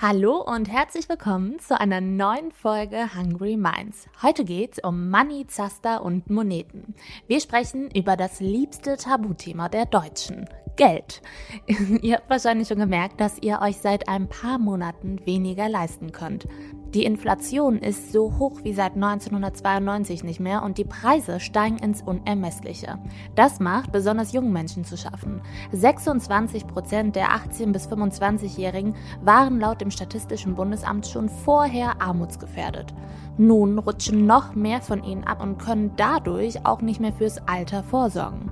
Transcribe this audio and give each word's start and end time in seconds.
Hallo 0.00 0.36
und 0.36 0.70
herzlich 0.70 1.08
willkommen 1.08 1.58
zu 1.58 1.80
einer 1.80 2.00
neuen 2.00 2.52
Folge 2.52 3.16
Hungry 3.16 3.56
Minds. 3.56 4.06
Heute 4.22 4.44
geht's 4.44 4.78
um 4.80 5.10
Money, 5.10 5.48
Zaster 5.48 6.04
und 6.04 6.30
Moneten. 6.30 6.94
Wir 7.26 7.40
sprechen 7.40 7.90
über 7.90 8.16
das 8.16 8.38
liebste 8.38 8.96
Tabuthema 8.96 9.68
der 9.68 9.86
Deutschen, 9.86 10.48
Geld. 10.76 11.20
ihr 12.00 12.14
habt 12.14 12.30
wahrscheinlich 12.30 12.68
schon 12.68 12.78
gemerkt, 12.78 13.20
dass 13.20 13.42
ihr 13.42 13.60
euch 13.60 13.78
seit 13.78 14.08
ein 14.08 14.28
paar 14.28 14.60
Monaten 14.60 15.26
weniger 15.26 15.68
leisten 15.68 16.12
könnt. 16.12 16.46
Die 16.94 17.04
Inflation 17.04 17.76
ist 17.78 18.12
so 18.12 18.38
hoch 18.38 18.60
wie 18.62 18.72
seit 18.72 18.94
1992 18.94 20.24
nicht 20.24 20.40
mehr 20.40 20.62
und 20.62 20.78
die 20.78 20.84
Preise 20.84 21.38
steigen 21.38 21.76
ins 21.76 22.00
Unermessliche. 22.00 22.98
Das 23.34 23.60
macht 23.60 23.92
besonders 23.92 24.32
jungen 24.32 24.54
Menschen 24.54 24.84
zu 24.84 24.96
schaffen. 24.96 25.42
26 25.72 26.66
Prozent 26.66 27.14
der 27.14 27.28
18- 27.28 27.72
bis 27.72 27.88
25-Jährigen 27.88 28.94
waren 29.20 29.60
laut 29.60 29.82
dem 29.82 29.90
Statistischen 29.90 30.54
Bundesamt 30.54 31.06
schon 31.06 31.28
vorher 31.28 32.00
armutsgefährdet. 32.00 32.94
Nun 33.36 33.78
rutschen 33.78 34.24
noch 34.24 34.54
mehr 34.54 34.80
von 34.80 35.04
ihnen 35.04 35.24
ab 35.24 35.42
und 35.42 35.58
können 35.58 35.92
dadurch 35.96 36.64
auch 36.64 36.80
nicht 36.80 37.00
mehr 37.00 37.12
fürs 37.12 37.36
Alter 37.46 37.82
vorsorgen. 37.82 38.50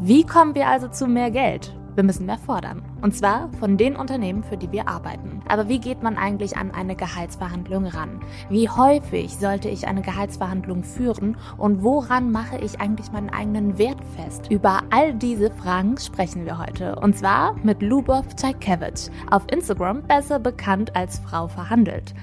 Wie 0.00 0.24
kommen 0.24 0.56
wir 0.56 0.66
also 0.66 0.88
zu 0.88 1.06
mehr 1.06 1.30
Geld? 1.30 1.72
Wir 1.94 2.02
müssen 2.02 2.26
mehr 2.26 2.38
fordern. 2.38 2.82
Und 3.02 3.14
zwar 3.14 3.50
von 3.60 3.76
den 3.76 3.94
Unternehmen, 3.94 4.42
für 4.42 4.56
die 4.56 4.72
wir 4.72 4.88
arbeiten. 4.88 5.40
Aber 5.48 5.68
wie 5.68 5.78
geht 5.78 6.02
man 6.02 6.16
eigentlich 6.16 6.56
an 6.56 6.72
eine 6.72 6.96
Gehaltsverhandlung 6.96 7.86
ran? 7.86 8.20
Wie 8.48 8.68
häufig 8.68 9.36
sollte 9.36 9.68
ich 9.68 9.86
eine 9.86 10.02
Gehaltsverhandlung 10.02 10.82
führen? 10.82 11.36
Und 11.56 11.82
woran 11.82 12.32
mache 12.32 12.58
ich 12.58 12.80
eigentlich 12.80 13.12
meinen 13.12 13.30
eigenen 13.30 13.78
Wert 13.78 14.00
fest? 14.16 14.50
Über 14.50 14.82
all 14.90 15.14
diese 15.14 15.50
Fragen 15.50 15.96
sprechen 15.98 16.44
wir 16.44 16.58
heute. 16.58 16.96
Und 16.96 17.16
zwar 17.16 17.54
mit 17.62 17.80
Lubov 17.80 18.26
Tchaikiewicz, 18.34 19.10
auf 19.30 19.44
Instagram 19.50 20.02
besser 20.02 20.40
bekannt 20.40 20.96
als 20.96 21.20
Frau 21.20 21.46
verhandelt. 21.46 22.14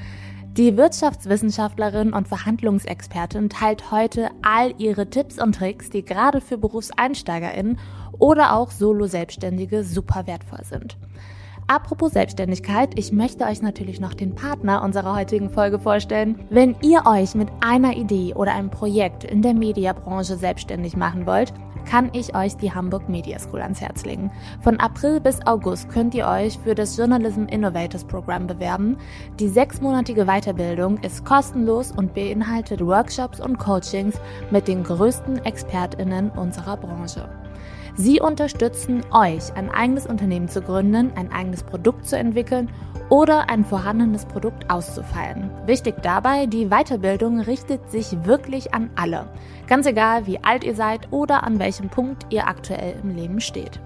Die 0.57 0.75
Wirtschaftswissenschaftlerin 0.75 2.11
und 2.11 2.27
Verhandlungsexpertin 2.27 3.47
teilt 3.47 3.89
heute 3.89 4.31
all 4.41 4.73
ihre 4.77 5.09
Tipps 5.09 5.41
und 5.41 5.55
Tricks, 5.55 5.89
die 5.89 6.03
gerade 6.03 6.41
für 6.41 6.57
BerufseinsteigerInnen 6.57 7.79
oder 8.19 8.57
auch 8.57 8.69
Solo-Selbstständige 8.69 9.85
super 9.85 10.27
wertvoll 10.27 10.65
sind. 10.65 10.97
Apropos 11.67 12.11
Selbstständigkeit, 12.11 12.99
ich 12.99 13.13
möchte 13.13 13.45
euch 13.45 13.61
natürlich 13.61 14.01
noch 14.01 14.13
den 14.13 14.35
Partner 14.35 14.83
unserer 14.83 15.15
heutigen 15.15 15.49
Folge 15.49 15.79
vorstellen. 15.79 16.37
Wenn 16.49 16.75
ihr 16.81 17.03
euch 17.05 17.33
mit 17.33 17.47
einer 17.61 17.95
Idee 17.95 18.33
oder 18.33 18.53
einem 18.53 18.71
Projekt 18.71 19.23
in 19.23 19.41
der 19.41 19.53
Mediabranche 19.53 20.35
selbstständig 20.35 20.97
machen 20.97 21.25
wollt, 21.25 21.53
kann 21.89 22.09
ich 22.13 22.35
euch 22.35 22.55
die 22.57 22.73
Hamburg 22.73 23.09
Media 23.09 23.39
School 23.39 23.61
ans 23.61 23.81
Herz 23.81 24.05
legen. 24.05 24.31
Von 24.61 24.79
April 24.79 25.19
bis 25.19 25.45
August 25.45 25.89
könnt 25.89 26.13
ihr 26.13 26.27
euch 26.27 26.57
für 26.59 26.75
das 26.75 26.97
Journalism 26.97 27.45
Innovators 27.45 28.03
Programm 28.03 28.47
bewerben. 28.47 28.97
Die 29.39 29.49
sechsmonatige 29.49 30.25
Weiterbildung 30.25 30.97
ist 30.99 31.25
kostenlos 31.25 31.91
und 31.91 32.13
beinhaltet 32.13 32.85
Workshops 32.85 33.39
und 33.39 33.57
Coachings 33.57 34.19
mit 34.51 34.67
den 34.67 34.83
größten 34.83 35.45
ExpertInnen 35.45 36.31
unserer 36.31 36.77
Branche. 36.77 37.40
Sie 38.03 38.19
unterstützen 38.19 39.03
euch, 39.11 39.53
ein 39.53 39.69
eigenes 39.69 40.07
Unternehmen 40.07 40.49
zu 40.49 40.63
gründen, 40.63 41.11
ein 41.15 41.31
eigenes 41.31 41.61
Produkt 41.61 42.07
zu 42.07 42.17
entwickeln 42.17 42.67
oder 43.09 43.47
ein 43.47 43.63
vorhandenes 43.63 44.25
Produkt 44.25 44.71
auszufeilen. 44.71 45.51
Wichtig 45.67 46.01
dabei, 46.01 46.47
die 46.47 46.69
Weiterbildung 46.69 47.41
richtet 47.41 47.91
sich 47.91 48.25
wirklich 48.25 48.73
an 48.73 48.89
alle. 48.95 49.29
Ganz 49.67 49.85
egal, 49.85 50.25
wie 50.25 50.43
alt 50.43 50.63
ihr 50.63 50.73
seid 50.73 51.11
oder 51.11 51.43
an 51.43 51.59
welchem 51.59 51.89
Punkt 51.89 52.25
ihr 52.31 52.47
aktuell 52.47 52.95
im 53.03 53.15
Leben 53.15 53.39
steht. 53.39 53.79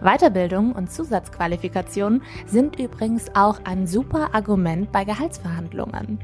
Weiterbildung 0.00 0.72
und 0.72 0.90
Zusatzqualifikationen 0.90 2.22
sind 2.46 2.78
übrigens 2.78 3.26
auch 3.34 3.60
ein 3.64 3.86
super 3.86 4.34
Argument 4.34 4.92
bei 4.92 5.04
Gehaltsverhandlungen. 5.04 6.18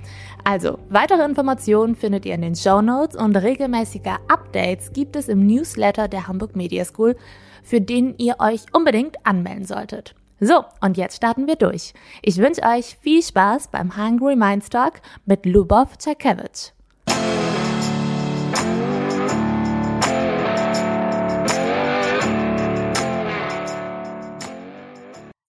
Also, 0.45 0.79
weitere 0.89 1.25
Informationen 1.25 1.97
findet 1.97 2.27
ihr 2.27 2.35
in 2.35 2.43
den 2.43 2.55
Show 2.55 2.81
Notes 2.83 3.17
und 3.17 3.37
regelmäßige 3.37 4.19
Updates 4.29 4.93
gibt 4.93 5.17
es 5.17 5.29
im 5.29 5.47
Newsletter 5.47 6.09
der 6.09 6.29
Hamburg 6.29 6.57
Media 6.57 6.85
School, 6.85 7.17
für 7.63 7.81
den 7.81 8.17
ihr 8.19 8.37
euch 8.39 8.67
unbedingt 8.73 9.17
anmelden 9.25 9.65
solltet. 9.65 10.15
So, 10.41 10.65
und 10.81 10.97
jetzt 10.97 11.17
starten 11.17 11.47
wir 11.47 11.57
durch. 11.57 11.95
Ich 12.21 12.39
wünsche 12.39 12.63
euch 12.63 12.99
viel 13.01 13.23
Spaß 13.23 13.69
beim 13.69 13.97
Hungry 13.97 14.37
Minds 14.37 14.69
Talk 14.69 15.01
mit 15.25 15.47
Lubov 15.47 15.97
Tchaikiewicz. 15.97 16.74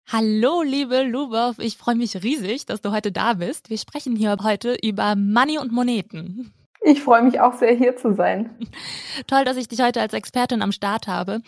Hallo, 0.07 0.63
liebe 0.63 1.03
Lubov, 1.03 1.59
ich 1.59 1.79
freue 1.79 1.95
mich 1.95 2.23
riesig, 2.23 2.67
dass 2.67 2.83
du 2.83 2.93
heute 2.93 3.11
da 3.11 3.33
bist. 3.33 3.71
Wir 3.71 3.79
sprechen 3.79 4.17
hier 4.17 4.37
heute 4.43 4.77
über 4.83 5.17
Money 5.17 5.59
und 5.59 5.73
Moneten. 5.73 6.53
Ich 6.87 7.03
freue 7.03 7.23
mich 7.23 7.41
auch 7.41 7.55
sehr, 7.55 7.75
hier 7.75 7.97
zu 7.97 8.13
sein. 8.13 8.51
Toll, 9.27 9.47
dass 9.47 9.57
ich 9.57 9.69
dich 9.69 9.81
heute 9.81 10.03
als 10.03 10.13
Expertin 10.13 10.61
am 10.61 10.71
Start 10.71 11.07
habe. 11.07 11.41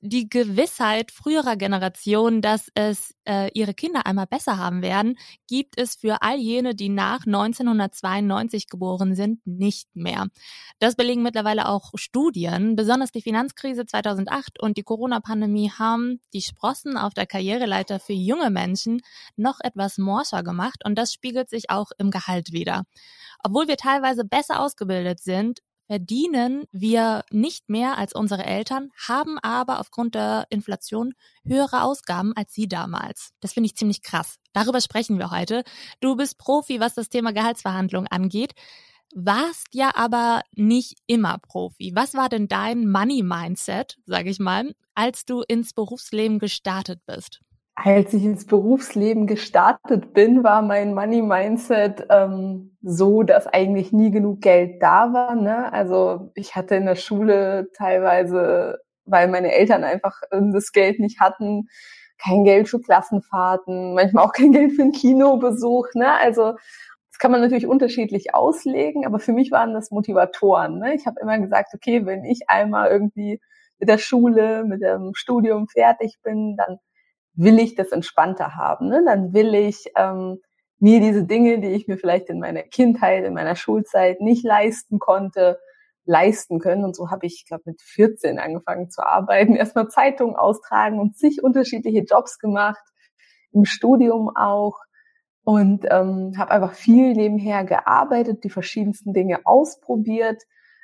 Die 0.00 0.28
Gewissheit 0.28 1.12
früherer 1.12 1.54
Generationen, 1.54 2.42
dass 2.42 2.72
es 2.74 3.14
äh, 3.24 3.52
ihre 3.54 3.72
Kinder 3.72 4.04
einmal 4.06 4.26
besser 4.26 4.58
haben 4.58 4.82
werden, 4.82 5.16
gibt 5.46 5.80
es 5.80 5.94
für 5.94 6.22
all 6.22 6.38
jene, 6.38 6.74
die 6.74 6.88
nach 6.88 7.24
1992 7.24 8.68
geboren 8.68 9.14
sind, 9.14 9.46
nicht 9.46 9.94
mehr. 9.94 10.26
Das 10.80 10.96
belegen 10.96 11.22
mittlerweile 11.22 11.68
auch 11.68 11.92
Studien. 11.94 12.74
Besonders 12.74 13.12
die 13.12 13.22
Finanzkrise 13.22 13.86
2008 13.86 14.60
und 14.60 14.76
die 14.76 14.82
Corona-Pandemie 14.82 15.70
haben 15.70 16.20
die 16.32 16.42
Sprossen 16.42 16.96
auf 16.96 17.14
der 17.14 17.26
Karriereleiter 17.26 18.00
für 18.00 18.12
junge 18.12 18.50
Menschen 18.50 19.02
noch 19.36 19.60
etwas 19.62 19.98
morscher 19.98 20.42
gemacht 20.42 20.82
und 20.84 20.98
das 20.98 21.12
spiegelt 21.12 21.48
sich 21.48 21.70
auch 21.70 21.92
im 21.96 22.10
Gehalt 22.10 22.50
wieder. 22.52 22.82
Obwohl 23.42 23.68
wir 23.68 23.76
teilweise 23.76 24.24
besser 24.24 24.60
ausgebildet 24.60 25.20
sind, 25.20 25.60
verdienen 25.90 26.66
wir 26.70 27.24
nicht 27.32 27.68
mehr 27.68 27.98
als 27.98 28.12
unsere 28.12 28.44
Eltern, 28.44 28.90
haben 29.08 29.38
aber 29.40 29.80
aufgrund 29.80 30.14
der 30.14 30.46
Inflation 30.48 31.14
höhere 31.44 31.82
Ausgaben 31.82 32.32
als 32.36 32.52
sie 32.54 32.68
damals. 32.68 33.30
Das 33.40 33.54
finde 33.54 33.66
ich 33.66 33.74
ziemlich 33.74 34.02
krass. 34.02 34.36
Darüber 34.52 34.80
sprechen 34.80 35.18
wir 35.18 35.32
heute. 35.32 35.64
Du 36.00 36.14
bist 36.14 36.38
Profi, 36.38 36.78
was 36.78 36.94
das 36.94 37.08
Thema 37.08 37.32
Gehaltsverhandlung 37.32 38.06
angeht, 38.06 38.52
warst 39.14 39.66
ja 39.72 39.90
aber 39.96 40.42
nicht 40.54 40.98
immer 41.08 41.38
Profi. 41.38 41.90
Was 41.94 42.14
war 42.14 42.28
denn 42.28 42.46
dein 42.46 42.88
Money-Mindset, 42.88 43.98
sage 44.06 44.30
ich 44.30 44.38
mal, 44.38 44.72
als 44.94 45.24
du 45.24 45.42
ins 45.42 45.72
Berufsleben 45.72 46.38
gestartet 46.38 47.00
bist? 47.04 47.40
Als 47.82 48.12
ich 48.12 48.24
ins 48.26 48.44
Berufsleben 48.44 49.26
gestartet 49.26 50.12
bin, 50.12 50.44
war 50.44 50.60
mein 50.60 50.92
Money 50.92 51.22
Mindset 51.22 52.06
ähm, 52.10 52.76
so, 52.82 53.22
dass 53.22 53.46
eigentlich 53.46 53.90
nie 53.90 54.10
genug 54.10 54.42
Geld 54.42 54.82
da 54.82 55.14
war. 55.14 55.34
Ne? 55.34 55.72
Also 55.72 56.30
ich 56.34 56.54
hatte 56.54 56.74
in 56.74 56.84
der 56.84 56.96
Schule 56.96 57.70
teilweise, 57.74 58.80
weil 59.06 59.28
meine 59.28 59.52
Eltern 59.52 59.82
einfach 59.82 60.20
ähm, 60.30 60.52
das 60.52 60.72
Geld 60.72 61.00
nicht 61.00 61.20
hatten, 61.20 61.68
kein 62.22 62.44
Geld 62.44 62.68
für 62.68 62.80
Klassenfahrten, 62.80 63.94
manchmal 63.94 64.26
auch 64.26 64.34
kein 64.34 64.52
Geld 64.52 64.72
für 64.72 64.82
einen 64.82 64.92
Kinobesuch. 64.92 65.86
Ne? 65.94 66.20
Also 66.20 66.52
das 67.10 67.18
kann 67.18 67.30
man 67.30 67.40
natürlich 67.40 67.66
unterschiedlich 67.66 68.34
auslegen, 68.34 69.06
aber 69.06 69.20
für 69.20 69.32
mich 69.32 69.52
waren 69.52 69.72
das 69.72 69.90
Motivatoren. 69.90 70.80
Ne? 70.80 70.94
Ich 70.96 71.06
habe 71.06 71.18
immer 71.18 71.38
gesagt, 71.38 71.72
okay, 71.72 72.04
wenn 72.04 72.26
ich 72.26 72.42
einmal 72.50 72.90
irgendwie 72.90 73.40
mit 73.78 73.88
der 73.88 73.96
Schule, 73.96 74.64
mit 74.64 74.82
dem 74.82 75.12
Studium 75.14 75.66
fertig 75.66 76.18
bin, 76.22 76.56
dann 76.58 76.76
will 77.40 77.58
ich 77.58 77.74
das 77.74 77.90
entspannter 77.90 78.54
haben. 78.54 78.88
Ne? 78.88 79.02
Dann 79.04 79.32
will 79.32 79.54
ich 79.54 79.86
ähm, 79.96 80.40
mir 80.78 81.00
diese 81.00 81.24
Dinge, 81.24 81.58
die 81.60 81.68
ich 81.68 81.88
mir 81.88 81.96
vielleicht 81.96 82.28
in 82.28 82.38
meiner 82.38 82.62
Kindheit, 82.62 83.24
in 83.24 83.32
meiner 83.32 83.56
Schulzeit 83.56 84.20
nicht 84.20 84.44
leisten 84.44 84.98
konnte, 84.98 85.58
leisten 86.04 86.58
können. 86.58 86.84
Und 86.84 86.94
so 86.94 87.10
habe 87.10 87.26
ich, 87.26 87.36
ich 87.36 87.46
glaube, 87.46 87.62
mit 87.64 87.80
14 87.80 88.38
angefangen 88.38 88.90
zu 88.90 89.02
arbeiten, 89.02 89.54
erstmal 89.56 89.88
Zeitungen 89.88 90.36
austragen 90.36 91.00
und 91.00 91.16
zig 91.16 91.42
unterschiedliche 91.42 92.00
Jobs 92.00 92.38
gemacht, 92.38 92.82
im 93.52 93.64
Studium 93.64 94.30
auch. 94.34 94.78
Und 95.42 95.86
ähm, 95.90 96.34
habe 96.36 96.50
einfach 96.50 96.74
viel 96.74 97.14
nebenher 97.14 97.64
gearbeitet, 97.64 98.44
die 98.44 98.50
verschiedensten 98.50 99.14
Dinge 99.14 99.40
ausprobiert. 99.44 100.42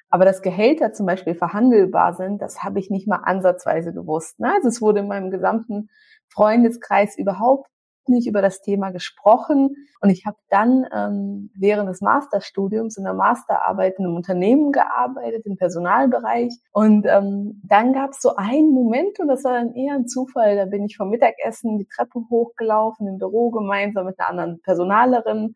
Aber 0.08 0.24
dass 0.24 0.40
Gehälter 0.40 0.94
zum 0.94 1.04
Beispiel 1.04 1.34
verhandelbar 1.34 2.14
sind, 2.14 2.40
das 2.40 2.62
habe 2.62 2.78
ich 2.78 2.88
nicht 2.88 3.06
mal 3.06 3.20
ansatzweise 3.24 3.92
gewusst. 3.92 4.40
Ne? 4.40 4.50
Also 4.54 4.68
es 4.68 4.80
wurde 4.80 5.00
in 5.00 5.08
meinem 5.08 5.30
gesamten 5.30 5.90
Freundeskreis 6.30 7.16
überhaupt 7.16 7.68
nicht 8.08 8.26
über 8.28 8.42
das 8.42 8.60
Thema 8.62 8.90
gesprochen. 8.90 9.74
Und 10.00 10.10
ich 10.10 10.26
habe 10.26 10.36
dann 10.48 10.84
ähm, 10.94 11.50
während 11.54 11.88
des 11.88 12.00
Masterstudiums 12.00 12.96
in 12.96 13.04
der 13.04 13.14
Masterarbeit 13.14 13.98
in 13.98 14.04
einem 14.04 14.16
Unternehmen 14.16 14.72
gearbeitet, 14.72 15.46
im 15.46 15.56
Personalbereich. 15.56 16.52
Und 16.72 17.06
ähm, 17.06 17.60
dann 17.64 17.92
gab 17.92 18.10
es 18.10 18.20
so 18.20 18.36
einen 18.36 18.70
Moment, 18.70 19.18
und 19.18 19.28
das 19.28 19.44
war 19.44 19.52
dann 19.52 19.74
eher 19.74 19.94
ein 19.94 20.06
Zufall, 20.06 20.56
da 20.56 20.66
bin 20.66 20.84
ich 20.84 20.96
vom 20.96 21.10
Mittagessen 21.10 21.78
die 21.78 21.86
Treppe 21.86 22.20
hochgelaufen 22.30 23.06
im 23.06 23.18
Büro 23.18 23.50
gemeinsam 23.50 24.06
mit 24.06 24.18
einer 24.18 24.28
anderen 24.28 24.60
Personalerin. 24.62 25.54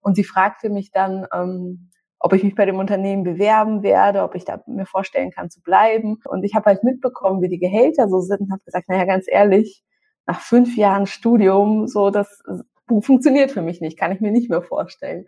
Und 0.00 0.16
sie 0.16 0.24
fragte 0.24 0.70
mich 0.70 0.90
dann, 0.90 1.26
ähm, 1.32 1.90
ob 2.18 2.32
ich 2.34 2.44
mich 2.44 2.54
bei 2.54 2.66
dem 2.66 2.78
Unternehmen 2.78 3.24
bewerben 3.24 3.82
werde, 3.82 4.22
ob 4.22 4.36
ich 4.36 4.44
da 4.44 4.62
mir 4.66 4.86
vorstellen 4.86 5.32
kann 5.32 5.50
zu 5.50 5.60
bleiben. 5.60 6.18
Und 6.28 6.44
ich 6.44 6.54
habe 6.54 6.66
halt 6.66 6.84
mitbekommen, 6.84 7.42
wie 7.42 7.48
die 7.48 7.58
Gehälter 7.58 8.08
so 8.08 8.20
sind 8.20 8.42
und 8.42 8.52
habe 8.52 8.62
gesagt, 8.64 8.88
naja, 8.88 9.04
ganz 9.04 9.26
ehrlich, 9.28 9.82
nach 10.26 10.40
fünf 10.40 10.76
Jahren 10.76 11.06
Studium, 11.06 11.86
so 11.86 12.10
das 12.10 12.42
funktioniert 12.88 13.50
für 13.50 13.62
mich 13.62 13.80
nicht, 13.80 13.98
kann 13.98 14.12
ich 14.12 14.20
mir 14.20 14.32
nicht 14.32 14.50
mehr 14.50 14.62
vorstellen. 14.62 15.26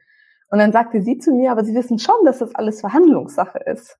Und 0.50 0.58
dann 0.58 0.73
sagte 0.73 1.02
sie 1.02 1.19
zu 1.19 1.32
mir, 1.32 1.50
aber 1.50 1.64
Sie 1.64 1.75
wissen 1.75 1.99
schon, 1.99 2.25
dass 2.25 2.38
das 2.38 2.55
alles 2.55 2.81
Verhandlungssache 2.81 3.58
ist. 3.58 3.99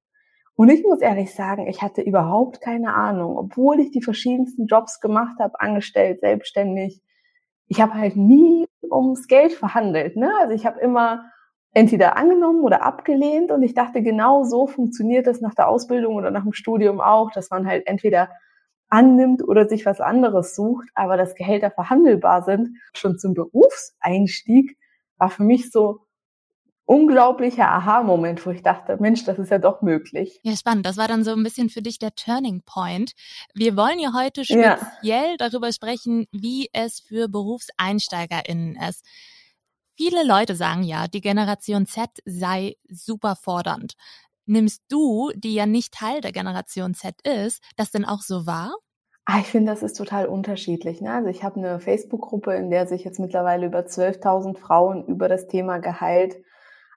Und 0.57 0.69
ich 0.69 0.85
muss 0.85 1.01
ehrlich 1.01 1.35
sagen, 1.35 1.67
ich 1.67 1.83
hatte 1.83 2.01
überhaupt 2.01 2.61
keine 2.61 2.95
Ahnung, 2.95 3.37
obwohl 3.37 3.81
ich 3.81 3.91
die 3.91 4.03
verschiedensten 4.03 4.67
Jobs 4.67 5.01
gemacht 5.01 5.41
habe, 5.41 5.59
angestellt, 5.59 6.21
selbstständig. 6.21 7.03
Ich 7.67 7.81
habe 7.81 7.95
halt 7.95 8.15
nie 8.15 8.67
ums 8.89 9.27
Geld 9.27 9.53
verhandelt. 9.53 10.17
Ne? 10.17 10.31
Also 10.41 10.55
ich 10.55 10.65
habe 10.65 10.79
immer 10.81 11.25
entweder 11.73 12.17
angenommen 12.17 12.63
oder 12.63 12.85
abgelehnt. 12.85 13.51
Und 13.51 13.63
ich 13.65 13.75
dachte, 13.75 14.01
genau 14.01 14.45
so 14.45 14.69
funktioniert 14.69 15.27
das 15.27 15.41
nach 15.41 15.55
der 15.55 15.69
Ausbildung 15.69 16.15
oder 16.15 16.31
nach 16.31 16.45
dem 16.45 16.53
Studium 16.53 17.01
auch, 17.01 17.33
dass 17.33 17.51
man 17.51 17.67
halt 17.67 17.87
entweder 17.89 18.29
annimmt 18.95 19.43
oder 19.43 19.69
sich 19.69 19.85
was 19.87 20.01
anderes 20.01 20.55
sucht, 20.55 20.89
aber 20.95 21.17
dass 21.17 21.35
Gehälter 21.35 21.73
verhandelbar 21.73 22.43
sind. 22.43 22.79
Schon 22.93 23.19
zum 23.19 23.35
Berufseinstieg 23.35 24.79
war 25.17 25.31
für 25.31 25.43
mich 25.43 25.73
so 25.73 26.07
unglaublicher 26.87 27.67
Aha-Moment, 27.67 28.47
wo 28.47 28.51
ich 28.51 28.63
dachte, 28.63 28.97
Mensch, 29.01 29.25
das 29.25 29.39
ist 29.39 29.51
ja 29.51 29.59
doch 29.59 29.83
möglich. 29.83 30.39
Ja, 30.45 30.55
spannend. 30.55 30.87
Das 30.87 30.97
war 30.97 31.09
dann 31.09 31.25
so 31.25 31.33
ein 31.33 31.43
bisschen 31.43 31.71
für 31.71 31.83
dich 31.83 31.99
der 31.99 32.15
Turning 32.15 32.63
Point. 32.65 33.15
Wir 33.53 33.77
wollen 33.77 33.99
ja 33.99 34.13
heute 34.15 34.45
speziell 34.45 34.79
ja. 35.03 35.37
darüber 35.39 35.73
sprechen, 35.73 36.27
wie 36.31 36.69
es 36.73 37.01
für 37.01 37.29
BerufseinsteigerInnen 37.29 38.77
ist. 38.89 39.05
Viele 39.97 40.25
Leute 40.25 40.55
sagen 40.55 40.85
ja, 40.85 41.09
die 41.09 41.21
Generation 41.21 41.87
Z 41.87 42.11
sei 42.27 42.77
super 42.89 43.35
fordernd. 43.35 43.95
Nimmst 44.47 44.83
du, 44.89 45.31
die 45.35 45.55
ja 45.55 45.67
nicht 45.67 45.95
Teil 45.95 46.21
der 46.21 46.33
Generation 46.33 46.95
Z 46.95 47.15
ist, 47.23 47.63
das 47.77 47.91
denn 47.91 48.05
auch 48.05 48.21
so 48.21 48.47
wahr? 48.47 48.75
Ah, 49.27 49.39
ich 49.41 49.47
finde, 49.47 49.73
das 49.73 49.83
ist 49.83 49.97
total 49.97 50.27
unterschiedlich. 50.27 51.01
Ne? 51.01 51.11
Also 51.11 51.29
ich 51.31 51.43
habe 51.43 51.57
eine 51.57 51.81
Facebook-Gruppe, 51.81 52.55
in 52.55 52.71
der 52.71 52.87
sich 52.87 53.05
jetzt 53.05 53.19
mittlerweile 53.19 53.67
über 53.67 53.81
12.000 53.81 54.59
Frauen 54.59 55.07
über 55.07 55.29
das 55.29 55.47
Thema 55.47 55.79
Gehalt 55.79 56.37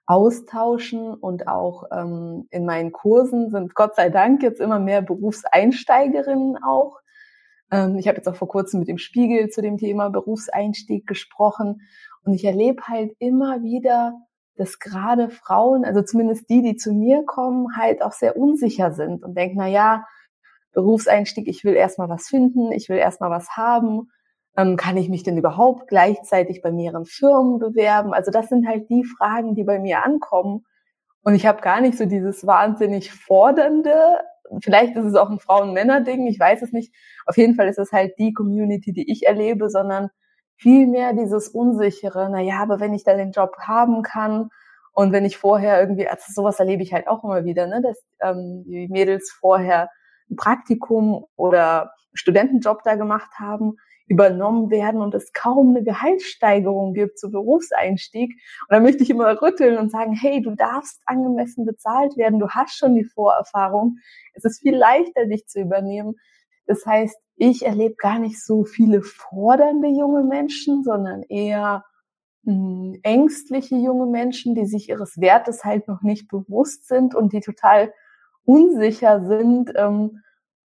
austauschen 0.06 1.14
und 1.14 1.48
auch 1.48 1.84
ähm, 1.90 2.46
in 2.50 2.66
meinen 2.66 2.92
Kursen 2.92 3.50
sind 3.50 3.74
Gott 3.74 3.94
sei 3.94 4.10
Dank 4.10 4.42
jetzt 4.42 4.60
immer 4.60 4.78
mehr 4.78 5.02
Berufseinsteigerinnen 5.02 6.56
auch. 6.62 6.98
Ähm, 7.70 7.96
ich 7.98 8.08
habe 8.08 8.16
jetzt 8.16 8.28
auch 8.28 8.36
vor 8.36 8.48
kurzem 8.48 8.80
mit 8.80 8.88
dem 8.88 8.98
Spiegel 8.98 9.48
zu 9.48 9.62
dem 9.62 9.78
Thema 9.78 10.10
Berufseinstieg 10.10 11.06
gesprochen 11.06 11.82
und 12.24 12.34
ich 12.34 12.44
erlebe 12.44 12.82
halt 12.84 13.12
immer 13.18 13.62
wieder, 13.62 14.14
dass 14.56 14.78
gerade 14.78 15.30
Frauen, 15.30 15.84
also 15.84 16.02
zumindest 16.02 16.50
die, 16.50 16.62
die 16.62 16.76
zu 16.76 16.92
mir 16.92 17.24
kommen, 17.24 17.76
halt 17.76 18.02
auch 18.02 18.12
sehr 18.12 18.36
unsicher 18.36 18.92
sind 18.92 19.22
und 19.22 19.36
denken, 19.36 19.56
na 19.58 19.66
ja, 19.66 20.06
Berufseinstieg, 20.78 21.48
ich 21.48 21.64
will 21.64 21.74
erstmal 21.74 22.08
was 22.08 22.28
finden, 22.28 22.70
ich 22.70 22.88
will 22.88 22.98
erstmal 22.98 23.30
was 23.30 23.56
haben. 23.56 24.12
Ähm, 24.56 24.76
kann 24.76 24.96
ich 24.96 25.08
mich 25.08 25.24
denn 25.24 25.36
überhaupt 25.36 25.88
gleichzeitig 25.88 26.62
bei 26.62 26.70
mehreren 26.70 27.04
Firmen 27.04 27.58
bewerben? 27.58 28.14
Also 28.14 28.30
das 28.30 28.48
sind 28.48 28.68
halt 28.68 28.88
die 28.88 29.04
Fragen, 29.04 29.56
die 29.56 29.64
bei 29.64 29.80
mir 29.80 30.04
ankommen. 30.04 30.64
Und 31.22 31.34
ich 31.34 31.46
habe 31.46 31.62
gar 31.62 31.80
nicht 31.80 31.98
so 31.98 32.06
dieses 32.06 32.46
wahnsinnig 32.46 33.12
fordernde, 33.12 34.20
vielleicht 34.62 34.96
ist 34.96 35.04
es 35.04 35.16
auch 35.16 35.30
ein 35.30 35.40
Frauen-Männer-Ding, 35.40 36.28
ich 36.28 36.38
weiß 36.38 36.62
es 36.62 36.72
nicht. 36.72 36.94
Auf 37.26 37.36
jeden 37.36 37.56
Fall 37.56 37.66
ist 37.66 37.78
es 37.78 37.90
halt 37.90 38.12
die 38.20 38.32
Community, 38.32 38.92
die 38.92 39.10
ich 39.10 39.26
erlebe, 39.26 39.68
sondern 39.68 40.10
vielmehr 40.56 41.12
dieses 41.12 41.48
Unsichere, 41.48 42.28
na 42.30 42.40
ja, 42.40 42.60
aber 42.62 42.78
wenn 42.78 42.94
ich 42.94 43.02
da 43.02 43.16
den 43.16 43.32
Job 43.32 43.56
haben 43.58 44.02
kann 44.02 44.50
und 44.92 45.10
wenn 45.10 45.24
ich 45.24 45.38
vorher 45.38 45.80
irgendwie, 45.80 46.06
also 46.06 46.24
sowas 46.28 46.60
erlebe 46.60 46.84
ich 46.84 46.92
halt 46.92 47.08
auch 47.08 47.24
immer 47.24 47.44
wieder, 47.44 47.66
ne, 47.66 47.82
dass 47.82 47.98
ähm, 48.20 48.62
die 48.64 48.86
Mädels 48.88 49.30
vorher 49.40 49.88
ein 50.30 50.36
Praktikum 50.36 51.24
oder 51.36 51.92
Studentenjob 52.14 52.82
da 52.82 52.96
gemacht 52.96 53.30
haben, 53.38 53.76
übernommen 54.08 54.70
werden 54.70 55.02
und 55.02 55.14
es 55.14 55.32
kaum 55.32 55.70
eine 55.70 55.84
Gehaltssteigerung 55.84 56.94
gibt 56.94 57.18
zu 57.18 57.30
Berufseinstieg. 57.30 58.32
Und 58.32 58.74
da 58.74 58.80
möchte 58.80 59.02
ich 59.02 59.10
immer 59.10 59.40
rütteln 59.40 59.76
und 59.78 59.90
sagen, 59.90 60.14
hey, 60.14 60.40
du 60.40 60.54
darfst 60.54 61.02
angemessen 61.04 61.66
bezahlt 61.66 62.16
werden, 62.16 62.38
du 62.38 62.48
hast 62.48 62.76
schon 62.76 62.94
die 62.94 63.04
Vorerfahrung. 63.04 63.98
Es 64.32 64.44
ist 64.44 64.60
viel 64.60 64.76
leichter, 64.76 65.26
dich 65.26 65.46
zu 65.46 65.60
übernehmen. 65.60 66.14
Das 66.66 66.84
heißt, 66.86 67.16
ich 67.36 67.64
erlebe 67.66 67.94
gar 67.96 68.18
nicht 68.18 68.42
so 68.44 68.64
viele 68.64 69.02
fordernde 69.02 69.88
junge 69.88 70.24
Menschen, 70.24 70.82
sondern 70.82 71.22
eher 71.22 71.84
hm, 72.44 72.98
ängstliche 73.02 73.76
junge 73.76 74.06
Menschen, 74.06 74.54
die 74.54 74.66
sich 74.66 74.88
ihres 74.88 75.20
Wertes 75.20 75.64
halt 75.64 75.86
noch 75.86 76.02
nicht 76.02 76.28
bewusst 76.28 76.88
sind 76.88 77.14
und 77.14 77.32
die 77.32 77.40
total 77.40 77.92
unsicher 78.48 79.26
sind 79.26 79.72
ähm, 79.76 80.22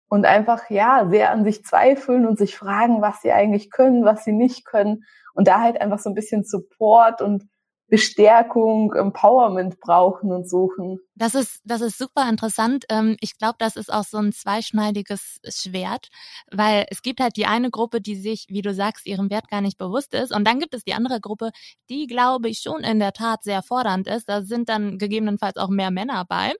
und 0.08 0.26
einfach 0.26 0.70
ja 0.70 1.06
sehr 1.10 1.32
an 1.32 1.44
sich 1.44 1.66
zweifeln 1.66 2.26
und 2.26 2.38
sich 2.38 2.58
fragen, 2.58 3.02
was 3.02 3.22
sie 3.22 3.34
eigentlich 3.34 3.72
können, 3.72 4.06
was 4.06 4.24
sie 4.24 4.32
nicht 4.32 4.66
können. 4.66 5.04
Und 5.34 5.50
da 5.50 5.60
halt 5.60 5.82
einfach 5.82 6.00
so 6.00 6.10
ein 6.10 6.16
bisschen 6.16 6.46
Support 6.46 7.22
und 7.22 7.44
Bestärkung, 7.94 8.92
Empowerment 8.94 9.80
brauchen 9.80 10.32
und 10.32 10.50
suchen. 10.50 11.00
Das 11.14 11.36
ist, 11.36 11.62
das 11.64 11.82
ist 11.82 12.00
super 12.00 12.28
interessant. 12.28 12.86
Ähm, 12.90 13.18
ich 13.22 13.38
glaube, 13.38 13.58
das 13.60 13.76
ist 13.76 13.94
auch 13.94 14.04
so 14.04 14.18
ein 14.18 14.32
zweischneidiges 14.32 15.40
Schwert, 15.48 16.08
weil 16.52 16.88
es 16.90 17.04
gibt 17.04 17.20
halt 17.20 17.38
die 17.38 17.46
eine 17.46 17.70
Gruppe, 17.70 18.02
die 18.02 18.16
sich, 18.16 18.48
wie 18.50 18.64
du 18.64 18.74
sagst, 18.74 19.06
ihrem 19.06 19.30
Wert 19.30 19.48
gar 19.48 19.62
nicht 19.62 19.78
bewusst 19.78 20.16
ist. 20.16 20.36
Und 20.36 20.48
dann 20.48 20.60
gibt 20.60 20.74
es 20.74 20.84
die 20.84 20.96
andere 20.96 21.22
Gruppe, 21.22 21.52
die, 21.88 22.08
glaube 22.08 22.50
ich, 22.50 22.62
schon 22.62 22.82
in 22.82 22.98
der 22.98 23.14
Tat 23.14 23.44
sehr 23.44 23.62
fordernd 23.62 24.08
ist. 24.08 24.28
Da 24.28 24.42
sind 24.42 24.70
dann 24.70 24.98
gegebenenfalls 24.98 25.58
auch 25.58 25.70
mehr 25.70 25.92
Männer 25.92 26.26
bei, 26.28 26.54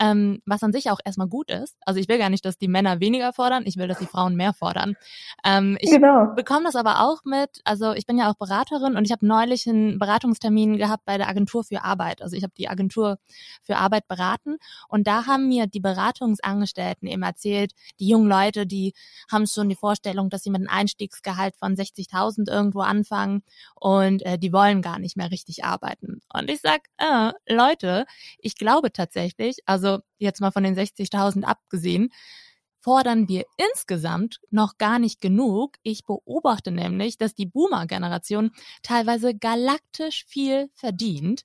ähm, 0.00 0.42
was 0.46 0.64
an 0.64 0.72
sich 0.72 0.90
auch 0.90 0.98
erstmal 1.04 1.28
gut 1.28 1.48
ist. 1.48 1.76
Also 1.86 2.00
ich 2.00 2.08
will 2.08 2.18
gar 2.18 2.30
nicht, 2.30 2.44
dass 2.44 2.58
die 2.58 2.66
Männer 2.66 2.98
weniger 2.98 3.32
fordern, 3.32 3.62
ich 3.66 3.76
will, 3.76 3.86
dass 3.86 4.00
die 4.00 4.06
Frauen 4.06 4.34
mehr 4.34 4.52
fordern. 4.52 4.96
Ähm, 5.44 5.76
ich 5.78 5.90
genau. 5.92 6.34
bekomme 6.34 6.64
das 6.64 6.74
aber 6.74 7.02
auch 7.02 7.24
mit, 7.24 7.60
also 7.64 7.92
ich 7.92 8.06
bin 8.06 8.18
ja 8.18 8.28
auch 8.28 8.34
Beraterin 8.34 8.96
und 8.96 9.04
ich 9.04 9.12
habe 9.12 9.24
neulich 9.24 9.68
einen 9.68 10.00
Beratungstermin 10.00 10.71
gehabt 10.76 11.04
bei 11.04 11.18
der 11.18 11.28
Agentur 11.28 11.64
für 11.64 11.82
Arbeit. 11.82 12.22
Also 12.22 12.36
ich 12.36 12.42
habe 12.42 12.52
die 12.56 12.68
Agentur 12.68 13.18
für 13.62 13.76
Arbeit 13.76 14.08
beraten. 14.08 14.56
Und 14.88 15.06
da 15.06 15.26
haben 15.26 15.48
mir 15.48 15.66
die 15.66 15.80
Beratungsangestellten 15.80 17.08
eben 17.08 17.22
erzählt, 17.22 17.72
die 18.00 18.08
jungen 18.08 18.28
Leute, 18.28 18.66
die 18.66 18.92
haben 19.30 19.46
schon 19.46 19.68
die 19.68 19.76
Vorstellung, 19.76 20.30
dass 20.30 20.42
sie 20.42 20.50
mit 20.50 20.60
einem 20.60 20.68
Einstiegsgehalt 20.68 21.56
von 21.56 21.74
60.000 21.74 22.50
irgendwo 22.50 22.80
anfangen 22.80 23.42
und 23.74 24.22
äh, 24.22 24.38
die 24.38 24.52
wollen 24.52 24.82
gar 24.82 24.98
nicht 24.98 25.16
mehr 25.16 25.30
richtig 25.30 25.64
arbeiten. 25.64 26.20
Und 26.32 26.50
ich 26.50 26.60
sag, 26.60 26.82
äh, 26.98 27.32
Leute, 27.48 28.06
ich 28.38 28.56
glaube 28.56 28.92
tatsächlich, 28.92 29.58
also 29.66 29.98
jetzt 30.18 30.40
mal 30.40 30.50
von 30.50 30.62
den 30.62 30.76
60.000 30.76 31.44
abgesehen, 31.44 32.10
fordern 32.82 33.28
wir 33.28 33.44
insgesamt 33.56 34.40
noch 34.50 34.76
gar 34.76 34.98
nicht 34.98 35.20
genug. 35.20 35.76
Ich 35.82 36.04
beobachte 36.04 36.70
nämlich, 36.70 37.16
dass 37.16 37.34
die 37.34 37.46
Boomer-Generation 37.46 38.50
teilweise 38.82 39.34
galaktisch 39.34 40.24
viel 40.26 40.68
verdient 40.74 41.44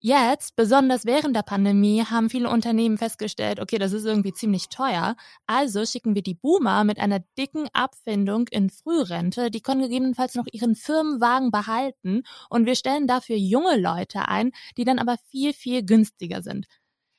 Jetzt, 0.00 0.54
besonders 0.54 1.06
während 1.06 1.34
der 1.34 1.42
Pandemie, 1.42 2.04
haben 2.04 2.30
viele 2.30 2.48
Unternehmen 2.48 2.98
festgestellt, 2.98 3.58
okay, 3.58 3.78
das 3.78 3.92
ist 3.92 4.04
irgendwie 4.04 4.32
ziemlich 4.32 4.68
teuer. 4.68 5.16
Also 5.48 5.84
schicken 5.84 6.14
wir 6.14 6.22
die 6.22 6.36
Boomer 6.36 6.84
mit 6.84 7.00
einer 7.00 7.18
dicken 7.36 7.66
Abfindung 7.72 8.46
in 8.52 8.70
Frührente. 8.70 9.50
Die 9.50 9.60
können 9.60 9.82
gegebenenfalls 9.82 10.36
noch 10.36 10.46
ihren 10.52 10.76
Firmenwagen 10.76 11.50
behalten 11.50 12.22
und 12.48 12.64
wir 12.64 12.76
stellen 12.76 13.08
dafür 13.08 13.34
junge 13.34 13.76
Leute 13.76 14.28
ein, 14.28 14.52
die 14.76 14.84
dann 14.84 15.00
aber 15.00 15.16
viel, 15.30 15.52
viel 15.52 15.84
günstiger 15.84 16.42
sind. 16.42 16.66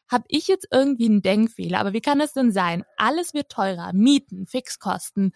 Hab 0.10 0.24
ich 0.28 0.48
jetzt 0.48 0.68
irgendwie 0.72 1.06
einen 1.06 1.22
Denkfehler, 1.22 1.80
aber 1.80 1.94
wie 1.94 2.02
kann 2.02 2.20
es 2.22 2.34
denn 2.34 2.52
sein? 2.52 2.84
Alles 2.98 3.34
wird 3.34 3.50
teurer. 3.50 3.92
Mieten, 3.94 4.48
Fixkosten, 4.48 5.34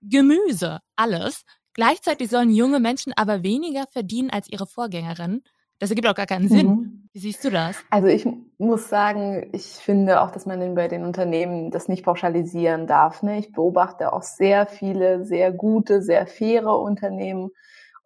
Gemüse, 0.00 0.80
alles. 0.96 1.44
Gleichzeitig 1.74 2.30
sollen 2.30 2.50
junge 2.50 2.80
Menschen 2.80 3.12
aber 3.16 3.42
weniger 3.42 3.86
verdienen 3.86 4.30
als 4.30 4.48
ihre 4.48 4.66
Vorgängerinnen. 4.66 5.42
Das 5.78 5.90
ergibt 5.90 6.08
auch 6.08 6.14
gar 6.14 6.26
keinen 6.26 6.48
Sinn. 6.48 6.66
Mhm. 6.66 7.08
Wie 7.12 7.18
siehst 7.18 7.44
du 7.44 7.50
das? 7.50 7.76
Also 7.90 8.08
ich 8.08 8.26
muss 8.58 8.88
sagen, 8.88 9.50
ich 9.52 9.64
finde 9.64 10.20
auch, 10.20 10.30
dass 10.30 10.46
man 10.46 10.74
bei 10.74 10.88
den 10.88 11.04
Unternehmen 11.04 11.70
das 11.70 11.88
nicht 11.88 12.04
pauschalisieren 12.04 12.86
darf. 12.86 13.22
Ne? 13.22 13.38
Ich 13.38 13.52
beobachte 13.52 14.12
auch 14.12 14.22
sehr 14.22 14.66
viele, 14.66 15.24
sehr 15.24 15.52
gute, 15.52 16.00
sehr 16.00 16.26
faire 16.26 16.78
Unternehmen. 16.78 17.50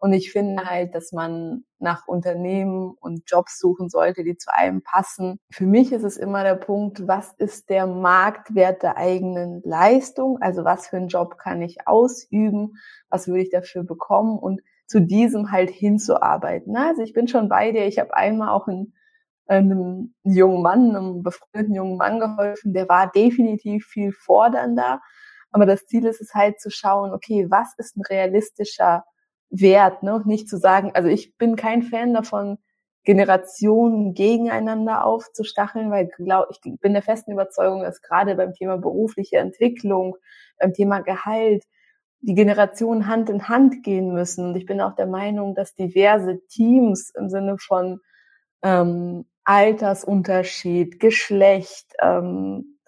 Und 0.00 0.12
ich 0.12 0.30
finde 0.30 0.64
halt, 0.64 0.94
dass 0.94 1.10
man 1.10 1.64
nach 1.80 2.06
Unternehmen 2.06 2.94
und 3.00 3.22
Jobs 3.26 3.58
suchen 3.58 3.88
sollte, 3.88 4.22
die 4.22 4.36
zu 4.36 4.54
einem 4.54 4.82
passen. 4.82 5.40
Für 5.50 5.66
mich 5.66 5.92
ist 5.92 6.04
es 6.04 6.16
immer 6.16 6.44
der 6.44 6.54
Punkt, 6.54 7.08
was 7.08 7.32
ist 7.38 7.68
der 7.68 7.86
Marktwert 7.86 8.84
der 8.84 8.96
eigenen 8.96 9.60
Leistung? 9.64 10.38
Also 10.40 10.64
was 10.64 10.86
für 10.86 10.98
einen 10.98 11.08
Job 11.08 11.36
kann 11.36 11.62
ich 11.62 11.86
ausüben? 11.86 12.74
Was 13.10 13.26
würde 13.26 13.42
ich 13.42 13.50
dafür 13.50 13.82
bekommen? 13.82 14.38
Und 14.38 14.60
zu 14.86 15.00
diesem 15.00 15.50
halt 15.50 15.70
hinzuarbeiten. 15.70 16.76
Also 16.76 17.02
ich 17.02 17.12
bin 17.12 17.28
schon 17.28 17.48
bei 17.48 17.72
dir. 17.72 17.86
Ich 17.86 17.98
habe 17.98 18.16
einmal 18.16 18.48
auch 18.48 18.68
einen, 18.68 18.94
einem 19.46 20.14
jungen 20.22 20.62
Mann, 20.62 20.96
einem 20.96 21.22
befreundeten 21.22 21.74
jungen 21.74 21.96
Mann 21.96 22.20
geholfen, 22.20 22.72
der 22.72 22.88
war 22.88 23.10
definitiv 23.10 23.86
viel 23.86 24.12
fordernder. 24.12 25.00
Aber 25.50 25.66
das 25.66 25.86
Ziel 25.86 26.06
ist 26.06 26.20
es 26.20 26.34
halt 26.34 26.60
zu 26.60 26.70
schauen, 26.70 27.12
okay, 27.12 27.46
was 27.50 27.74
ist 27.78 27.96
ein 27.96 28.02
realistischer 28.02 29.04
Wert, 29.50 30.02
ne? 30.02 30.22
nicht 30.24 30.48
zu 30.48 30.58
sagen, 30.58 30.92
also 30.94 31.08
ich 31.08 31.36
bin 31.36 31.56
kein 31.56 31.82
Fan 31.82 32.14
davon, 32.14 32.58
Generationen 33.04 34.12
gegeneinander 34.12 35.04
aufzustacheln, 35.06 35.90
weil 35.90 36.08
glaub, 36.08 36.48
ich 36.50 36.60
bin 36.60 36.92
der 36.92 37.02
festen 37.02 37.32
Überzeugung, 37.32 37.82
dass 37.82 38.02
gerade 38.02 38.34
beim 38.34 38.52
Thema 38.52 38.76
berufliche 38.76 39.38
Entwicklung, 39.38 40.16
beim 40.58 40.74
Thema 40.74 41.00
Gehalt, 41.00 41.64
die 42.20 42.34
Generationen 42.34 43.06
Hand 43.06 43.30
in 43.30 43.48
Hand 43.48 43.82
gehen 43.82 44.12
müssen. 44.12 44.48
Und 44.48 44.56
ich 44.56 44.66
bin 44.66 44.80
auch 44.80 44.94
der 44.94 45.06
Meinung, 45.06 45.54
dass 45.54 45.74
diverse 45.74 46.40
Teams 46.48 47.10
im 47.16 47.30
Sinne 47.30 47.56
von 47.58 48.00
ähm, 48.62 49.24
Altersunterschied, 49.44 51.00
Geschlecht, 51.00 51.86
ähm, 52.02 52.78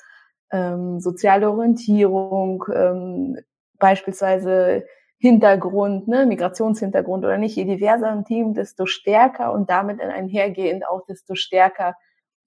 ähm, 0.53 1.01
soziale 1.01 1.51
Orientierung, 1.51 2.65
ähm, 2.75 3.39
beispielsweise 3.79 4.85
Hintergrund, 5.21 6.09
ne, 6.09 6.25
Migrationshintergrund 6.25 7.25
oder 7.25 7.37
nicht, 7.37 7.55
je 7.55 7.65
diverser 7.65 8.11
ein 8.11 8.25
Team, 8.25 8.55
desto 8.55 8.87
stärker 8.87 9.53
und 9.53 9.69
damit 9.69 10.01
einhergehend 10.01 10.89
auch 10.89 11.05
desto 11.07 11.35
stärker 11.35 11.95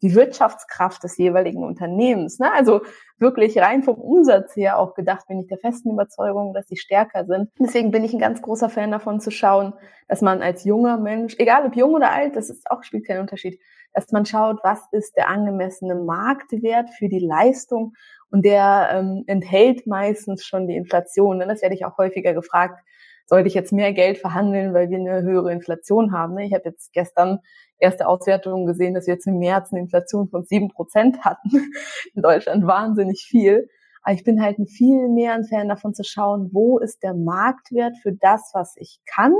die 0.01 0.15
Wirtschaftskraft 0.15 1.03
des 1.03 1.17
jeweiligen 1.17 1.63
Unternehmens. 1.63 2.39
Ne? 2.39 2.51
Also 2.51 2.81
wirklich 3.19 3.57
rein 3.59 3.83
vom 3.83 3.95
Umsatz 3.95 4.55
her 4.55 4.79
auch 4.79 4.95
gedacht, 4.95 5.27
bin 5.27 5.39
ich 5.39 5.47
der 5.47 5.59
festen 5.59 5.91
Überzeugung, 5.91 6.53
dass 6.53 6.67
sie 6.67 6.75
stärker 6.75 7.25
sind. 7.25 7.49
Deswegen 7.57 7.91
bin 7.91 8.03
ich 8.03 8.11
ein 8.11 8.19
ganz 8.19 8.41
großer 8.41 8.69
Fan 8.69 8.91
davon 8.91 9.21
zu 9.21 9.31
schauen, 9.31 9.73
dass 10.09 10.21
man 10.21 10.41
als 10.41 10.65
junger 10.65 10.97
Mensch, 10.97 11.35
egal 11.37 11.65
ob 11.65 11.75
jung 11.75 11.93
oder 11.93 12.11
alt, 12.11 12.35
das 12.35 12.49
ist 12.49 12.69
auch 12.69 12.83
spielt 12.83 13.07
keinen 13.07 13.21
Unterschied, 13.21 13.61
dass 13.93 14.11
man 14.11 14.25
schaut, 14.25 14.59
was 14.63 14.81
ist 14.91 15.15
der 15.15 15.29
angemessene 15.29 15.95
Marktwert 15.95 16.89
für 16.89 17.07
die 17.07 17.25
Leistung 17.25 17.93
und 18.33 18.43
der 18.43 18.89
ähm, 18.91 19.23
enthält 19.27 19.85
meistens 19.85 20.43
schon 20.43 20.67
die 20.67 20.75
Inflation. 20.75 21.37
Denn 21.37 21.49
das 21.49 21.61
werde 21.61 21.75
ich 21.75 21.85
auch 21.85 21.99
häufiger 21.99 22.33
gefragt, 22.33 22.83
sollte 23.27 23.47
ich 23.47 23.53
jetzt 23.53 23.71
mehr 23.71 23.93
Geld 23.93 24.17
verhandeln, 24.17 24.73
weil 24.73 24.89
wir 24.89 24.97
eine 24.97 25.21
höhere 25.21 25.53
Inflation 25.53 26.11
haben. 26.11 26.33
Ne? 26.33 26.47
Ich 26.47 26.53
habe 26.55 26.63
jetzt 26.65 26.91
gestern 26.93 27.41
erste 27.77 28.07
Auswertungen 28.07 28.65
gesehen, 28.65 28.95
dass 28.95 29.05
wir 29.05 29.13
jetzt 29.13 29.27
im 29.27 29.37
März 29.37 29.71
eine 29.71 29.81
Inflation 29.81 30.29
von 30.29 30.45
sieben 30.45 30.69
Prozent 30.69 31.23
hatten. 31.23 31.71
In 32.15 32.23
Deutschland 32.23 32.65
wahnsinnig 32.65 33.21
viel. 33.21 33.69
Aber 34.01 34.15
ich 34.15 34.23
bin 34.23 34.41
halt 34.41 34.57
viel 34.67 35.09
mehr 35.09 35.33
ein 35.33 35.45
Fan 35.45 35.69
davon 35.69 35.93
zu 35.93 36.03
schauen, 36.03 36.49
wo 36.53 36.79
ist 36.79 37.03
der 37.03 37.13
Marktwert 37.13 37.97
für 38.01 38.13
das, 38.13 38.49
was 38.55 38.73
ich 38.77 38.99
kann 39.05 39.35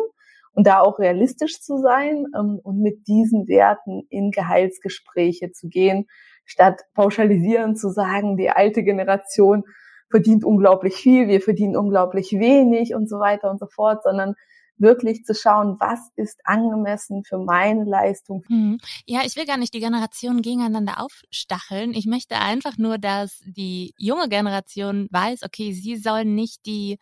und 0.53 0.67
da 0.67 0.81
auch 0.81 0.99
realistisch 0.99 1.61
zu 1.61 1.79
sein 1.79 2.27
ähm, 2.37 2.59
und 2.61 2.79
mit 2.79 3.07
diesen 3.07 3.47
Werten 3.47 4.05
in 4.09 4.29
Gehaltsgespräche 4.29 5.51
zu 5.51 5.67
gehen 5.67 6.05
statt 6.45 6.81
pauschalisieren 6.93 7.75
zu 7.75 7.89
sagen, 7.89 8.37
die 8.37 8.49
alte 8.49 8.83
Generation 8.83 9.63
verdient 10.09 10.43
unglaublich 10.45 10.95
viel, 10.95 11.27
wir 11.27 11.41
verdienen 11.41 11.75
unglaublich 11.75 12.31
wenig 12.33 12.93
und 12.93 13.09
so 13.09 13.19
weiter 13.19 13.49
und 13.49 13.59
so 13.59 13.65
fort, 13.65 14.03
sondern 14.03 14.35
wirklich 14.77 15.23
zu 15.23 15.33
schauen, 15.33 15.77
was 15.79 15.99
ist 16.15 16.41
angemessen 16.43 17.23
für 17.23 17.37
meine 17.37 17.83
Leistung. 17.85 18.43
Hm. 18.47 18.79
Ja, 19.05 19.21
ich 19.25 19.35
will 19.35 19.45
gar 19.45 19.57
nicht 19.57 19.73
die 19.73 19.79
Generationen 19.79 20.41
gegeneinander 20.41 20.99
aufstacheln. 20.99 21.93
Ich 21.93 22.05
möchte 22.05 22.35
einfach 22.35 22.77
nur, 22.77 22.97
dass 22.97 23.41
die 23.45 23.93
junge 23.97 24.29
Generation 24.29 25.07
weiß, 25.11 25.43
okay, 25.43 25.73
sie 25.73 25.95
sollen 25.95 26.35
nicht 26.35 26.65
die 26.65 26.97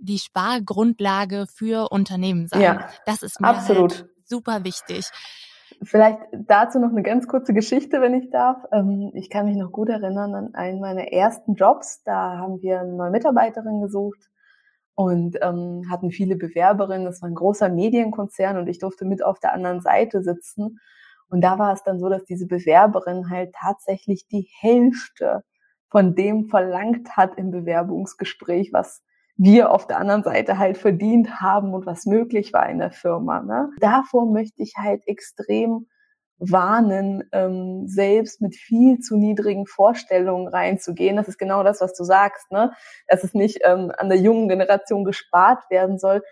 die 0.00 0.18
Spargrundlage 0.18 1.46
für 1.52 1.90
Unternehmen 1.90 2.46
sein. 2.46 2.60
Ja, 2.60 2.88
das 3.04 3.22
ist 3.22 3.40
mir 3.40 3.48
absolut. 3.48 3.98
Halt 3.98 4.08
super 4.24 4.64
wichtig. 4.64 5.06
Vielleicht 5.82 6.20
dazu 6.32 6.80
noch 6.80 6.90
eine 6.90 7.02
ganz 7.02 7.28
kurze 7.28 7.54
Geschichte, 7.54 8.00
wenn 8.00 8.14
ich 8.14 8.30
darf. 8.30 8.64
Ähm, 8.72 9.12
ich 9.14 9.30
kann 9.30 9.46
mich 9.46 9.56
noch 9.56 9.70
gut 9.70 9.88
erinnern 9.88 10.34
an 10.34 10.54
einen 10.54 10.80
meiner 10.80 11.12
ersten 11.12 11.54
Jobs. 11.54 12.02
Da 12.02 12.38
haben 12.38 12.60
wir 12.62 12.80
eine 12.80 12.94
neue 12.94 13.10
Mitarbeiterin 13.10 13.80
gesucht 13.80 14.28
und 14.94 15.38
ähm, 15.40 15.84
hatten 15.88 16.10
viele 16.10 16.34
Bewerberinnen. 16.34 17.04
Das 17.04 17.22
war 17.22 17.28
ein 17.28 17.36
großer 17.36 17.68
Medienkonzern 17.68 18.58
und 18.58 18.66
ich 18.66 18.80
durfte 18.80 19.04
mit 19.04 19.24
auf 19.24 19.38
der 19.38 19.52
anderen 19.52 19.80
Seite 19.80 20.22
sitzen. 20.22 20.80
Und 21.28 21.42
da 21.42 21.58
war 21.58 21.72
es 21.72 21.84
dann 21.84 22.00
so, 22.00 22.08
dass 22.08 22.24
diese 22.24 22.46
Bewerberin 22.46 23.30
halt 23.30 23.54
tatsächlich 23.54 24.26
die 24.26 24.48
Hälfte 24.58 25.44
von 25.90 26.14
dem 26.14 26.48
verlangt 26.48 27.16
hat 27.16 27.36
im 27.36 27.50
Bewerbungsgespräch, 27.50 28.72
was 28.72 29.02
wir 29.38 29.70
auf 29.70 29.86
der 29.86 29.98
anderen 29.98 30.24
Seite 30.24 30.58
halt 30.58 30.76
verdient 30.76 31.40
haben 31.40 31.72
und 31.72 31.86
was 31.86 32.06
möglich 32.06 32.52
war 32.52 32.68
in 32.68 32.78
der 32.78 32.90
Firma. 32.90 33.40
Ne? 33.40 33.70
Davor 33.78 34.26
möchte 34.26 34.60
ich 34.62 34.74
halt 34.76 35.02
extrem 35.06 35.86
warnen, 36.38 37.24
ähm, 37.32 37.86
selbst 37.86 38.40
mit 38.40 38.54
viel 38.56 38.98
zu 38.98 39.16
niedrigen 39.16 39.66
Vorstellungen 39.66 40.48
reinzugehen. 40.48 41.16
Das 41.16 41.28
ist 41.28 41.38
genau 41.38 41.62
das, 41.62 41.80
was 41.80 41.94
du 41.94 42.04
sagst, 42.04 42.50
ne? 42.50 42.72
dass 43.06 43.24
es 43.24 43.32
nicht 43.32 43.60
ähm, 43.64 43.92
an 43.96 44.08
der 44.08 44.18
jungen 44.18 44.48
Generation 44.48 45.04
gespart 45.04 45.62
werden 45.70 45.98
soll. 45.98 46.22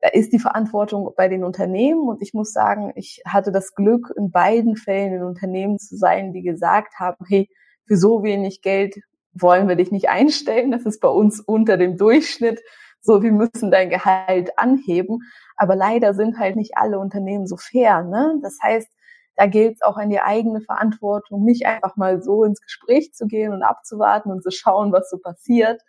Da 0.00 0.08
ist 0.10 0.32
die 0.32 0.38
Verantwortung 0.38 1.12
bei 1.16 1.28
den 1.28 1.44
Unternehmen 1.44 2.08
und 2.08 2.22
ich 2.22 2.34
muss 2.34 2.52
sagen, 2.52 2.92
ich 2.96 3.22
hatte 3.26 3.50
das 3.50 3.74
Glück, 3.74 4.12
in 4.16 4.30
beiden 4.30 4.76
Fällen 4.76 5.12
in 5.12 5.22
Unternehmen 5.22 5.78
zu 5.78 5.96
sein, 5.96 6.32
die 6.32 6.42
gesagt 6.42 6.94
haben, 6.98 7.24
hey, 7.28 7.48
für 7.86 7.96
so 7.96 8.22
wenig 8.22 8.62
Geld 8.62 8.96
wollen 9.40 9.68
wir 9.68 9.76
dich 9.76 9.90
nicht 9.90 10.08
einstellen. 10.08 10.70
Das 10.70 10.84
ist 10.84 11.00
bei 11.00 11.08
uns 11.08 11.40
unter 11.40 11.76
dem 11.76 11.96
Durchschnitt. 11.96 12.60
So, 13.00 13.22
wir 13.22 13.32
müssen 13.32 13.70
dein 13.70 13.90
Gehalt 13.90 14.58
anheben. 14.58 15.20
Aber 15.56 15.76
leider 15.76 16.14
sind 16.14 16.38
halt 16.38 16.56
nicht 16.56 16.76
alle 16.76 16.98
Unternehmen 16.98 17.46
so 17.46 17.56
fair. 17.56 18.02
Ne? 18.02 18.38
Das 18.42 18.58
heißt, 18.62 18.88
da 19.36 19.46
gilt 19.46 19.76
es 19.76 19.82
auch 19.82 19.96
an 19.96 20.10
die 20.10 20.20
eigene 20.20 20.60
Verantwortung, 20.60 21.44
nicht 21.44 21.64
einfach 21.64 21.96
mal 21.96 22.22
so 22.22 22.42
ins 22.42 22.60
Gespräch 22.60 23.14
zu 23.14 23.26
gehen 23.26 23.52
und 23.52 23.62
abzuwarten 23.62 24.32
und 24.32 24.42
zu 24.42 24.50
schauen, 24.50 24.92
was 24.92 25.08
so 25.10 25.18
passiert, 25.18 25.80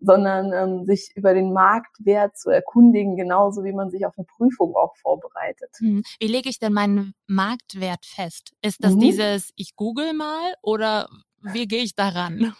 sondern 0.00 0.52
ähm, 0.52 0.84
sich 0.84 1.12
über 1.14 1.32
den 1.32 1.52
Marktwert 1.52 2.36
zu 2.36 2.50
erkundigen, 2.50 3.16
genauso 3.16 3.64
wie 3.64 3.72
man 3.72 3.90
sich 3.90 4.04
auf 4.06 4.14
eine 4.16 4.26
Prüfung 4.36 4.74
auch 4.74 4.96
vorbereitet. 4.96 5.70
Hm. 5.78 6.02
Wie 6.18 6.26
lege 6.26 6.48
ich 6.48 6.58
denn 6.58 6.72
meinen 6.72 7.14
Marktwert 7.28 8.04
fest? 8.04 8.52
Ist 8.60 8.82
das 8.82 8.94
mhm. 8.94 9.00
dieses, 9.00 9.50
ich 9.54 9.76
google 9.76 10.12
mal 10.12 10.54
oder 10.62 11.08
wie 11.52 11.66
gehe 11.66 11.82
ich 11.82 11.94
daran? 11.94 12.54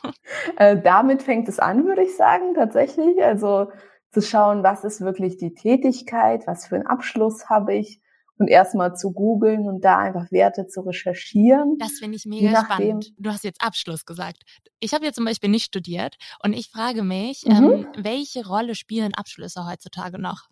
Äh, 0.58 0.80
damit 0.80 1.22
fängt 1.22 1.48
es 1.48 1.58
an, 1.58 1.84
würde 1.84 2.02
ich 2.02 2.16
sagen, 2.16 2.54
tatsächlich. 2.54 3.22
Also 3.22 3.68
zu 4.12 4.22
schauen, 4.22 4.62
was 4.62 4.84
ist 4.84 5.00
wirklich 5.00 5.36
die 5.36 5.54
Tätigkeit, 5.54 6.46
was 6.46 6.66
für 6.66 6.76
einen 6.76 6.86
Abschluss 6.86 7.50
habe 7.50 7.74
ich 7.74 8.00
und 8.38 8.48
erstmal 8.48 8.94
zu 8.94 9.12
googeln 9.12 9.66
und 9.66 9.84
da 9.84 9.98
einfach 9.98 10.30
Werte 10.30 10.66
zu 10.66 10.82
recherchieren. 10.82 11.76
Das 11.78 11.98
finde 11.98 12.16
ich 12.16 12.26
mega 12.26 12.64
spannend. 12.64 13.12
Du 13.18 13.30
hast 13.30 13.44
jetzt 13.44 13.62
Abschluss 13.62 14.04
gesagt. 14.04 14.42
Ich 14.80 14.94
habe 14.94 15.04
jetzt 15.04 15.16
zum 15.16 15.24
Beispiel 15.24 15.50
nicht 15.50 15.64
studiert 15.64 16.16
und 16.42 16.52
ich 16.52 16.70
frage 16.70 17.02
mich, 17.02 17.44
mhm. 17.46 17.52
ähm, 17.54 17.86
welche 17.96 18.46
Rolle 18.46 18.74
spielen 18.74 19.14
Abschlüsse 19.14 19.66
heutzutage 19.66 20.18
noch? 20.18 20.48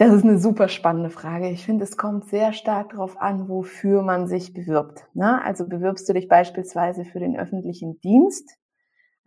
Das 0.00 0.14
ist 0.14 0.24
eine 0.24 0.38
super 0.38 0.68
spannende 0.68 1.10
Frage. 1.10 1.50
Ich 1.50 1.66
finde, 1.66 1.84
es 1.84 1.98
kommt 1.98 2.24
sehr 2.30 2.54
stark 2.54 2.92
darauf 2.92 3.20
an, 3.20 3.50
wofür 3.50 4.00
man 4.00 4.28
sich 4.28 4.54
bewirbt. 4.54 5.04
Ne? 5.12 5.44
Also 5.44 5.68
bewirbst 5.68 6.08
du 6.08 6.14
dich 6.14 6.26
beispielsweise 6.26 7.04
für 7.04 7.20
den 7.20 7.38
öffentlichen 7.38 8.00
Dienst, 8.00 8.48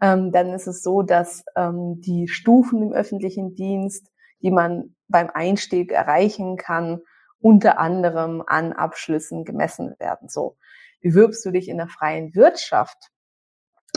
ähm, 0.01 0.31
dann 0.31 0.51
ist 0.51 0.65
es 0.65 0.81
so, 0.81 1.03
dass 1.03 1.45
ähm, 1.55 2.01
die 2.01 2.27
Stufen 2.27 2.81
im 2.81 2.91
öffentlichen 2.91 3.53
Dienst, 3.53 4.07
die 4.41 4.49
man 4.49 4.95
beim 5.07 5.29
Einstieg 5.31 5.91
erreichen 5.91 6.57
kann, 6.57 7.01
unter 7.39 7.77
anderem 7.77 8.41
an 8.43 8.73
Abschlüssen 8.73 9.45
gemessen 9.45 9.93
werden. 9.99 10.27
So, 10.27 10.57
bewirbst 11.03 11.45
du 11.45 11.51
dich 11.51 11.69
in 11.69 11.77
der 11.77 11.87
freien 11.87 12.33
Wirtschaft, 12.33 13.11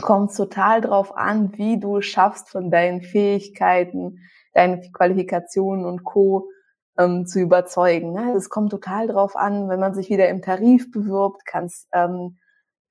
kommt 0.03 0.35
total 0.35 0.81
darauf 0.81 1.17
an, 1.17 1.57
wie 1.57 1.79
du 1.79 2.01
schaffst 2.01 2.51
von 2.51 2.69
deinen 2.69 3.01
Fähigkeiten, 3.01 4.19
deinen 4.53 4.91
Qualifikationen 4.91 5.83
und 5.83 6.03
Co 6.03 6.47
ähm, 6.97 7.25
zu 7.25 7.39
überzeugen. 7.39 8.13
Ne? 8.13 8.33
Es 8.33 8.49
kommt 8.49 8.71
total 8.71 9.07
drauf 9.07 9.35
an, 9.35 9.69
wenn 9.69 9.79
man 9.79 9.93
sich 9.93 10.09
wieder 10.09 10.29
im 10.29 10.41
Tarif 10.41 10.91
bewirbt, 10.91 11.45
kann 11.45 11.65
es 11.65 11.87
ähm, 11.93 12.37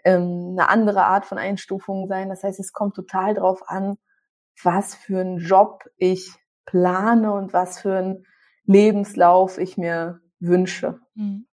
ähm, 0.05 0.57
eine 0.57 0.69
andere 0.69 1.05
Art 1.05 1.27
von 1.27 1.39
Einstufung 1.39 2.07
sein. 2.07 2.29
Das 2.29 2.43
heißt, 2.43 2.61
es 2.61 2.73
kommt 2.73 2.95
total 2.95 3.35
drauf 3.35 3.69
an, 3.69 3.97
was 4.63 4.95
für 4.95 5.21
einen 5.21 5.39
Job 5.39 5.85
ich 5.97 6.33
plane 6.65 7.33
und 7.33 7.53
was 7.53 7.81
für 7.81 7.97
einen 7.97 8.27
Lebenslauf 8.65 9.59
ich 9.59 9.77
mir 9.77 10.21
wünsche. 10.41 11.01
Mhm. 11.15 11.47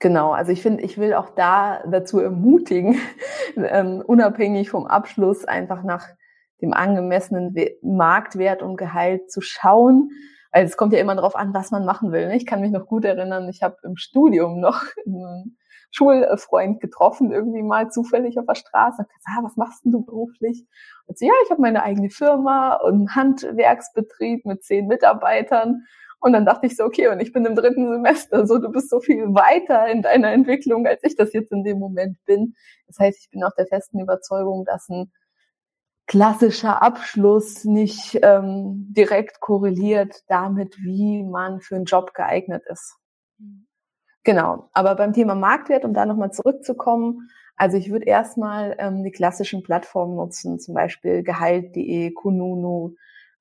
Genau, 0.00 0.30
also 0.30 0.52
ich 0.52 0.62
finde, 0.62 0.84
ich 0.84 0.98
will 0.98 1.14
auch 1.14 1.30
da 1.30 1.82
dazu 1.90 2.20
ermutigen, 2.20 3.00
ähm, 3.56 4.00
unabhängig 4.06 4.70
vom 4.70 4.86
Abschluss 4.86 5.44
einfach 5.44 5.82
nach 5.82 6.06
dem 6.60 6.72
angemessenen 6.72 7.54
Marktwert 7.82 8.62
und 8.62 8.76
Gehalt 8.76 9.30
zu 9.30 9.40
schauen 9.40 10.10
Weil 10.52 10.64
es 10.64 10.76
kommt 10.76 10.92
ja 10.92 10.98
immer 10.98 11.14
darauf 11.14 11.36
an, 11.36 11.52
was 11.54 11.70
man 11.70 11.84
machen 11.84 12.12
will. 12.12 12.28
Ne? 12.28 12.36
Ich 12.36 12.46
kann 12.46 12.60
mich 12.60 12.70
noch 12.70 12.86
gut 12.86 13.04
erinnern, 13.04 13.48
ich 13.48 13.62
habe 13.62 13.76
im 13.82 13.96
Studium 13.96 14.60
noch 14.60 14.82
einen 15.06 15.56
Schulfreund 15.90 16.80
getroffen, 16.80 17.32
irgendwie 17.32 17.62
mal 17.62 17.90
zufällig 17.90 18.38
auf 18.38 18.46
der 18.46 18.54
Straße. 18.54 19.02
Und 19.02 19.08
gesagt, 19.08 19.38
ah, 19.38 19.42
was 19.42 19.56
machst 19.56 19.84
denn 19.84 19.92
du 19.92 20.04
beruflich? 20.04 20.66
Und 21.06 21.18
so, 21.18 21.26
ja, 21.26 21.32
ich 21.44 21.50
habe 21.50 21.62
meine 21.62 21.82
eigene 21.82 22.10
Firma 22.10 22.74
und 22.74 22.94
einen 22.94 23.14
Handwerksbetrieb 23.14 24.44
mit 24.44 24.62
zehn 24.62 24.86
Mitarbeitern. 24.86 25.84
Und 26.20 26.32
dann 26.32 26.44
dachte 26.44 26.66
ich 26.66 26.76
so, 26.76 26.84
okay, 26.84 27.08
und 27.08 27.20
ich 27.20 27.32
bin 27.32 27.46
im 27.46 27.54
dritten 27.54 27.88
Semester, 27.92 28.46
so 28.46 28.58
du 28.58 28.70
bist 28.70 28.90
so 28.90 29.00
viel 29.00 29.22
weiter 29.34 29.86
in 29.86 30.02
deiner 30.02 30.32
Entwicklung, 30.32 30.86
als 30.86 31.02
ich 31.04 31.14
das 31.16 31.32
jetzt 31.32 31.52
in 31.52 31.62
dem 31.62 31.78
Moment 31.78 32.18
bin. 32.26 32.54
Das 32.88 32.98
heißt, 32.98 33.18
ich 33.20 33.30
bin 33.30 33.44
auch 33.44 33.54
der 33.56 33.66
festen 33.66 34.00
Überzeugung, 34.00 34.64
dass 34.64 34.88
ein 34.88 35.12
klassischer 36.08 36.82
Abschluss 36.82 37.64
nicht 37.64 38.18
ähm, 38.22 38.86
direkt 38.90 39.40
korreliert 39.40 40.24
damit, 40.26 40.76
wie 40.78 41.22
man 41.22 41.60
für 41.60 41.76
einen 41.76 41.84
Job 41.84 42.14
geeignet 42.14 42.64
ist. 42.66 42.96
Genau. 44.24 44.68
Aber 44.72 44.94
beim 44.96 45.12
Thema 45.12 45.34
Marktwert, 45.34 45.84
um 45.84 45.94
da 45.94 46.06
nochmal 46.06 46.32
zurückzukommen, 46.32 47.30
also 47.56 47.76
ich 47.76 47.90
würde 47.90 48.06
erstmal 48.06 48.74
ähm, 48.78 49.04
die 49.04 49.10
klassischen 49.10 49.62
Plattformen 49.62 50.16
nutzen, 50.16 50.58
zum 50.58 50.74
Beispiel 50.74 51.22
Gehalt.de, 51.22 52.12
Kununu. 52.12 52.94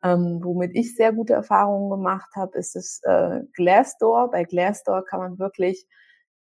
Ähm, 0.04 0.40
womit 0.44 0.76
ich 0.76 0.96
sehr 0.96 1.14
gute 1.14 1.34
Erfahrungen 1.34 1.90
gemacht 1.90 2.30
habe, 2.36 2.58
ist 2.58 2.76
es 2.76 3.02
äh, 3.04 3.42
Glassdoor. 3.54 4.30
Bei 4.30 4.44
Glassdoor 4.44 5.06
kann 5.06 5.20
man 5.20 5.40
wirklich 5.40 5.88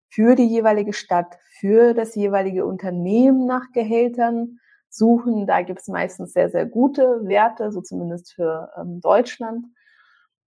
für 0.10 0.36
die 0.36 0.48
jeweilige 0.48 0.94
Stadt, 0.94 1.38
für 1.60 1.94
das 1.94 2.15
jeweilige 2.15 2.65
Unternehmen 2.65 3.46
nach 3.46 3.72
Gehältern 3.74 4.60
suchen. 4.96 5.48
Da 5.48 5.62
gibt 5.62 5.82
es 5.82 5.88
meistens 5.88 6.34
sehr, 6.34 6.50
sehr 6.50 6.66
gute 6.66 7.22
Werte, 7.24 7.72
so 7.72 7.82
zumindest 7.82 8.34
für 8.34 8.70
ähm, 8.80 9.02
Deutschland. 9.02 9.66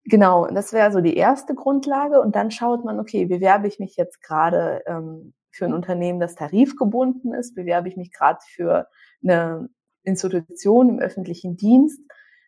Genau, 0.05 0.47
das 0.47 0.73
wäre 0.73 0.91
so 0.91 1.01
die 1.01 1.17
erste 1.17 1.55
Grundlage. 1.55 2.21
Und 2.21 2.35
dann 2.35 2.51
schaut 2.51 2.85
man, 2.85 2.99
okay, 2.99 3.27
bewerbe 3.27 3.69
ich 3.69 3.79
mich 3.79 3.97
jetzt 3.97 4.23
gerade 4.23 4.83
ähm, 4.87 5.35
für 5.51 5.67
ein 5.67 5.75
Unternehmen, 5.75 6.21
das 6.21 6.35
tarifgebunden 6.35 7.35
ist? 7.35 7.55
Bewerbe 7.55 7.89
ich 7.89 7.97
mich 7.97 8.13
gerade 8.13 8.39
für 8.55 8.87
eine 9.23 9.69
Institution 10.05 10.89
im 10.89 10.99
öffentlichen 10.99 11.57
Dienst? 11.57 12.01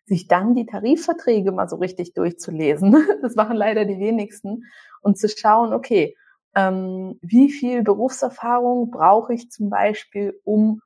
Sich 0.05 0.27
dann 0.27 0.55
die 0.55 0.65
Tarifverträge 0.65 1.51
mal 1.51 1.69
so 1.69 1.75
richtig 1.75 2.13
durchzulesen. 2.13 2.95
Das 3.21 3.35
machen 3.35 3.55
leider 3.55 3.85
die 3.85 3.99
wenigsten. 3.99 4.63
Und 5.01 5.17
zu 5.19 5.29
schauen, 5.29 5.73
okay, 5.73 6.15
ähm, 6.55 7.19
wie 7.21 7.51
viel 7.51 7.83
Berufserfahrung 7.83 8.91
brauche 8.91 9.33
ich 9.33 9.51
zum 9.51 9.69
Beispiel, 9.69 10.39
um 10.43 10.81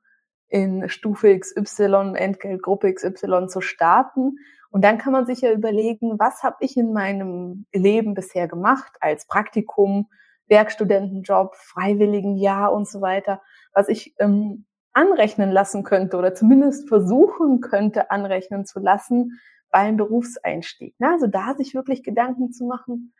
in 0.48 0.88
Stufe 0.88 1.38
XY, 1.38 2.14
Entgeltgruppe 2.14 2.92
XY 2.92 3.46
zu 3.48 3.60
starten. 3.60 4.36
Und 4.70 4.84
dann 4.84 4.98
kann 4.98 5.12
man 5.12 5.26
sich 5.26 5.40
ja 5.40 5.52
überlegen, 5.52 6.18
was 6.18 6.42
habe 6.42 6.56
ich 6.60 6.76
in 6.76 6.92
meinem 6.92 7.66
Leben 7.72 8.14
bisher 8.14 8.48
gemacht 8.48 8.92
als 9.00 9.26
Praktikum, 9.26 10.08
Werkstudentenjob, 10.48 11.56
Freiwilligenjahr 11.56 12.72
und 12.72 12.88
so 12.88 13.00
weiter, 13.00 13.42
was 13.72 13.88
ich 13.88 14.14
ähm, 14.18 14.66
anrechnen 14.92 15.50
lassen 15.50 15.82
könnte 15.82 16.16
oder 16.16 16.34
zumindest 16.34 16.88
versuchen 16.88 17.60
könnte, 17.60 18.10
anrechnen 18.10 18.64
zu 18.64 18.80
lassen 18.80 19.40
beim 19.70 19.96
Berufseinstieg. 19.96 20.94
Na, 20.98 21.12
also 21.12 21.26
da 21.26 21.54
sich 21.54 21.74
wirklich 21.74 22.02
Gedanken 22.02 22.52
zu 22.52 22.64
machen. 22.64 23.12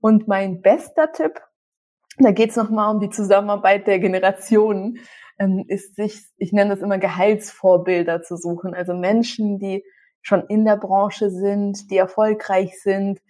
Und 0.00 0.28
mein 0.28 0.60
bester 0.60 1.12
Tipp, 1.12 1.40
da 2.18 2.30
geht 2.30 2.50
es 2.50 2.56
nochmal 2.56 2.94
um 2.94 3.00
die 3.00 3.10
Zusammenarbeit 3.10 3.86
der 3.86 3.98
Generationen 3.98 4.98
ähm, 5.38 5.64
ist 5.68 5.96
sich, 5.96 6.24
ich 6.36 6.52
nenne 6.52 6.70
das 6.70 6.82
immer 6.82 6.98
Gehaltsvorbilder 6.98 8.22
zu 8.22 8.36
suchen. 8.36 8.74
Also 8.74 8.94
Menschen, 8.94 9.58
die 9.58 9.84
schon 10.20 10.44
in 10.46 10.64
der 10.64 10.76
Branche 10.76 11.30
sind, 11.30 11.90
die 11.90 11.96
erfolgreich 11.96 12.80
sind, 12.80 13.20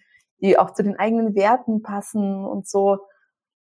die 0.41 0.59
auch 0.59 0.73
zu 0.73 0.83
den 0.83 0.97
eigenen 0.97 1.35
Werten 1.35 1.81
passen 1.81 2.45
und 2.45 2.67
so. 2.67 2.99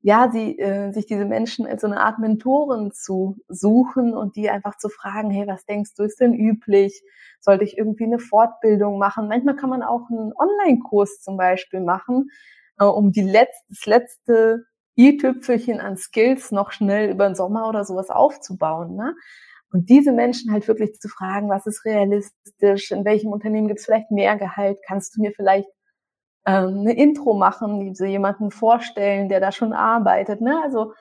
Ja, 0.02 0.30
sie, 0.32 0.58
äh, 0.58 0.92
sich 0.92 1.06
diese 1.06 1.26
Menschen 1.26 1.66
als 1.66 1.82
so 1.82 1.86
eine 1.86 2.00
Art 2.00 2.18
Mentoren 2.18 2.90
zu 2.90 3.36
suchen 3.48 4.16
und 4.16 4.34
die 4.34 4.48
einfach 4.48 4.78
zu 4.78 4.88
fragen, 4.88 5.30
hey, 5.30 5.46
was 5.46 5.66
denkst 5.66 5.94
du, 5.96 6.04
ist 6.04 6.20
denn 6.20 6.32
üblich? 6.32 7.02
Sollte 7.40 7.64
ich 7.64 7.76
irgendwie 7.76 8.04
eine 8.04 8.18
Fortbildung 8.18 8.98
machen? 8.98 9.28
Manchmal 9.28 9.56
kann 9.56 9.70
man 9.70 9.82
auch 9.82 10.08
einen 10.10 10.32
Online-Kurs 10.32 11.20
zum 11.20 11.36
Beispiel 11.36 11.80
machen, 11.80 12.30
äh, 12.78 12.84
um 12.84 13.12
die 13.12 13.22
letzte, 13.22 13.66
das 13.68 13.86
letzte 13.86 14.64
i-Tüpfelchen 15.00 15.80
an 15.80 15.96
Skills 15.96 16.52
noch 16.52 16.72
schnell 16.72 17.10
über 17.10 17.26
den 17.26 17.34
Sommer 17.34 17.68
oder 17.68 17.84
sowas 17.84 18.10
aufzubauen. 18.10 18.96
Ne? 18.96 19.14
Und 19.72 19.88
diese 19.88 20.12
Menschen 20.12 20.52
halt 20.52 20.68
wirklich 20.68 20.98
zu 21.00 21.08
fragen, 21.08 21.48
was 21.48 21.66
ist 21.66 21.84
realistisch, 21.84 22.90
in 22.90 23.04
welchem 23.04 23.30
Unternehmen 23.32 23.68
gibt 23.68 23.80
es 23.80 23.86
vielleicht 23.86 24.10
mehr 24.10 24.36
Gehalt, 24.36 24.78
kannst 24.86 25.16
du 25.16 25.22
mir 25.22 25.32
vielleicht 25.32 25.68
ähm, 26.46 26.80
eine 26.80 26.96
Intro 26.96 27.34
machen, 27.34 27.80
die 27.80 27.94
so 27.94 28.04
jemanden 28.04 28.50
vorstellen, 28.50 29.28
der 29.28 29.40
da 29.40 29.52
schon 29.52 29.72
arbeitet. 29.72 30.40
Ne? 30.40 30.60
Also 30.62 30.92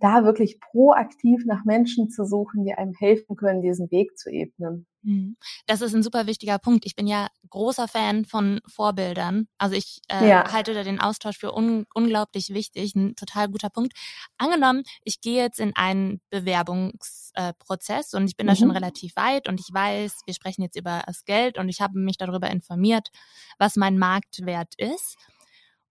da 0.00 0.24
wirklich 0.24 0.60
proaktiv 0.60 1.44
nach 1.46 1.64
Menschen 1.64 2.10
zu 2.10 2.24
suchen, 2.24 2.64
die 2.64 2.74
einem 2.74 2.94
helfen 2.98 3.36
können, 3.36 3.62
diesen 3.62 3.90
Weg 3.90 4.18
zu 4.18 4.30
ebnen. 4.30 4.86
Mhm. 5.04 5.36
Das 5.66 5.80
ist 5.82 5.94
ein 5.94 6.02
super 6.02 6.26
wichtiger 6.26 6.58
Punkt. 6.58 6.86
Ich 6.86 6.96
bin 6.96 7.06
ja 7.06 7.28
großer 7.50 7.86
Fan 7.88 8.24
von 8.24 8.60
Vorbildern. 8.66 9.46
Also 9.58 9.76
ich 9.76 10.00
äh, 10.08 10.28
ja. 10.28 10.50
halte 10.52 10.74
da 10.74 10.82
den 10.82 11.00
Austausch 11.00 11.38
für 11.38 11.54
un 11.54 11.86
unglaublich 11.94 12.50
wichtig. 12.50 12.94
Ein 12.94 13.14
total 13.14 13.48
guter 13.48 13.70
Punkt. 13.70 13.92
Angenommen, 14.38 14.82
ich 15.04 15.20
gehe 15.20 15.42
jetzt 15.42 15.60
in 15.60 15.76
einen 15.76 16.20
Bewerbungsprozess 16.30 18.12
äh, 18.12 18.16
und 18.16 18.26
ich 18.26 18.36
bin 18.36 18.46
mhm. 18.46 18.50
da 18.50 18.56
schon 18.56 18.68
mhm. 18.68 18.74
relativ 18.74 19.14
weit 19.16 19.48
und 19.48 19.60
ich 19.60 19.72
weiß, 19.72 20.20
wir 20.26 20.34
sprechen 20.34 20.62
jetzt 20.62 20.76
über 20.76 21.02
das 21.06 21.24
Geld 21.24 21.58
und 21.58 21.68
ich 21.68 21.80
habe 21.80 21.98
mich 21.98 22.16
darüber 22.16 22.50
informiert, 22.50 23.10
was 23.58 23.76
mein 23.76 23.98
Marktwert 23.98 24.74
ist. 24.78 25.16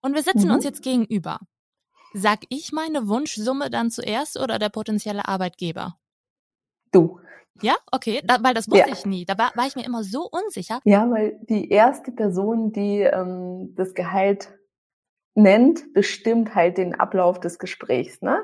Und 0.01 0.15
wir 0.15 0.23
sitzen 0.23 0.47
mhm. 0.47 0.55
uns 0.55 0.63
jetzt 0.65 0.81
gegenüber. 0.81 1.39
Sag 2.13 2.41
ich 2.49 2.71
meine 2.71 3.07
Wunschsumme 3.07 3.69
dann 3.69 3.89
zuerst 3.89 4.37
oder 4.39 4.59
der 4.59 4.69
potenzielle 4.69 5.27
Arbeitgeber? 5.27 5.97
Du. 6.91 7.19
Ja, 7.61 7.75
okay, 7.91 8.21
da, 8.23 8.37
weil 8.41 8.53
das 8.53 8.69
wusste 8.69 8.89
ja. 8.89 8.93
ich 8.93 9.05
nie. 9.05 9.25
Da 9.25 9.37
war, 9.37 9.51
war, 9.55 9.67
ich 9.67 9.75
mir 9.75 9.85
immer 9.85 10.03
so 10.03 10.27
unsicher. 10.29 10.79
Ja, 10.85 11.09
weil 11.09 11.39
die 11.49 11.69
erste 11.69 12.11
Person, 12.11 12.71
die 12.71 13.01
ähm, 13.01 13.73
das 13.75 13.93
Gehalt 13.93 14.49
nennt, 15.35 15.93
bestimmt 15.93 16.55
halt 16.55 16.77
den 16.77 16.95
Ablauf 16.95 17.39
des 17.39 17.59
Gesprächs. 17.59 18.21
Ne? 18.21 18.41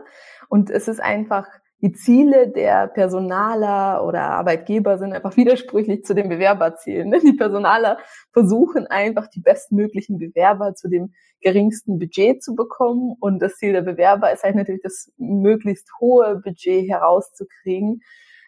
Und 0.48 0.70
es 0.70 0.88
ist 0.88 1.02
einfach 1.02 1.48
die 1.82 1.94
Ziele 1.94 2.50
der 2.50 2.88
Personaler 2.88 4.06
oder 4.06 4.22
Arbeitgeber 4.24 4.98
sind 4.98 5.14
einfach 5.14 5.38
widersprüchlich 5.38 6.04
zu 6.04 6.14
den 6.14 6.30
Bewerberzielen. 6.30 7.10
Ne? 7.10 7.20
Die 7.20 7.34
Personaler 7.34 8.00
versuchen 8.32 8.88
einfach 8.88 9.28
die 9.28 9.42
bestmöglichen 9.42 10.18
Bewerber 10.18 10.76
zu 10.76 10.90
dem 10.90 11.14
geringsten 11.42 12.00
Budget 12.00 12.44
zu 12.44 12.54
bekommen 12.54 13.16
und 13.20 13.40
das 13.40 13.56
Ziel 13.56 13.72
der 13.72 13.82
Bewerber 13.82 14.34
ist 14.34 14.44
halt 14.44 14.56
natürlich 14.56 14.82
das 14.82 15.10
möglichst 15.18 15.90
hohe 16.02 16.42
Budget 16.44 16.90
herauszukriegen. 16.90 18.02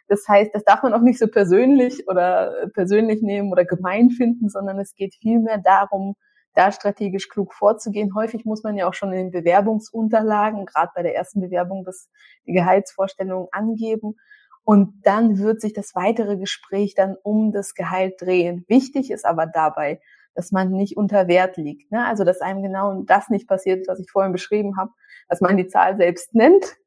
Das 0.07 0.27
heißt, 0.27 0.53
das 0.53 0.63
darf 0.63 0.83
man 0.83 0.93
auch 0.93 1.01
nicht 1.01 1.19
so 1.19 1.27
persönlich 1.27 2.07
oder 2.07 2.67
persönlich 2.73 3.21
nehmen 3.21 3.51
oder 3.51 3.65
gemein 3.65 4.09
finden, 4.09 4.49
sondern 4.49 4.79
es 4.79 4.95
geht 4.95 5.15
vielmehr 5.15 5.57
darum, 5.57 6.15
da 6.53 6.71
strategisch 6.71 7.29
klug 7.29 7.53
vorzugehen. 7.53 8.13
Häufig 8.15 8.45
muss 8.45 8.63
man 8.63 8.75
ja 8.75 8.87
auch 8.87 8.93
schon 8.93 9.13
in 9.13 9.31
den 9.31 9.31
Bewerbungsunterlagen, 9.31 10.65
gerade 10.65 10.91
bei 10.95 11.03
der 11.03 11.15
ersten 11.15 11.39
Bewerbung, 11.41 11.85
das, 11.85 12.09
die 12.45 12.53
Gehaltsvorstellungen 12.53 13.47
angeben. 13.51 14.15
Und 14.63 15.01
dann 15.03 15.39
wird 15.39 15.61
sich 15.61 15.73
das 15.73 15.95
weitere 15.95 16.37
Gespräch 16.37 16.93
dann 16.93 17.15
um 17.23 17.51
das 17.51 17.73
Gehalt 17.73 18.21
drehen. 18.21 18.65
Wichtig 18.67 19.11
ist 19.11 19.25
aber 19.25 19.47
dabei, 19.47 19.99
dass 20.35 20.51
man 20.51 20.71
nicht 20.71 20.97
unter 20.97 21.27
Wert 21.27 21.57
liegt. 21.57 21.91
Ne? 21.91 22.05
Also 22.05 22.23
dass 22.23 22.41
einem 22.41 22.61
genau 22.61 23.01
das 23.03 23.29
nicht 23.29 23.47
passiert, 23.47 23.87
was 23.87 23.99
ich 23.99 24.11
vorhin 24.11 24.31
beschrieben 24.31 24.77
habe, 24.77 24.91
dass 25.29 25.41
man 25.41 25.57
die 25.57 25.67
Zahl 25.67 25.97
selbst 25.97 26.33
nennt, 26.35 26.77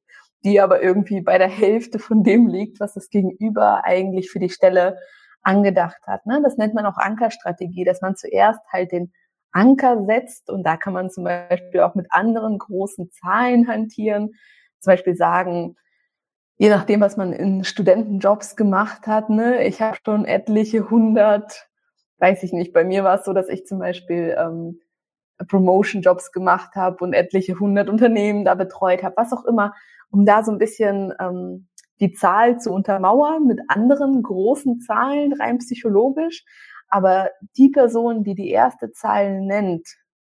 die 0.44 0.60
aber 0.60 0.82
irgendwie 0.82 1.20
bei 1.20 1.38
der 1.38 1.48
Hälfte 1.48 1.98
von 1.98 2.22
dem 2.22 2.46
liegt, 2.46 2.80
was 2.80 2.94
das 2.94 3.08
Gegenüber 3.08 3.84
eigentlich 3.84 4.30
für 4.30 4.38
die 4.38 4.50
Stelle 4.50 4.98
angedacht 5.42 6.00
hat. 6.06 6.26
Ne? 6.26 6.40
Das 6.42 6.56
nennt 6.56 6.74
man 6.74 6.86
auch 6.86 6.96
Ankerstrategie, 6.96 7.84
dass 7.84 8.00
man 8.00 8.16
zuerst 8.16 8.60
halt 8.72 8.92
den 8.92 9.12
Anker 9.52 10.04
setzt. 10.04 10.50
Und 10.50 10.64
da 10.64 10.76
kann 10.76 10.92
man 10.92 11.10
zum 11.10 11.24
Beispiel 11.24 11.80
auch 11.80 11.94
mit 11.94 12.06
anderen 12.10 12.58
großen 12.58 13.10
Zahlen 13.10 13.68
hantieren. 13.68 14.32
Zum 14.80 14.92
Beispiel 14.92 15.16
sagen, 15.16 15.76
je 16.56 16.68
nachdem, 16.68 17.00
was 17.00 17.16
man 17.16 17.32
in 17.32 17.64
Studentenjobs 17.64 18.56
gemacht 18.56 19.06
hat, 19.06 19.30
ne, 19.30 19.64
ich 19.64 19.80
habe 19.80 19.96
schon 20.04 20.24
etliche 20.24 20.90
hundert, 20.90 21.68
weiß 22.18 22.42
ich 22.42 22.52
nicht, 22.52 22.72
bei 22.72 22.84
mir 22.84 23.04
war 23.04 23.18
es 23.18 23.24
so, 23.24 23.32
dass 23.32 23.48
ich 23.48 23.66
zum 23.66 23.78
Beispiel 23.78 24.36
ähm, 24.38 24.80
Promotion-Jobs 25.48 26.32
gemacht 26.32 26.74
habe 26.74 27.02
und 27.04 27.12
etliche 27.12 27.58
hundert 27.58 27.88
Unternehmen 27.88 28.44
da 28.44 28.54
betreut 28.54 29.02
habe, 29.02 29.16
was 29.16 29.32
auch 29.32 29.44
immer, 29.44 29.74
um 30.10 30.24
da 30.24 30.44
so 30.44 30.52
ein 30.52 30.58
bisschen 30.58 31.12
ähm, 31.20 31.68
die 32.00 32.12
Zahl 32.12 32.58
zu 32.58 32.72
untermauern 32.72 33.46
mit 33.46 33.60
anderen 33.68 34.22
großen 34.22 34.80
Zahlen, 34.80 35.32
rein 35.32 35.58
psychologisch. 35.58 36.44
Aber 36.88 37.30
die 37.56 37.70
Person, 37.70 38.22
die 38.24 38.34
die 38.34 38.50
erste 38.50 38.92
Zahl 38.92 39.40
nennt, 39.40 39.88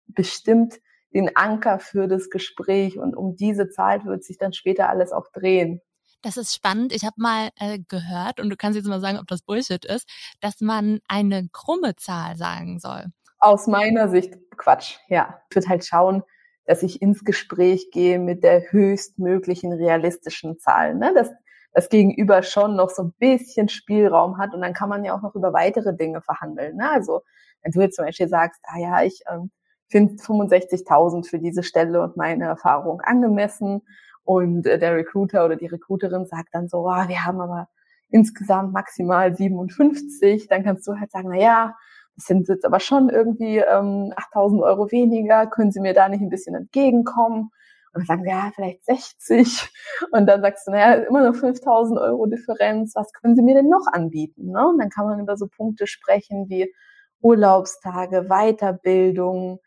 bestimmt 0.06 0.74
den 1.14 1.36
Anker 1.36 1.78
für 1.78 2.08
das 2.08 2.30
Gespräch 2.30 2.98
und 2.98 3.14
um 3.16 3.36
diese 3.36 3.68
Zahl 3.70 4.04
wird 4.04 4.24
sich 4.24 4.38
dann 4.38 4.52
später 4.52 4.88
alles 4.88 5.12
auch 5.12 5.28
drehen. 5.32 5.80
Das 6.22 6.36
ist 6.36 6.54
spannend. 6.54 6.92
Ich 6.92 7.04
habe 7.04 7.14
mal 7.16 7.50
äh, 7.56 7.78
gehört, 7.86 8.40
und 8.40 8.50
du 8.50 8.56
kannst 8.56 8.76
jetzt 8.76 8.88
mal 8.88 9.00
sagen, 9.00 9.18
ob 9.18 9.28
das 9.28 9.42
Bullshit 9.42 9.84
ist, 9.84 10.08
dass 10.40 10.60
man 10.60 10.98
eine 11.06 11.48
krumme 11.52 11.94
Zahl 11.94 12.36
sagen 12.36 12.80
soll. 12.80 13.06
Aus 13.38 13.66
meiner 13.66 14.08
Sicht 14.08 14.36
Quatsch, 14.56 14.98
ja. 15.08 15.40
Ich 15.48 15.56
würde 15.56 15.68
halt 15.68 15.86
schauen, 15.86 16.22
dass 16.64 16.82
ich 16.82 17.00
ins 17.00 17.24
Gespräch 17.24 17.90
gehe 17.92 18.18
mit 18.18 18.44
der 18.44 18.70
höchstmöglichen 18.70 19.72
realistischen 19.72 20.58
Zahl. 20.58 20.94
Ne? 20.94 21.14
Dass 21.14 21.30
das 21.72 21.88
Gegenüber 21.88 22.42
schon 22.42 22.76
noch 22.76 22.90
so 22.90 23.04
ein 23.04 23.14
bisschen 23.18 23.68
Spielraum 23.68 24.38
hat 24.38 24.54
und 24.54 24.60
dann 24.60 24.74
kann 24.74 24.88
man 24.88 25.04
ja 25.04 25.14
auch 25.14 25.22
noch 25.22 25.34
über 25.34 25.52
weitere 25.52 25.94
Dinge 25.94 26.20
verhandeln. 26.20 26.76
Ne? 26.76 26.90
Also 26.90 27.22
wenn 27.62 27.72
du 27.72 27.80
jetzt 27.80 27.96
zum 27.96 28.04
Beispiel 28.04 28.28
sagst, 28.28 28.60
ah 28.64 28.78
ja, 28.78 29.02
ich 29.02 29.22
ähm, 29.30 29.50
finde 29.88 30.14
65.000 30.14 31.28
für 31.28 31.38
diese 31.38 31.62
Stelle 31.62 32.02
und 32.02 32.16
meine 32.16 32.44
Erfahrung 32.44 33.00
angemessen 33.00 33.82
und 34.24 34.66
äh, 34.66 34.78
der 34.78 34.94
Recruiter 34.96 35.44
oder 35.44 35.56
die 35.56 35.66
Recruiterin 35.66 36.26
sagt 36.26 36.50
dann 36.52 36.68
so, 36.68 36.86
ah, 36.88 37.08
wir 37.08 37.24
haben 37.24 37.40
aber 37.40 37.68
insgesamt 38.10 38.72
maximal 38.72 39.34
57, 39.34 40.48
dann 40.48 40.64
kannst 40.64 40.86
du 40.86 40.98
halt 40.98 41.10
sagen, 41.10 41.28
na 41.30 41.38
ja, 41.38 41.76
sind 42.18 42.48
jetzt 42.48 42.64
aber 42.64 42.80
schon 42.80 43.08
irgendwie 43.08 43.58
ähm, 43.58 44.12
8.000 44.16 44.62
Euro 44.62 44.90
weniger, 44.90 45.46
können 45.46 45.72
Sie 45.72 45.80
mir 45.80 45.94
da 45.94 46.08
nicht 46.08 46.20
ein 46.20 46.30
bisschen 46.30 46.54
entgegenkommen? 46.54 47.50
Und 47.92 48.00
dann 48.00 48.06
sagen 48.06 48.24
sie, 48.24 48.30
ja, 48.30 48.50
vielleicht 48.54 48.84
60. 48.84 49.70
Und 50.12 50.26
dann 50.26 50.42
sagst 50.42 50.66
du, 50.66 50.72
naja, 50.72 50.94
immer 51.04 51.22
noch 51.22 51.34
5000 51.34 51.98
Euro 51.98 52.26
Differenz. 52.26 52.94
Was 52.94 53.12
können 53.12 53.34
sie 53.34 53.42
mir 53.42 53.54
denn 53.54 53.68
noch 53.68 53.86
anbieten? 53.90 54.52
Ne? 54.52 54.68
Und 54.68 54.78
dann 54.78 54.90
kann 54.90 55.06
man 55.06 55.20
über 55.20 55.36
so 55.36 55.46
Punkte 55.48 55.86
sprechen 55.86 56.48
wie 56.48 56.72
Urlaubstage, 57.20 58.28
Weiterbildung 58.28 59.60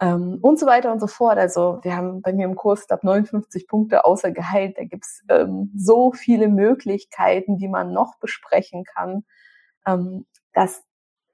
ähm, 0.00 0.38
und 0.40 0.58
so 0.58 0.66
weiter 0.66 0.92
und 0.92 1.00
so 1.00 1.06
fort. 1.06 1.38
Also 1.38 1.80
wir 1.82 1.96
haben 1.96 2.22
bei 2.22 2.32
mir 2.32 2.46
im 2.46 2.54
Kurs, 2.54 2.86
glaube 2.86 3.06
59 3.06 3.66
Punkte 3.66 4.04
außer 4.04 4.30
Gehalt. 4.30 4.78
Da 4.78 4.84
gibt's 4.84 5.22
ähm, 5.28 5.72
so 5.76 6.12
viele 6.12 6.48
Möglichkeiten, 6.48 7.58
die 7.58 7.68
man 7.68 7.92
noch 7.92 8.18
besprechen 8.20 8.84
kann, 8.84 9.24
ähm, 9.86 10.26
dass 10.52 10.82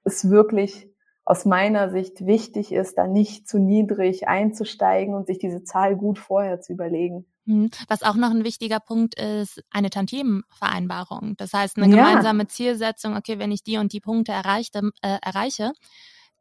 es 0.05 0.29
wirklich 0.29 0.89
aus 1.25 1.43
meiner 1.43 1.89
Sicht 1.89 2.25
wichtig 2.25 2.71
ist, 2.71 2.97
da 2.97 3.07
nicht 3.07 3.47
zu 3.47 3.57
niedrig 3.57 4.27
einzusteigen 4.27 5.15
und 5.15 5.25
sich 5.25 5.39
diese 5.39 5.63
Zahl 5.63 5.97
gut 5.97 6.19
vorher 6.19 6.61
zu 6.61 6.71
überlegen. 6.71 7.25
Hm, 7.47 7.69
was 7.87 8.03
auch 8.03 8.15
noch 8.15 8.29
ein 8.29 8.43
wichtiger 8.43 8.79
Punkt 8.79 9.19
ist, 9.19 9.63
eine 9.71 9.89
Tantiemenvereinbarung. 9.89 11.35
Das 11.37 11.53
heißt, 11.53 11.77
eine 11.77 11.95
ja. 11.95 11.95
gemeinsame 11.95 12.47
Zielsetzung, 12.47 13.15
okay, 13.17 13.39
wenn 13.39 13.51
ich 13.51 13.63
die 13.63 13.77
und 13.77 13.91
die 13.91 13.99
Punkte 13.99 14.31
erreichte, 14.31 14.91
äh, 15.01 15.17
erreiche, 15.21 15.73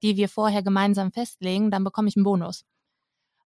die 0.02 0.16
wir 0.16 0.28
vorher 0.28 0.62
gemeinsam 0.62 1.12
festlegen, 1.12 1.70
dann 1.70 1.82
bekomme 1.82 2.08
ich 2.08 2.16
einen 2.16 2.24
Bonus. 2.24 2.64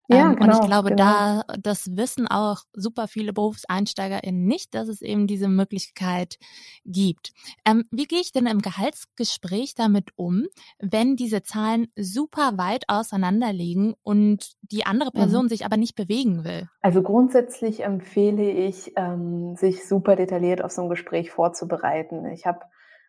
Ja, 0.09 0.31
ähm, 0.31 0.37
genau, 0.37 0.45
und 0.45 0.51
ich 0.51 0.57
genau, 0.57 0.67
glaube, 0.67 0.89
genau. 0.91 1.05
da 1.05 1.45
das 1.61 1.97
wissen 1.97 2.27
auch 2.27 2.63
super 2.73 3.09
viele 3.09 3.35
BerufseinsteigerInnen 3.35 4.47
nicht, 4.47 4.75
dass 4.75 4.89
es 4.89 5.03
eben 5.03 5.27
diese 5.27 5.49
Möglichkeit 5.49 6.39
gibt. 6.85 7.33
Ähm, 7.67 7.85
wie 7.91 8.07
gehe 8.07 8.21
ich 8.21 8.33
denn 8.33 8.47
im 8.47 8.63
Gehaltsgespräch 8.63 9.75
damit 9.75 10.11
um, 10.17 10.47
wenn 10.79 11.17
diese 11.17 11.43
Zahlen 11.43 11.89
super 11.95 12.57
weit 12.57 12.85
auseinander 12.89 13.53
liegen 13.53 13.95
und 14.03 14.53
die 14.63 14.87
andere 14.87 15.11
mhm. 15.13 15.19
Person 15.19 15.45
mhm. 15.45 15.49
sich 15.51 15.67
aber 15.67 15.77
nicht 15.77 15.95
bewegen 15.95 16.43
will? 16.43 16.69
Also 16.81 17.03
grundsätzlich 17.03 17.85
empfehle 17.85 18.51
ich, 18.51 18.93
ähm, 18.97 19.57
sich 19.57 19.87
super 19.87 20.17
detailliert 20.17 20.65
auf 20.65 20.73
so 20.73 20.83
ein 20.83 20.89
Gespräch 20.89 21.31
vorzubereiten. 21.31 22.25
Ich 22.33 22.47
habe 22.47 22.61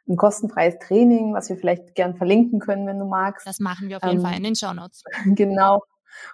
ein 0.09 0.17
kostenfreies 0.17 0.79
Training, 0.79 1.33
was 1.33 1.49
wir 1.49 1.55
vielleicht 1.55 1.95
gern 1.95 2.15
verlinken 2.15 2.59
können, 2.59 2.87
wenn 2.87 2.99
du 2.99 3.05
magst. 3.05 3.47
Das 3.47 3.59
machen 3.59 3.87
wir 3.87 3.97
auf 3.97 4.03
jeden 4.03 4.17
ähm, 4.17 4.25
Fall 4.25 4.35
in 4.35 4.43
den 4.43 4.55
Show 4.55 4.73
Notes. 4.73 5.03
Genau 5.35 5.81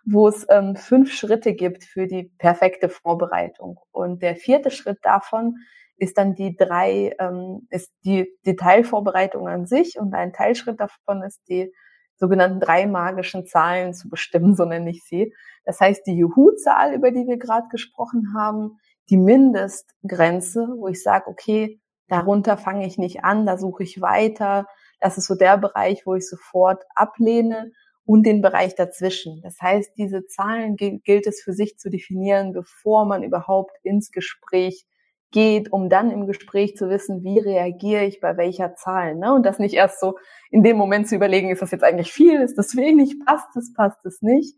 wo 0.06 0.28
es 0.28 0.46
ähm, 0.50 0.76
fünf 0.76 1.14
Schritte 1.14 1.54
gibt 1.54 1.84
für 1.84 2.08
die 2.08 2.32
perfekte 2.38 2.90
Vorbereitung. 2.90 3.80
Und 3.92 4.22
der 4.22 4.36
vierte 4.36 4.72
Schritt 4.72 5.00
davon 5.04 5.58
ist 5.98 6.18
dann 6.18 6.36
die 6.36 6.56
drei, 6.56 7.16
ähm, 7.20 7.68
ist 7.70 7.92
die 8.04 8.30
Detailvorbereitung 8.46 9.48
an 9.48 9.66
sich 9.66 9.98
und 9.98 10.14
ein 10.14 10.34
Teilschritt 10.34 10.80
davon 10.80 11.24
ist 11.24 11.42
die 11.48 11.72
sogenannten 12.18 12.60
drei 12.60 12.86
magischen 12.86 13.46
Zahlen 13.46 13.94
zu 13.94 14.10
bestimmen, 14.10 14.56
so 14.56 14.66
nenne 14.66 14.90
ich 14.90 15.04
sie. 15.04 15.34
Das 15.66 15.80
heißt, 15.80 16.06
die 16.08 16.18
Juhu-Zahl, 16.18 16.94
über 16.94 17.12
die 17.12 17.28
wir 17.28 17.38
gerade 17.38 17.68
gesprochen 17.70 18.34
haben, 18.38 18.78
die 19.10 19.18
Mindestgrenze, 19.18 20.68
wo 20.78 20.88
ich 20.88 21.04
sage, 21.04 21.28
okay, 21.28 21.80
darunter 22.08 22.58
fange 22.58 22.86
ich 22.86 22.98
nicht 22.98 23.24
an, 23.24 23.46
da 23.46 23.58
suche 23.58 23.84
ich 23.84 24.02
weiter. 24.02 24.68
Das 25.00 25.18
ist 25.18 25.28
so 25.28 25.36
der 25.36 25.58
Bereich, 25.58 26.06
wo 26.06 26.16
ich 26.16 26.28
sofort 26.28 26.84
ablehne 26.96 27.72
und 28.06 28.24
den 28.24 28.42
Bereich 28.42 28.76
dazwischen. 28.76 29.42
Das 29.42 29.60
heißt, 29.60 29.94
diese 29.98 30.26
Zahlen 30.28 30.76
gilt 30.76 31.28
es 31.28 31.42
für 31.42 31.54
sich 31.54 31.78
zu 31.78 31.90
definieren, 31.90 32.54
bevor 32.54 33.06
man 33.06 33.24
überhaupt 33.24 33.76
ins 33.84 34.12
Gespräch 34.12 34.86
geht, 35.32 35.74
um 35.74 35.90
dann 35.90 36.12
im 36.12 36.28
Gespräch 36.28 36.78
zu 36.78 36.90
wissen, 36.90 37.24
wie 37.24 37.40
reagiere 37.40 38.06
ich 38.06 38.22
bei 38.22 38.38
welcher 38.38 38.76
Zahl. 38.76 39.16
Ne? 39.16 39.34
Und 39.34 39.46
das 39.46 39.60
nicht 39.60 39.74
erst 39.74 40.00
so 40.00 40.18
in 40.52 40.64
dem 40.64 40.78
Moment 40.78 41.10
zu 41.10 41.16
überlegen, 41.16 41.50
ist 41.50 41.62
das 41.62 41.72
jetzt 41.72 41.84
eigentlich 41.84 42.12
viel, 42.12 42.42
ist 42.42 42.58
das 42.58 42.76
wenig, 42.76 43.16
passt 43.26 43.56
es, 43.58 43.74
passt 43.74 44.06
es 44.06 44.22
nicht. 44.22 44.56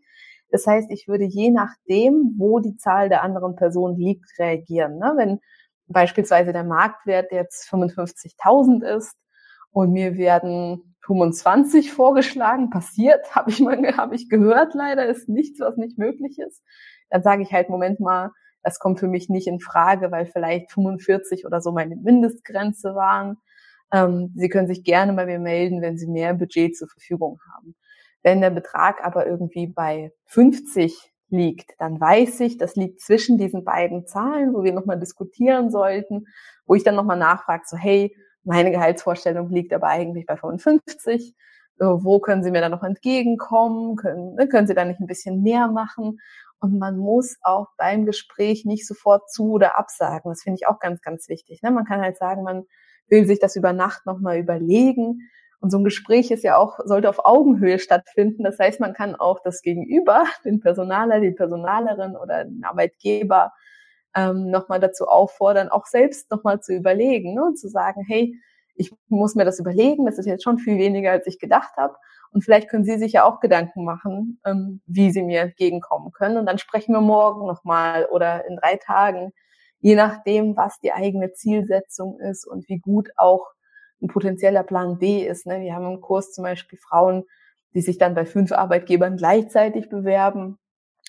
Das 0.50 0.66
heißt, 0.66 0.90
ich 0.90 1.08
würde 1.08 1.24
je 1.24 1.50
nachdem, 1.50 2.34
wo 2.38 2.60
die 2.60 2.76
Zahl 2.76 3.08
der 3.08 3.22
anderen 3.22 3.56
Person 3.56 3.96
liegt, 3.96 4.38
reagieren. 4.38 4.98
Ne? 4.98 5.14
Wenn 5.16 5.40
beispielsweise 5.86 6.52
der 6.52 6.64
Marktwert 6.64 7.32
jetzt 7.32 7.68
55.000 7.70 8.96
ist 8.96 9.16
und 9.78 9.92
mir 9.92 10.16
werden 10.16 10.96
25 11.06 11.92
vorgeschlagen, 11.92 12.68
passiert, 12.68 13.32
habe 13.36 13.50
ich 13.50 13.60
mal, 13.60 13.78
habe 13.96 14.16
ich 14.16 14.28
gehört, 14.28 14.74
leider 14.74 15.06
ist 15.06 15.28
nichts, 15.28 15.60
was 15.60 15.76
nicht 15.76 15.98
möglich 15.98 16.38
ist. 16.40 16.64
Dann 17.10 17.22
sage 17.22 17.42
ich 17.42 17.52
halt, 17.52 17.68
Moment 17.70 18.00
mal, 18.00 18.32
das 18.64 18.80
kommt 18.80 18.98
für 18.98 19.06
mich 19.06 19.28
nicht 19.28 19.46
in 19.46 19.60
Frage, 19.60 20.10
weil 20.10 20.26
vielleicht 20.26 20.72
45 20.72 21.46
oder 21.46 21.60
so 21.60 21.70
meine 21.70 21.94
Mindestgrenze 21.94 22.96
waren. 22.96 23.36
Ähm, 23.92 24.32
Sie 24.34 24.48
können 24.48 24.66
sich 24.66 24.82
gerne 24.82 25.12
bei 25.12 25.26
mir 25.26 25.38
melden, 25.38 25.80
wenn 25.80 25.96
Sie 25.96 26.08
mehr 26.08 26.34
Budget 26.34 26.76
zur 26.76 26.88
Verfügung 26.88 27.38
haben. 27.54 27.76
Wenn 28.24 28.40
der 28.40 28.50
Betrag 28.50 29.04
aber 29.04 29.28
irgendwie 29.28 29.68
bei 29.68 30.12
50 30.26 31.12
liegt, 31.30 31.70
dann 31.78 32.00
weiß 32.00 32.40
ich, 32.40 32.58
das 32.58 32.74
liegt 32.74 33.00
zwischen 33.00 33.38
diesen 33.38 33.64
beiden 33.64 34.08
Zahlen, 34.08 34.54
wo 34.54 34.64
wir 34.64 34.72
nochmal 34.72 34.98
diskutieren 34.98 35.70
sollten, 35.70 36.26
wo 36.66 36.74
ich 36.74 36.82
dann 36.82 36.96
nochmal 36.96 37.16
nachfrage, 37.16 37.62
so 37.64 37.76
hey, 37.76 38.12
meine 38.48 38.70
Gehaltsvorstellung 38.70 39.50
liegt 39.50 39.72
aber 39.74 39.88
eigentlich 39.88 40.26
bei 40.26 40.36
55. 40.36 41.34
Wo 41.78 42.18
können 42.18 42.42
Sie 42.42 42.50
mir 42.50 42.60
da 42.60 42.68
noch 42.68 42.82
entgegenkommen? 42.82 43.96
Können, 43.96 44.34
ne, 44.34 44.48
können 44.48 44.66
Sie 44.66 44.74
da 44.74 44.84
nicht 44.84 45.00
ein 45.00 45.06
bisschen 45.06 45.42
mehr 45.42 45.68
machen? 45.68 46.18
Und 46.58 46.78
man 46.78 46.96
muss 46.96 47.36
auch 47.42 47.68
beim 47.76 48.04
Gespräch 48.04 48.64
nicht 48.64 48.86
sofort 48.86 49.30
zu 49.30 49.52
oder 49.52 49.78
absagen. 49.78 50.30
Das 50.30 50.42
finde 50.42 50.58
ich 50.60 50.66
auch 50.66 50.80
ganz, 50.80 51.02
ganz 51.02 51.28
wichtig. 51.28 51.62
Ne? 51.62 51.70
Man 51.70 51.84
kann 51.84 52.00
halt 52.00 52.16
sagen, 52.16 52.42
man 52.42 52.64
will 53.08 53.26
sich 53.26 53.38
das 53.38 53.54
über 53.54 53.72
Nacht 53.72 54.06
nochmal 54.06 54.38
überlegen. 54.38 55.28
Und 55.60 55.70
so 55.70 55.78
ein 55.78 55.84
Gespräch 55.84 56.30
ist 56.30 56.42
ja 56.42 56.56
auch, 56.56 56.78
sollte 56.84 57.10
auf 57.10 57.24
Augenhöhe 57.24 57.78
stattfinden. 57.78 58.44
Das 58.44 58.58
heißt, 58.58 58.80
man 58.80 58.94
kann 58.94 59.14
auch 59.14 59.40
das 59.44 59.62
Gegenüber, 59.62 60.24
den 60.44 60.60
Personaler, 60.60 61.20
die 61.20 61.32
Personalerin 61.32 62.16
oder 62.16 62.44
den 62.44 62.64
Arbeitgeber 62.64 63.52
ähm, 64.14 64.50
nochmal 64.50 64.80
dazu 64.80 65.06
auffordern, 65.06 65.68
auch 65.68 65.86
selbst 65.86 66.30
nochmal 66.30 66.60
zu 66.60 66.72
überlegen 66.72 67.34
ne? 67.34 67.44
und 67.44 67.58
zu 67.58 67.68
sagen, 67.68 68.04
hey, 68.06 68.34
ich 68.74 68.92
muss 69.08 69.34
mir 69.34 69.44
das 69.44 69.58
überlegen, 69.58 70.06
das 70.06 70.18
ist 70.18 70.26
jetzt 70.26 70.44
schon 70.44 70.58
viel 70.58 70.78
weniger, 70.78 71.10
als 71.10 71.26
ich 71.26 71.38
gedacht 71.38 71.76
habe. 71.76 71.96
Und 72.30 72.42
vielleicht 72.42 72.68
können 72.68 72.84
Sie 72.84 72.98
sich 72.98 73.12
ja 73.12 73.24
auch 73.24 73.40
Gedanken 73.40 73.84
machen, 73.84 74.40
ähm, 74.44 74.80
wie 74.86 75.10
Sie 75.10 75.22
mir 75.22 75.40
entgegenkommen 75.40 76.12
können. 76.12 76.36
Und 76.36 76.46
dann 76.46 76.58
sprechen 76.58 76.92
wir 76.92 77.00
morgen 77.00 77.46
nochmal 77.46 78.06
oder 78.10 78.46
in 78.46 78.56
drei 78.56 78.76
Tagen, 78.76 79.32
je 79.80 79.94
nachdem, 79.94 80.56
was 80.56 80.78
die 80.80 80.92
eigene 80.92 81.32
Zielsetzung 81.32 82.20
ist 82.20 82.46
und 82.46 82.68
wie 82.68 82.78
gut 82.78 83.08
auch 83.16 83.46
ein 84.00 84.08
potenzieller 84.08 84.62
Plan 84.62 84.98
B 84.98 85.26
ist. 85.26 85.46
Ne? 85.46 85.60
Wir 85.60 85.74
haben 85.74 85.86
im 85.86 86.00
Kurs 86.00 86.32
zum 86.32 86.44
Beispiel 86.44 86.78
Frauen, 86.78 87.24
die 87.74 87.80
sich 87.80 87.98
dann 87.98 88.14
bei 88.14 88.24
fünf 88.24 88.52
Arbeitgebern 88.52 89.16
gleichzeitig 89.16 89.88
bewerben, 89.88 90.58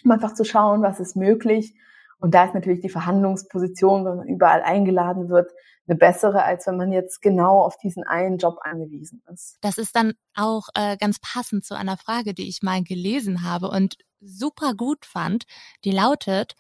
um 0.04 0.12
einfach 0.12 0.34
zu 0.34 0.44
schauen, 0.44 0.82
was 0.82 1.00
ist 1.00 1.16
möglich 1.16 1.76
und 2.20 2.36
da 2.36 2.46
ist 2.46 2.54
natürlich 2.54 2.82
die 2.82 2.90
Verhandlungsposition, 2.90 4.06
wenn 4.06 4.18
man 4.18 4.28
überall 4.28 4.62
eingeladen 4.62 5.30
wird, 5.30 5.52
eine 5.88 5.98
bessere, 5.98 6.44
als 6.44 6.68
wenn 6.68 6.78
man 6.78 6.92
jetzt 6.92 7.22
genau 7.22 7.62
auf 7.62 7.78
diesen 7.78 8.04
einen 8.04 8.38
Job 8.38 8.58
angewiesen 8.62 9.24
ist. 9.34 9.58
Das 9.62 9.78
ist 9.78 9.96
dann 9.96 10.14
auch 10.36 10.68
äh, 10.76 10.98
ganz 10.98 11.20
passend 11.20 11.66
zu 11.66 11.76
einer 11.76 11.98
Frage, 11.98 12.34
die 12.34 12.48
ich 12.48 12.62
mal 12.62 12.84
gelesen 12.84 13.44
habe 13.44 13.70
und 13.70 13.98
super 14.20 14.76
gut 14.76 15.06
fand. 15.06 15.46
Die 15.86 15.92
lautet, 15.92 16.56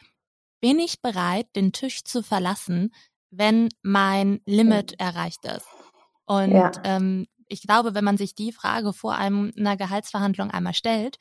bin 0.61 0.79
ich 0.79 1.01
bereit, 1.01 1.47
den 1.55 1.73
Tisch 1.73 2.03
zu 2.03 2.23
verlassen, 2.23 2.91
wenn 3.29 3.69
mein 3.83 4.41
Limit 4.45 4.95
ja. 4.99 5.07
erreicht 5.07 5.45
ist? 5.45 5.67
Und 6.25 6.51
ja. 6.51 6.71
ähm, 6.83 7.27
ich 7.47 7.61
glaube, 7.61 7.93
wenn 7.93 8.03
man 8.03 8.17
sich 8.17 8.33
die 8.33 8.51
Frage 8.51 8.93
vor 8.93 9.15
einem, 9.15 9.51
einer 9.57 9.77
Gehaltsverhandlung 9.77 10.51
einmal 10.51 10.73
stellt, 10.73 11.17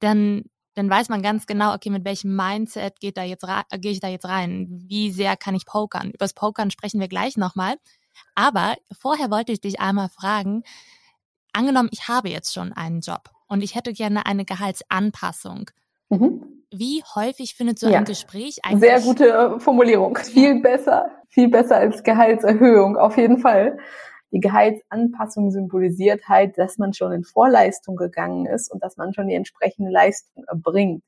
dann 0.00 0.44
dann 0.74 0.88
weiß 0.88 1.08
man 1.08 1.22
ganz 1.22 1.46
genau, 1.46 1.74
okay, 1.74 1.90
mit 1.90 2.04
welchem 2.04 2.34
Mindset 2.36 3.00
geht 3.00 3.16
da 3.16 3.24
jetzt 3.24 3.46
gehe 3.78 3.92
ich 3.92 4.00
da 4.00 4.08
jetzt 4.08 4.26
rein? 4.26 4.68
Wie 4.86 5.10
sehr 5.10 5.36
kann 5.36 5.54
ich 5.54 5.66
pokern? 5.66 6.10
Übers 6.10 6.32
Pokern 6.32 6.70
sprechen 6.70 7.00
wir 7.00 7.08
gleich 7.08 7.36
nochmal. 7.36 7.76
Aber 8.34 8.76
vorher 8.92 9.30
wollte 9.30 9.52
ich 9.52 9.60
dich 9.60 9.80
einmal 9.80 10.08
fragen, 10.08 10.62
angenommen, 11.52 11.88
ich 11.92 12.08
habe 12.08 12.28
jetzt 12.28 12.54
schon 12.54 12.72
einen 12.72 13.00
Job 13.00 13.30
und 13.48 13.62
ich 13.62 13.74
hätte 13.74 13.92
gerne 13.92 14.26
eine 14.26 14.44
Gehaltsanpassung. 14.44 15.70
Mhm. 16.08 16.64
Wie 16.72 17.02
häufig 17.14 17.54
findet 17.54 17.80
so 17.80 17.88
ja. 17.88 17.98
ein 17.98 18.04
Gespräch 18.04 18.58
eigentlich? 18.62 18.90
Sehr 18.90 19.00
gute 19.00 19.28
äh, 19.28 19.60
Formulierung. 19.60 20.16
Viel 20.16 20.60
besser, 20.60 21.10
viel 21.28 21.48
besser 21.48 21.76
als 21.76 22.02
Gehaltserhöhung, 22.04 22.96
auf 22.96 23.16
jeden 23.16 23.38
Fall. 23.38 23.78
Die 24.32 24.40
Gehaltsanpassung 24.40 25.50
symbolisiert 25.50 26.28
halt, 26.28 26.56
dass 26.56 26.78
man 26.78 26.94
schon 26.94 27.12
in 27.12 27.24
Vorleistung 27.24 27.96
gegangen 27.96 28.46
ist 28.46 28.70
und 28.70 28.82
dass 28.82 28.96
man 28.96 29.12
schon 29.12 29.28
die 29.28 29.34
entsprechende 29.34 29.90
Leistung 29.90 30.44
erbringt. 30.44 31.02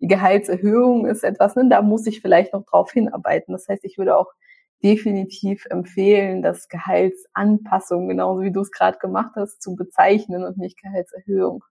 Die 0.00 0.08
Gehaltserhöhung 0.08 1.06
ist 1.06 1.24
etwas, 1.24 1.56
ne, 1.56 1.68
da 1.70 1.80
muss 1.80 2.06
ich 2.06 2.20
vielleicht 2.20 2.52
noch 2.52 2.64
drauf 2.66 2.92
hinarbeiten. 2.92 3.52
Das 3.52 3.66
heißt, 3.66 3.84
ich 3.84 3.96
würde 3.96 4.16
auch 4.16 4.32
definitiv 4.82 5.64
empfehlen, 5.70 6.42
das 6.42 6.68
Gehaltsanpassung, 6.68 8.08
genauso 8.08 8.42
wie 8.42 8.52
du 8.52 8.60
es 8.60 8.70
gerade 8.70 8.98
gemacht 8.98 9.32
hast, 9.36 9.62
zu 9.62 9.74
bezeichnen 9.74 10.44
und 10.44 10.58
nicht 10.58 10.80
Gehaltserhöhung. 10.80 11.64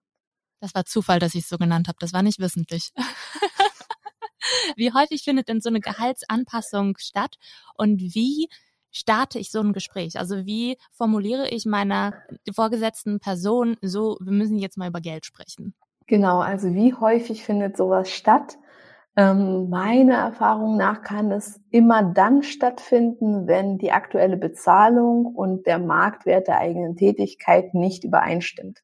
Das 0.60 0.74
war 0.74 0.86
Zufall, 0.86 1.20
dass 1.20 1.34
ich 1.34 1.42
es 1.42 1.48
so 1.48 1.58
genannt 1.58 1.86
habe. 1.86 1.98
Das 2.00 2.12
war 2.12 2.22
nicht 2.22 2.40
wissentlich. 2.40 2.90
wie 4.76 4.92
häufig 4.92 5.22
findet 5.22 5.48
denn 5.48 5.60
so 5.60 5.68
eine 5.68 5.80
Gehaltsanpassung 5.80 6.96
statt 6.98 7.36
und 7.74 8.00
wie 8.00 8.48
starte 8.96 9.38
ich 9.38 9.50
so 9.50 9.60
ein 9.60 9.72
Gespräch? 9.72 10.18
Also 10.18 10.46
wie 10.46 10.78
formuliere 10.92 11.48
ich 11.48 11.66
meiner 11.66 12.14
vorgesetzten 12.54 13.20
Person 13.20 13.76
so, 13.82 14.16
wir 14.20 14.32
müssen 14.32 14.58
jetzt 14.58 14.78
mal 14.78 14.88
über 14.88 15.00
Geld 15.00 15.26
sprechen? 15.26 15.74
Genau, 16.06 16.38
also 16.38 16.72
wie 16.74 16.94
häufig 16.94 17.44
findet 17.44 17.76
sowas 17.76 18.10
statt? 18.10 18.58
Ähm, 19.18 19.70
meiner 19.70 20.16
Erfahrung 20.16 20.76
nach 20.76 21.02
kann 21.02 21.32
es 21.32 21.60
immer 21.70 22.02
dann 22.02 22.42
stattfinden, 22.42 23.46
wenn 23.46 23.78
die 23.78 23.90
aktuelle 23.90 24.36
Bezahlung 24.36 25.26
und 25.26 25.66
der 25.66 25.78
Marktwert 25.78 26.48
der 26.48 26.58
eigenen 26.58 26.96
Tätigkeit 26.96 27.74
nicht 27.74 28.04
übereinstimmt. 28.04 28.82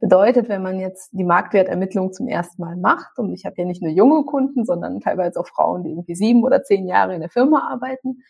Bedeutet, 0.00 0.48
wenn 0.48 0.62
man 0.62 0.78
jetzt 0.78 1.10
die 1.12 1.24
Marktwertermittlung 1.24 2.12
zum 2.12 2.28
ersten 2.28 2.62
Mal 2.62 2.76
macht, 2.76 3.18
und 3.18 3.32
ich 3.32 3.44
habe 3.44 3.56
ja 3.58 3.64
nicht 3.64 3.82
nur 3.82 3.90
junge 3.90 4.24
Kunden, 4.24 4.64
sondern 4.64 5.00
teilweise 5.00 5.40
auch 5.40 5.48
Frauen, 5.48 5.82
die 5.82 5.90
irgendwie 5.90 6.14
sieben 6.14 6.44
oder 6.44 6.62
zehn 6.62 6.86
Jahre 6.86 7.14
in 7.14 7.20
der 7.20 7.30
Firma 7.30 7.68
arbeiten, 7.68 8.22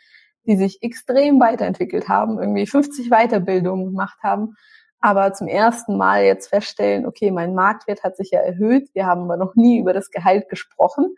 die 0.46 0.56
sich 0.56 0.82
extrem 0.82 1.40
weiterentwickelt 1.40 2.08
haben, 2.08 2.38
irgendwie 2.38 2.66
50 2.66 3.10
Weiterbildungen 3.10 3.86
gemacht 3.86 4.18
haben, 4.22 4.56
aber 5.00 5.32
zum 5.32 5.46
ersten 5.46 5.96
Mal 5.96 6.24
jetzt 6.24 6.48
feststellen, 6.48 7.06
okay, 7.06 7.30
mein 7.30 7.54
Marktwert 7.54 8.02
hat 8.02 8.16
sich 8.16 8.30
ja 8.30 8.40
erhöht, 8.40 8.88
wir 8.94 9.06
haben 9.06 9.22
aber 9.22 9.36
noch 9.36 9.54
nie 9.54 9.78
über 9.78 9.92
das 9.92 10.10
Gehalt 10.10 10.48
gesprochen 10.48 11.14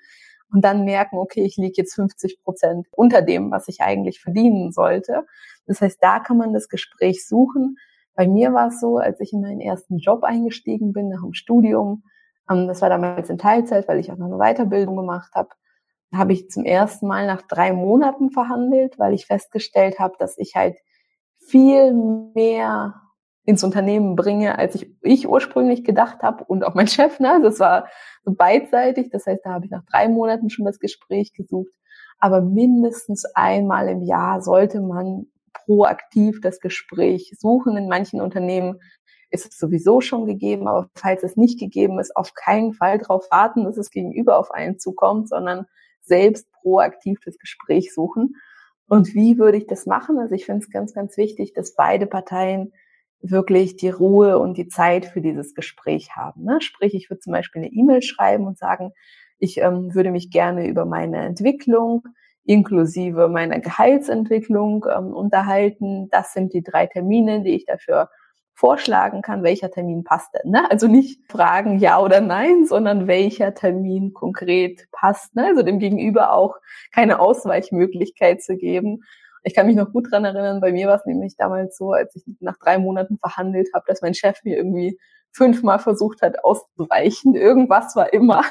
und 0.53 0.65
dann 0.65 0.85
merken, 0.85 1.17
okay, 1.17 1.45
ich 1.45 1.57
liege 1.57 1.75
jetzt 1.77 1.95
50 1.95 2.43
Prozent 2.43 2.89
unter 2.91 3.23
dem, 3.23 3.51
was 3.51 3.69
ich 3.69 3.81
eigentlich 3.81 4.21
verdienen 4.21 4.73
sollte. 4.73 5.27
Das 5.67 5.81
heißt, 5.81 5.99
da 6.03 6.19
kann 6.19 6.37
man 6.37 6.53
das 6.53 6.69
Gespräch 6.69 7.27
suchen. 7.27 7.79
Bei 8.15 8.27
mir 8.27 8.53
war 8.53 8.69
es 8.69 8.81
so, 8.81 8.99
als 8.99 9.21
ich 9.21 9.33
in 9.33 9.41
meinen 9.41 9.61
ersten 9.61 9.99
Job 9.99 10.25
eingestiegen 10.25 10.93
bin 10.93 11.09
nach 11.09 11.23
dem 11.23 11.33
Studium, 11.33 12.03
ähm, 12.51 12.67
das 12.69 12.83
war 12.83 12.91
damals 12.91 13.31
in 13.31 13.39
Teilzeit, 13.39 13.89
weil 13.89 14.01
ich 14.01 14.11
auch 14.11 14.17
noch 14.17 14.27
eine 14.27 14.39
Weiterbildung 14.39 14.97
gemacht 14.97 15.33
habe, 15.35 15.51
habe 16.13 16.33
ich 16.33 16.51
zum 16.51 16.65
ersten 16.65 17.07
Mal 17.07 17.27
nach 17.27 17.43
drei 17.43 17.73
Monaten 17.73 18.31
verhandelt, 18.31 18.99
weil 18.99 19.15
ich 19.15 19.27
festgestellt 19.27 19.99
habe, 19.99 20.15
dass 20.19 20.39
ich 20.39 20.55
halt 20.57 20.77
viel 21.39 21.93
mehr 22.35 22.95
ins 23.45 23.65
Unternehmen 23.65 24.17
bringe, 24.17 24.59
als 24.59 24.75
ich, 24.75 24.95
ich 25.03 25.29
ursprünglich 25.29 25.85
gedacht 25.85 26.23
habe 26.23 26.45
und 26.45 26.65
auch 26.65 26.75
mein 26.75 26.89
Chef. 26.89 27.21
Ne? 27.21 27.41
Das 27.43 27.59
war 27.61 27.89
so 28.25 28.33
beidseitig. 28.33 29.11
Das 29.11 29.27
heißt, 29.27 29.41
da 29.45 29.51
habe 29.55 29.65
ich 29.65 29.71
nach 29.71 29.85
drei 29.85 30.09
Monaten 30.09 30.51
schon 30.51 30.65
das 30.65 30.79
Gespräch 30.79 31.33
gesucht. 31.33 31.73
Aber 32.19 32.43
mindestens 32.43 33.25
einmal 33.35 33.89
im 33.89 34.03
Jahr 34.03 34.43
sollte 34.43 34.81
man 34.81 35.27
proaktiv 35.65 36.41
das 36.41 36.61
Gespräch 36.61 37.35
suchen. 37.39 37.77
In 37.77 37.89
manchen 37.89 38.21
Unternehmen 38.21 38.79
ist 39.31 39.51
es 39.51 39.59
sowieso 39.59 40.01
schon 40.01 40.27
gegeben, 40.27 40.69
aber 40.69 40.89
falls 40.95 41.23
es 41.23 41.37
nicht 41.37 41.59
gegeben 41.59 41.99
ist, 41.99 42.17
auf 42.17 42.35
keinen 42.35 42.73
Fall 42.73 42.99
darauf 42.99 43.31
warten, 43.31 43.65
dass 43.65 43.79
es 43.79 43.91
gegenüber 43.91 44.39
auf 44.39 44.51
einen 44.51 44.79
zukommt, 44.79 45.29
sondern 45.29 45.67
selbst 46.11 46.51
proaktiv 46.61 47.21
das 47.25 47.39
Gespräch 47.39 47.95
suchen. 47.95 48.35
Und 48.89 49.15
wie 49.15 49.39
würde 49.39 49.57
ich 49.57 49.69
das 49.69 49.87
machen? 49.87 50.19
Also 50.19 50.35
ich 50.35 50.45
finde 50.45 50.65
es 50.65 50.71
ganz, 50.71 50.93
ganz 50.93 51.17
wichtig, 51.17 51.55
dass 51.55 51.77
beide 51.77 52.07
Parteien 52.07 52.73
wirklich 53.23 53.77
die 53.77 53.91
Ruhe 53.91 54.39
und 54.39 54.59
die 54.59 54.67
Zeit 54.67 55.07
für 55.07 55.21
dieses 55.21 55.55
Gespräch 55.55 56.17
haben. 56.17 56.43
Ne? 56.45 56.61
Sprich, 56.61 56.95
ich 56.95 57.09
würde 57.09 57.21
zum 57.21 57.33
Beispiel 57.33 57.63
eine 57.63 57.73
E-Mail 57.73 58.03
schreiben 58.03 58.47
und 58.47 58.59
sagen, 58.59 58.91
ich 59.39 59.59
ähm, 59.59 59.95
würde 59.95 60.11
mich 60.11 60.31
gerne 60.31 60.67
über 60.67 60.85
meine 60.85 61.19
Entwicklung 61.19 62.03
inklusive 62.45 63.29
meiner 63.29 63.61
Gehaltsentwicklung 63.61 64.85
ähm, 64.93 65.15
unterhalten. 65.15 66.09
Das 66.11 66.33
sind 66.33 66.53
die 66.53 66.63
drei 66.63 66.87
Termine, 66.87 67.43
die 67.43 67.55
ich 67.55 67.67
dafür 67.67 68.09
vorschlagen 68.55 69.23
kann, 69.23 69.43
welcher 69.43 69.71
Termin 69.71 70.05
passt 70.05 70.35
denn. 70.35 70.51
Ne? 70.51 70.71
Also 70.71 70.87
nicht 70.87 71.21
fragen 71.31 71.79
ja 71.79 71.99
oder 71.99 72.21
nein, 72.21 72.67
sondern 72.67 73.07
welcher 73.07 73.55
Termin 73.55 74.13
konkret 74.13 74.87
passt. 74.93 75.35
Ne? 75.35 75.47
Also 75.47 75.63
dem 75.63 75.79
Gegenüber 75.79 76.33
auch 76.33 76.57
keine 76.93 77.21
Ausweichmöglichkeit 77.21 78.43
zu 78.43 78.57
geben. 78.57 79.03
Ich 79.43 79.55
kann 79.55 79.67
mich 79.67 79.77
noch 79.77 79.93
gut 79.93 80.11
dran 80.11 80.27
erinnern, 80.27 80.61
bei 80.61 80.73
mir 80.73 80.89
war 80.89 80.97
es 80.97 81.07
nämlich 81.07 81.37
damals 81.37 81.77
so, 81.79 81.93
als 81.93 82.15
ich 82.15 82.25
nach 82.41 82.59
drei 82.59 82.79
Monaten 82.79 83.19
verhandelt 83.19 83.69
habe, 83.75 83.87
dass 83.89 84.03
mein 84.03 84.15
Chef 84.15 84.45
mir 84.45 84.57
irgendwie 84.57 84.99
fünfmal 85.33 85.79
versucht 85.79 86.21
hat 86.21 86.45
auszuweichen. 86.45 87.35
Irgendwas 87.35 87.97
war 87.97 88.13
immer. 88.13 88.43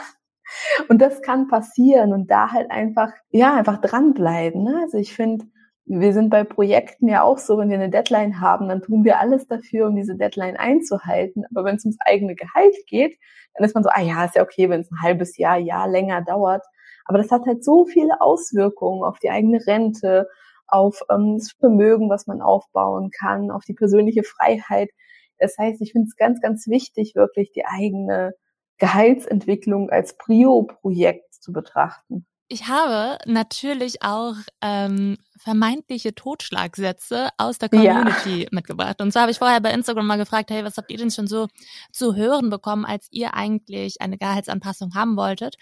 Und 0.88 1.00
das 1.00 1.22
kann 1.22 1.48
passieren 1.48 2.14
und 2.14 2.32
da 2.32 2.52
halt 2.52 2.72
einfach, 2.72 3.12
ja, 3.30 3.54
einfach 3.54 3.80
dranbleiben. 3.80 4.64
Ne? 4.64 4.80
Also 4.82 4.98
ich 4.98 5.14
finde, 5.14 5.46
wir 5.92 6.14
sind 6.14 6.30
bei 6.30 6.44
Projekten 6.44 7.08
ja 7.08 7.24
auch 7.24 7.40
so, 7.40 7.58
wenn 7.58 7.70
wir 7.70 7.78
eine 7.78 7.90
Deadline 7.90 8.40
haben, 8.40 8.70
dann 8.70 8.84
tun 8.84 9.04
wir 9.04 9.20
alles 9.20 9.48
dafür, 9.48 9.88
um 9.88 9.96
diese 9.96 10.16
Deadline 10.16 10.56
einzuhalten. 10.56 11.46
Aber 11.50 11.66
wenn 11.66 11.78
es 11.78 11.86
ums 11.86 11.98
eigene 12.06 12.36
Gehalt 12.36 12.76
geht, 12.88 13.18
dann 13.56 13.66
ist 13.66 13.74
man 13.74 13.84
so, 13.84 13.90
ah 13.92 14.02
ja, 14.02 14.24
ist 14.26 14.36
ja 14.36 14.44
okay, 14.44 14.70
wenn 14.70 14.82
es 14.82 14.92
ein 14.92 15.02
halbes 15.02 15.38
Jahr, 15.38 15.58
Jahr 15.58 15.88
länger 15.90 16.22
dauert. 16.22 16.64
Aber 17.06 17.18
das 17.18 17.32
hat 17.32 17.48
halt 17.48 17.64
so 17.64 17.86
viele 17.86 18.22
Auswirkungen 18.22 19.04
auf 19.04 19.18
die 19.18 19.32
eigene 19.32 19.66
Rente, 19.66 20.28
auf 20.68 21.02
ähm, 21.10 21.38
das 21.40 21.54
Vermögen, 21.60 22.08
was 22.08 22.28
man 22.28 22.42
aufbauen 22.42 23.10
kann, 23.10 23.50
auf 23.50 23.64
die 23.66 23.74
persönliche 23.74 24.22
Freiheit. 24.22 24.92
Das 25.40 25.58
heißt, 25.58 25.82
ich 25.82 25.94
finde 25.94 26.08
es 26.08 26.16
ganz, 26.16 26.40
ganz 26.40 26.68
wichtig, 26.68 27.16
wirklich 27.16 27.52
die 27.52 27.66
eigene 27.66 28.34
Gehaltsentwicklung 28.78 29.90
als 29.90 30.16
Prio-Projekt 30.18 31.34
zu 31.34 31.52
betrachten. 31.52 32.28
Ich 32.52 32.68
habe 32.68 33.20
natürlich 33.26 34.02
auch 34.02 34.34
ähm, 34.62 35.18
vermeintliche 35.38 36.16
Totschlagsätze 36.16 37.30
aus 37.38 37.60
der 37.60 37.70
Community 37.70 38.44
ja. 38.44 38.50
mitgebracht. 38.52 39.02
Und 39.02 39.12
zwar 39.12 39.22
habe 39.24 39.32
ich 39.32 39.38
vorher 39.38 39.62
bei 39.62 39.72
Instagram 39.72 40.08
mal 40.08 40.18
gefragt, 40.18 40.50
hey, 40.50 40.66
was 40.66 40.78
habt 40.78 40.90
ihr 40.92 40.98
denn 40.98 41.12
schon 41.12 41.28
so 41.28 41.48
zu 41.92 42.16
hören 42.16 42.50
bekommen, 42.50 42.86
als 42.86 43.08
ihr 43.12 43.36
eigentlich 43.36 44.02
eine 44.02 44.18
Gehaltsanpassung 44.18 44.96
haben 44.96 45.16
wolltet? 45.16 45.58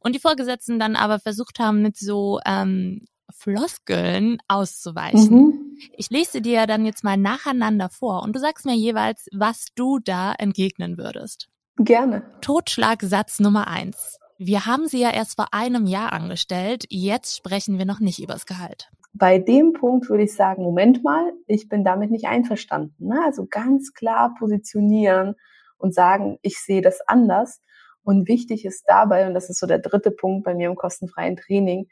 Und 0.00 0.16
die 0.16 0.20
Vorgesetzten 0.20 0.80
dann 0.80 0.96
aber 0.96 1.20
versucht 1.20 1.60
haben, 1.60 1.82
mit 1.82 1.96
so 1.96 2.40
ähm, 2.44 3.06
Floskeln 3.30 4.38
auszuweichen. 4.48 5.30
Mhm. 5.30 5.78
Ich 5.96 6.10
lese 6.10 6.42
dir 6.42 6.66
dann 6.66 6.84
jetzt 6.84 7.04
mal 7.04 7.16
nacheinander 7.16 7.90
vor 7.90 8.22
und 8.22 8.34
du 8.34 8.40
sagst 8.40 8.66
mir 8.66 8.74
jeweils, 8.74 9.28
was 9.32 9.66
du 9.76 10.00
da 10.00 10.32
entgegnen 10.32 10.98
würdest. 10.98 11.48
Gerne. 11.76 12.24
Totschlagsatz 12.40 13.38
Nummer 13.38 13.68
eins. 13.68 14.18
Wir 14.38 14.66
haben 14.66 14.88
sie 14.88 15.00
ja 15.00 15.10
erst 15.10 15.36
vor 15.36 15.48
einem 15.52 15.86
Jahr 15.86 16.12
angestellt, 16.12 16.84
jetzt 16.88 17.36
sprechen 17.36 17.78
wir 17.78 17.84
noch 17.84 18.00
nicht 18.00 18.20
übers 18.22 18.46
Gehalt. 18.46 18.90
Bei 19.12 19.38
dem 19.38 19.74
Punkt 19.74 20.08
würde 20.08 20.24
ich 20.24 20.34
sagen, 20.34 20.64
Moment 20.64 21.04
mal, 21.04 21.32
ich 21.46 21.68
bin 21.68 21.84
damit 21.84 22.10
nicht 22.10 22.26
einverstanden. 22.26 23.06
Ne? 23.06 23.20
Also 23.24 23.46
ganz 23.48 23.92
klar 23.92 24.34
positionieren 24.36 25.36
und 25.78 25.94
sagen, 25.94 26.38
ich 26.42 26.58
sehe 26.58 26.82
das 26.82 27.00
anders. 27.06 27.60
Und 28.02 28.26
wichtig 28.26 28.64
ist 28.64 28.84
dabei, 28.88 29.26
und 29.26 29.34
das 29.34 29.50
ist 29.50 29.60
so 29.60 29.66
der 29.66 29.78
dritte 29.78 30.10
Punkt 30.10 30.44
bei 30.44 30.54
mir 30.54 30.68
im 30.68 30.74
kostenfreien 30.74 31.36
Training, 31.36 31.86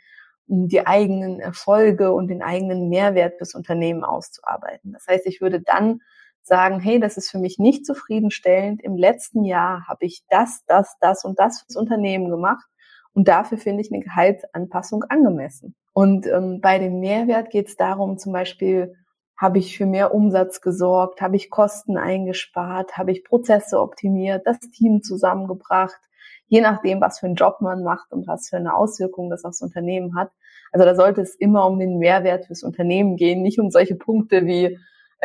die 0.47 0.85
eigenen 0.85 1.39
Erfolge 1.39 2.13
und 2.13 2.27
den 2.27 2.43
eigenen 2.43 2.89
Mehrwert 2.89 3.41
des 3.41 3.55
Unternehmens 3.55 4.05
auszuarbeiten. 4.05 4.93
Das 4.93 5.07
heißt, 5.07 5.27
ich 5.27 5.41
würde 5.41 5.63
dann 5.63 6.01
sagen, 6.43 6.81
hey, 6.81 7.01
das 7.01 7.17
ist 7.17 7.31
für 7.31 7.39
mich 7.39 7.59
nicht 7.59 7.87
zufriedenstellend. 7.87 8.83
Im 8.83 8.97
letzten 8.97 9.45
Jahr 9.45 9.87
habe 9.87 10.05
ich 10.05 10.25
das, 10.29 10.63
das, 10.67 10.97
das 11.01 11.25
und 11.25 11.39
das 11.39 11.63
fürs 11.63 11.77
Unternehmen 11.77 12.31
gemacht 12.31 12.67
und 13.15 13.29
dafür 13.29 13.59
finde 13.59 13.83
ich 13.83 13.93
eine 13.93 14.03
Gehaltsanpassung 14.03 15.05
angemessen. 15.05 15.75
Und 15.93 16.27
ähm, 16.27 16.61
bei 16.61 16.79
dem 16.79 17.01
Mehrwert 17.01 17.51
geht 17.51 17.69
es 17.69 17.77
darum, 17.77 18.19
zum 18.19 18.33
Beispiel, 18.33 18.95
habe 19.37 19.59
ich 19.59 19.77
für 19.77 19.87
mehr 19.87 20.15
Umsatz 20.15 20.61
gesorgt, 20.61 21.21
habe 21.21 21.35
ich 21.35 21.51
Kosten 21.51 21.97
eingespart, 21.97 22.97
habe 22.97 23.11
ich 23.11 23.25
Prozesse 23.25 23.81
optimiert, 23.81 24.47
das 24.47 24.61
Team 24.61 25.03
zusammengebracht, 25.03 25.99
je 26.47 26.61
nachdem, 26.61 27.01
was 27.01 27.19
für 27.19 27.27
einen 27.27 27.35
Job 27.35 27.57
man 27.61 27.83
macht 27.83 28.13
und 28.13 28.29
was 28.29 28.49
für 28.49 28.57
eine 28.57 28.75
Auswirkung 28.75 29.31
das 29.31 29.45
aufs 29.45 29.61
Unternehmen 29.61 30.15
hat. 30.15 30.31
Also 30.71 30.85
da 30.85 30.95
sollte 30.95 31.23
es 31.23 31.35
immer 31.35 31.67
um 31.67 31.79
den 31.81 31.99
Mehrwert 31.99 32.47
fürs 32.47 32.63
Unternehmen 32.63 33.17
gehen, 33.17 33.43
nicht 33.43 33.59
um 33.59 33.71
solche 33.71 33.97
Punkte 33.97 34.47
wie 34.47 34.79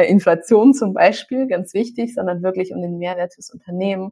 Inflation 0.06 0.74
zum 0.74 0.94
Beispiel, 0.94 1.48
ganz 1.48 1.74
wichtig, 1.74 2.14
sondern 2.14 2.44
wirklich 2.44 2.74
um 2.74 2.82
den 2.82 2.98
Mehrwert 2.98 3.34
fürs 3.34 3.50
Unternehmen. 3.50 4.12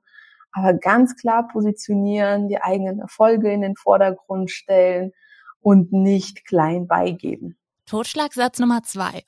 Aber 0.52 0.74
ganz 0.74 1.16
klar 1.16 1.48
positionieren, 1.48 2.48
die 2.48 2.62
eigenen 2.62 3.00
Erfolge 3.00 3.52
in 3.52 3.62
den 3.62 3.76
Vordergrund 3.76 4.50
stellen 4.52 5.12
und 5.60 5.92
nicht 5.92 6.46
klein 6.46 6.88
beigeben. 6.88 7.58
Totschlagsatz 7.86 8.60
Nummer 8.60 8.82
zwei. 8.84 9.24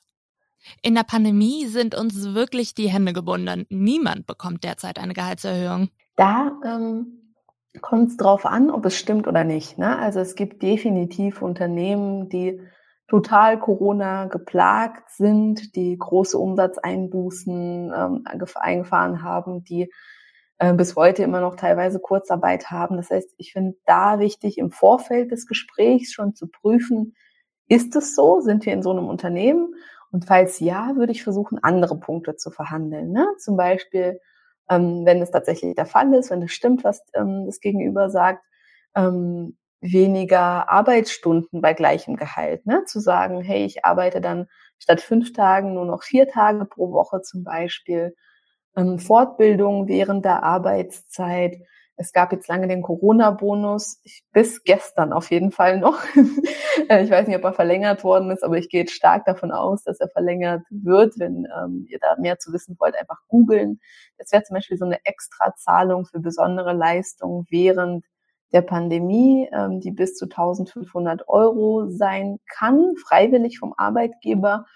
In 0.82 0.94
der 0.94 1.04
Pandemie 1.04 1.66
sind 1.66 1.94
uns 1.94 2.34
wirklich 2.34 2.74
die 2.74 2.88
Hände 2.88 3.12
gebunden. 3.12 3.66
Niemand 3.68 4.26
bekommt 4.26 4.64
derzeit 4.64 4.98
eine 4.98 5.14
Gehaltserhöhung. 5.14 5.90
Da 6.16 6.52
ähm, 6.64 7.34
kommt 7.80 8.10
es 8.10 8.16
drauf 8.16 8.44
an, 8.44 8.70
ob 8.70 8.84
es 8.86 8.96
stimmt 8.96 9.26
oder 9.26 9.44
nicht. 9.44 9.78
Ne? 9.78 9.98
Also 9.98 10.20
es 10.20 10.34
gibt 10.34 10.62
definitiv 10.62 11.42
Unternehmen, 11.42 12.28
die 12.28 12.60
total 13.08 13.58
Corona 13.58 14.26
geplagt 14.26 15.10
sind, 15.10 15.74
die 15.74 15.96
große 15.98 16.38
Umsatzeinbußen 16.38 17.92
ähm, 17.96 18.24
eingefahren 18.54 19.22
haben, 19.22 19.64
die 19.64 19.90
äh, 20.58 20.74
bis 20.74 20.94
heute 20.94 21.22
immer 21.22 21.40
noch 21.40 21.56
teilweise 21.56 22.00
Kurzarbeit 22.00 22.70
haben. 22.70 22.96
Das 22.96 23.10
heißt, 23.10 23.34
ich 23.38 23.52
finde 23.52 23.76
da 23.86 24.18
wichtig, 24.18 24.58
im 24.58 24.70
Vorfeld 24.70 25.30
des 25.30 25.46
Gesprächs 25.46 26.12
schon 26.12 26.34
zu 26.34 26.48
prüfen, 26.48 27.14
ist 27.68 27.96
es 27.96 28.14
so? 28.14 28.40
Sind 28.40 28.64
wir 28.66 28.72
in 28.72 28.82
so 28.82 28.90
einem 28.90 29.08
Unternehmen? 29.08 29.74
Und 30.10 30.24
falls 30.24 30.58
ja, 30.58 30.96
würde 30.96 31.12
ich 31.12 31.22
versuchen, 31.22 31.58
andere 31.62 31.98
Punkte 31.98 32.36
zu 32.36 32.50
verhandeln. 32.50 33.12
Ne? 33.12 33.26
Zum 33.38 33.56
Beispiel, 33.56 34.20
ähm, 34.70 35.02
wenn 35.04 35.20
es 35.20 35.30
tatsächlich 35.30 35.74
der 35.74 35.86
Fall 35.86 36.12
ist, 36.14 36.30
wenn 36.30 36.42
es 36.42 36.52
stimmt, 36.52 36.82
was 36.82 37.02
ähm, 37.14 37.44
das 37.46 37.60
Gegenüber 37.60 38.08
sagt, 38.08 38.42
ähm, 38.94 39.57
weniger 39.80 40.70
Arbeitsstunden 40.70 41.60
bei 41.60 41.72
gleichem 41.72 42.16
Gehalt. 42.16 42.66
Ne? 42.66 42.84
Zu 42.86 43.00
sagen, 43.00 43.40
hey, 43.40 43.64
ich 43.64 43.84
arbeite 43.84 44.20
dann 44.20 44.48
statt 44.78 45.00
fünf 45.00 45.32
Tagen 45.32 45.74
nur 45.74 45.84
noch 45.84 46.02
vier 46.02 46.28
Tage 46.28 46.64
pro 46.64 46.92
Woche 46.92 47.22
zum 47.22 47.44
Beispiel. 47.44 48.14
Ähm, 48.76 48.98
Fortbildung 48.98 49.88
während 49.88 50.24
der 50.24 50.42
Arbeitszeit. 50.42 51.58
Es 51.96 52.12
gab 52.12 52.32
jetzt 52.32 52.46
lange 52.48 52.68
den 52.68 52.82
Corona-Bonus, 52.82 54.00
bis 54.32 54.62
gestern 54.62 55.12
auf 55.12 55.30
jeden 55.30 55.52
Fall 55.52 55.78
noch. 55.78 56.00
Äh, 56.88 57.02
ich 57.02 57.10
weiß 57.10 57.26
nicht, 57.26 57.36
ob 57.36 57.42
er 57.44 57.52
verlängert 57.52 58.04
worden 58.04 58.30
ist, 58.30 58.44
aber 58.44 58.56
ich 58.56 58.68
gehe 58.68 58.82
jetzt 58.82 58.94
stark 58.94 59.24
davon 59.24 59.50
aus, 59.50 59.82
dass 59.82 59.98
er 59.98 60.08
verlängert 60.08 60.62
wird. 60.70 61.18
Wenn 61.18 61.44
ähm, 61.60 61.86
ihr 61.88 61.98
da 61.98 62.14
mehr 62.18 62.38
zu 62.38 62.52
wissen 62.52 62.76
wollt, 62.78 62.94
einfach 62.94 63.18
googeln. 63.26 63.80
Das 64.16 64.30
wäre 64.32 64.44
zum 64.44 64.54
Beispiel 64.54 64.78
so 64.78 64.84
eine 64.84 65.04
Extrazahlung 65.04 66.06
für 66.06 66.20
besondere 66.20 66.72
Leistungen 66.72 67.46
während 67.50 68.04
der 68.52 68.62
Pandemie, 68.62 69.48
ähm, 69.52 69.80
die 69.80 69.90
bis 69.90 70.16
zu 70.16 70.26
1500 70.26 71.28
Euro 71.28 71.88
sein 71.88 72.38
kann, 72.48 72.94
freiwillig 72.96 73.58
vom 73.58 73.74
Arbeitgeber, 73.76 74.66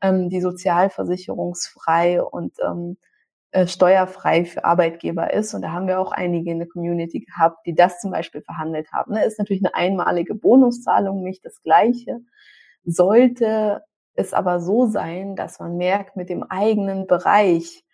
ähm, 0.00 0.28
die 0.30 0.40
sozialversicherungsfrei 0.40 2.22
und 2.22 2.54
ähm, 2.64 2.96
äh, 3.50 3.66
steuerfrei 3.66 4.44
für 4.44 4.64
Arbeitgeber 4.64 5.32
ist. 5.32 5.54
Und 5.54 5.62
da 5.62 5.72
haben 5.72 5.86
wir 5.86 6.00
auch 6.00 6.12
einige 6.12 6.50
in 6.50 6.58
der 6.58 6.68
Community 6.68 7.20
gehabt, 7.20 7.66
die 7.66 7.74
das 7.74 8.00
zum 8.00 8.10
Beispiel 8.10 8.42
verhandelt 8.42 8.92
haben. 8.92 9.14
Ne? 9.14 9.24
Ist 9.24 9.38
natürlich 9.38 9.64
eine 9.64 9.74
einmalige 9.74 10.34
Bonuszahlung, 10.34 11.22
nicht 11.22 11.44
das 11.44 11.62
Gleiche. 11.62 12.20
Sollte 12.84 13.82
es 14.14 14.34
aber 14.34 14.60
so 14.60 14.86
sein, 14.86 15.36
dass 15.36 15.60
man 15.60 15.76
merkt, 15.76 16.16
mit 16.16 16.28
dem 16.28 16.42
eigenen 16.42 17.06
Bereich 17.06 17.84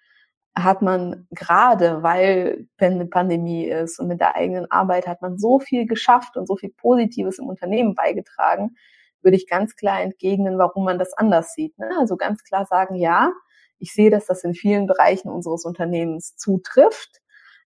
hat 0.57 0.83
man 0.83 1.27
gerade, 1.31 2.03
weil 2.03 2.69
eine 2.79 3.07
Pandemie 3.07 3.67
ist 3.67 3.99
und 3.99 4.09
mit 4.09 4.21
der 4.21 4.37
eigenen 4.37 4.71
Arbeit 4.71 5.07
hat 5.07 5.21
man 5.21 5.37
so 5.37 5.59
viel 5.59 5.87
geschafft 5.87 6.37
und 6.37 6.47
so 6.47 6.57
viel 6.57 6.71
Positives 6.71 7.39
im 7.39 7.49
Unternehmen 7.49 7.95
beigetragen, 7.95 8.77
würde 9.23 9.37
ich 9.37 9.49
ganz 9.49 9.75
klar 9.75 10.01
entgegnen, 10.01 10.59
warum 10.59 10.85
man 10.85 10.99
das 10.99 11.13
anders 11.15 11.55
sieht. 11.55 11.77
Ne? 11.79 11.91
Also 11.99 12.17
ganz 12.17 12.45
klar 12.45 12.67
sagen, 12.67 12.95
ja, 12.95 13.33
ich 13.79 13.93
sehe, 13.93 14.11
dass 14.11 14.27
das 14.27 14.45
in 14.45 14.55
vielen 14.55 14.87
Bereichen 14.87 15.29
unseres 15.29 15.65
Unternehmens 15.65 16.37
zutrifft. 16.37 17.21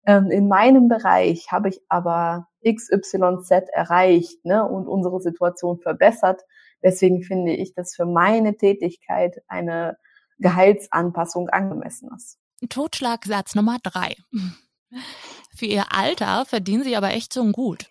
Ähm, 0.07 0.31
in 0.31 0.49
meinem 0.49 0.89
Bereich 0.89 1.53
habe 1.53 1.69
ich 1.69 1.81
aber 1.89 2.49
XYZ 2.65 3.51
erreicht 3.73 4.45
ne, 4.45 4.67
und 4.67 4.89
unsere 4.89 5.21
Situation 5.21 5.79
verbessert. 5.79 6.43
Deswegen 6.83 7.23
finde 7.23 7.53
ich, 7.53 7.75
dass 7.75 7.95
für 7.95 8.07
meine 8.07 8.57
Tätigkeit 8.57 9.43
eine 9.49 9.99
Gehaltsanpassung 10.39 11.51
angemessen 11.51 12.11
ist. 12.17 12.39
Totschlagsatz 12.69 13.55
Nummer 13.55 13.79
drei. 13.83 14.17
Für 15.55 15.67
ihr 15.67 15.85
Alter 15.91 16.45
verdienen 16.45 16.85
sie 16.85 16.97
aber 16.97 17.11
echt 17.11 17.33
so 17.33 17.45
gut. 17.53 17.89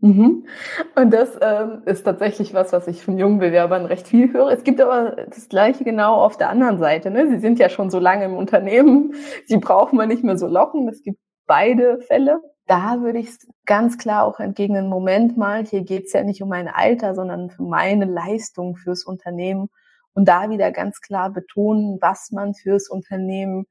Mhm. 0.00 0.46
Und 0.94 1.10
das 1.10 1.38
ähm, 1.40 1.82
ist 1.86 2.04
tatsächlich 2.04 2.52
was, 2.52 2.72
was 2.72 2.86
ich 2.86 3.02
von 3.02 3.18
jungen 3.18 3.38
Bewerbern 3.38 3.86
recht 3.86 4.06
viel 4.08 4.32
höre. 4.32 4.50
Es 4.50 4.62
gibt 4.62 4.80
aber 4.80 5.26
das 5.28 5.48
Gleiche 5.48 5.84
genau 5.84 6.16
auf 6.16 6.36
der 6.36 6.50
anderen 6.50 6.78
Seite. 6.78 7.10
Ne? 7.10 7.28
Sie 7.28 7.38
sind 7.38 7.58
ja 7.58 7.70
schon 7.70 7.90
so 7.90 7.98
lange 7.98 8.26
im 8.26 8.34
Unternehmen, 8.34 9.14
sie 9.46 9.56
brauchen 9.56 9.98
wir 9.98 10.06
nicht 10.06 10.22
mehr 10.22 10.36
so 10.36 10.46
locken. 10.46 10.88
Es 10.88 11.02
gibt 11.02 11.18
beide 11.46 12.00
Fälle. 12.00 12.40
Da 12.66 13.00
würde 13.00 13.20
ich 13.20 13.30
ganz 13.64 13.96
klar 13.96 14.24
auch 14.24 14.40
entgegnen, 14.40 14.88
Moment 14.88 15.36
mal, 15.36 15.64
hier 15.64 15.82
geht's 15.82 16.12
ja 16.12 16.24
nicht 16.24 16.42
um 16.42 16.48
mein 16.48 16.68
Alter, 16.68 17.14
sondern 17.14 17.48
für 17.48 17.62
meine 17.62 18.04
Leistung 18.04 18.76
fürs 18.76 19.04
Unternehmen. 19.04 19.68
Und 20.14 20.28
da 20.28 20.50
wieder 20.50 20.72
ganz 20.72 21.00
klar 21.00 21.30
betonen, 21.30 21.98
was 22.00 22.32
man 22.32 22.54
fürs 22.54 22.88
Unternehmen 22.88 23.66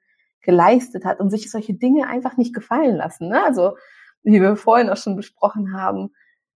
geleistet 0.45 1.05
hat 1.05 1.19
und 1.19 1.29
sich 1.29 1.51
solche 1.51 1.73
Dinge 1.73 2.07
einfach 2.07 2.37
nicht 2.37 2.53
gefallen 2.53 2.95
lassen. 2.95 3.29
Ne? 3.29 3.43
Also 3.43 3.75
wie 4.23 4.41
wir 4.41 4.55
vorhin 4.55 4.89
auch 4.89 4.97
schon 4.97 5.15
besprochen 5.15 5.73
haben, 5.73 6.11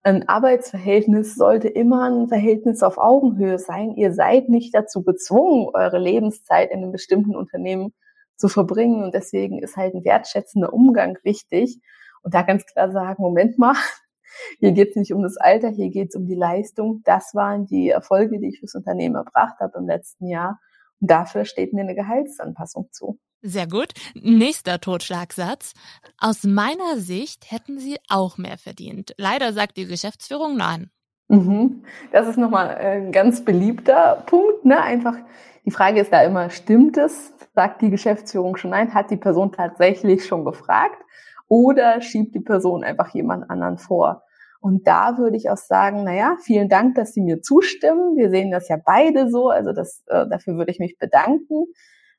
ein 0.04 0.30
Arbeitsverhältnis 0.30 1.36
sollte 1.36 1.68
immer 1.68 2.10
ein 2.10 2.30
Verhältnis 2.30 2.82
auf 2.82 2.98
Augenhöhe 2.98 3.60
sein. 3.60 3.94
Ihr 3.96 4.14
seid 4.14 4.48
nicht 4.48 4.74
dazu 4.74 5.04
gezwungen, 5.04 5.70
eure 5.74 6.00
Lebenszeit 6.00 6.72
in 6.72 6.78
einem 6.78 6.94
bestimmten 6.94 7.36
Unternehmen 7.36 7.94
zu 8.38 8.48
verbringen. 8.48 9.04
Und 9.04 9.14
deswegen 9.14 9.62
ist 9.62 9.76
halt 9.76 9.96
ein 9.96 10.06
wertschätzender 10.06 10.72
Umgang 10.72 11.18
wichtig. 11.24 11.82
Und 12.24 12.34
da 12.34 12.44
ganz 12.44 12.66
klar 12.66 12.90
sagen, 12.92 13.22
Moment 13.22 13.58
mal, 13.58 13.76
hier 14.60 14.72
geht 14.72 14.92
es 14.92 14.96
nicht 14.96 15.14
um 15.14 15.24
das 15.24 15.36
Alter, 15.36 15.70
hier 15.70 15.90
geht 15.90 16.10
es 16.10 16.16
um 16.16 16.26
die 16.26 16.36
Leistung. 16.36 17.02
Das 17.04 17.36
waren 17.36 17.66
die 17.66 17.90
Erfolge, 17.90 18.40
die 18.40 18.48
ich 18.48 18.60
fürs 18.60 18.76
Unternehmen 18.76 19.16
erbracht 19.16 19.60
habe 19.60 19.78
im 19.78 19.88
letzten 19.88 20.28
Jahr. 20.28 20.60
Und 21.02 21.12
dafür 21.12 21.44
steht 21.44 21.74
mir 21.74 21.82
eine 21.82 21.96
Gehaltsanpassung 21.96 22.88
zu. 22.92 23.20
Sehr 23.42 23.68
gut. 23.68 23.94
Nächster 24.16 24.80
Totschlagsatz. 24.80 25.74
Aus 26.18 26.44
meiner 26.44 26.98
Sicht 26.98 27.52
hätten 27.52 27.80
Sie 27.80 27.98
auch 28.10 28.38
mehr 28.38 28.58
verdient. 28.58 29.14
Leider 29.18 29.54
sagt 29.54 29.78
die 29.78 29.86
Geschäftsführung 29.86 30.58
nein. 30.58 30.90
Mhm. 31.28 31.84
Das 32.12 32.28
ist 32.28 32.38
nochmal 32.38 32.76
ein 32.76 33.12
ganz 33.12 33.46
beliebter 33.46 34.24
Punkt. 34.26 34.66
Ne? 34.66 34.82
Einfach 34.82 35.18
die 35.66 35.72
Frage 35.72 36.02
ist 36.02 36.12
da 36.12 36.24
immer, 36.24 36.50
stimmt 36.50 36.98
es? 36.98 37.34
Sagt 37.54 37.82
die 37.82 37.92
Geschäftsführung 37.92 38.58
schon 38.58 38.72
nein? 38.72 38.94
Hat 38.94 39.12
die 39.12 39.18
Person 39.18 39.52
tatsächlich 39.52 40.26
schon 40.26 40.44
gefragt? 40.44 41.04
Oder 41.48 42.02
schiebt 42.02 42.34
die 42.34 42.40
Person 42.40 42.84
einfach 42.84 43.14
jemand 43.14 43.50
anderen 43.50 43.78
vor? 43.78 44.24
Und 44.60 44.88
da 44.88 45.18
würde 45.20 45.38
ich 45.38 45.50
auch 45.52 45.58
sagen, 45.58 46.04
na 46.04 46.14
ja, 46.14 46.38
vielen 46.42 46.70
Dank, 46.70 46.96
dass 46.96 47.14
Sie 47.14 47.22
mir 47.22 47.42
zustimmen. 47.42 48.16
Wir 48.16 48.32
sehen 48.32 48.50
das 48.50 48.68
ja 48.68 48.78
beide 48.84 49.30
so. 49.30 49.50
Also 49.50 49.74
das, 49.74 50.04
äh, 50.08 50.26
dafür 50.28 50.56
würde 50.56 50.72
ich 50.72 50.80
mich 50.80 50.98
bedanken 50.98 51.68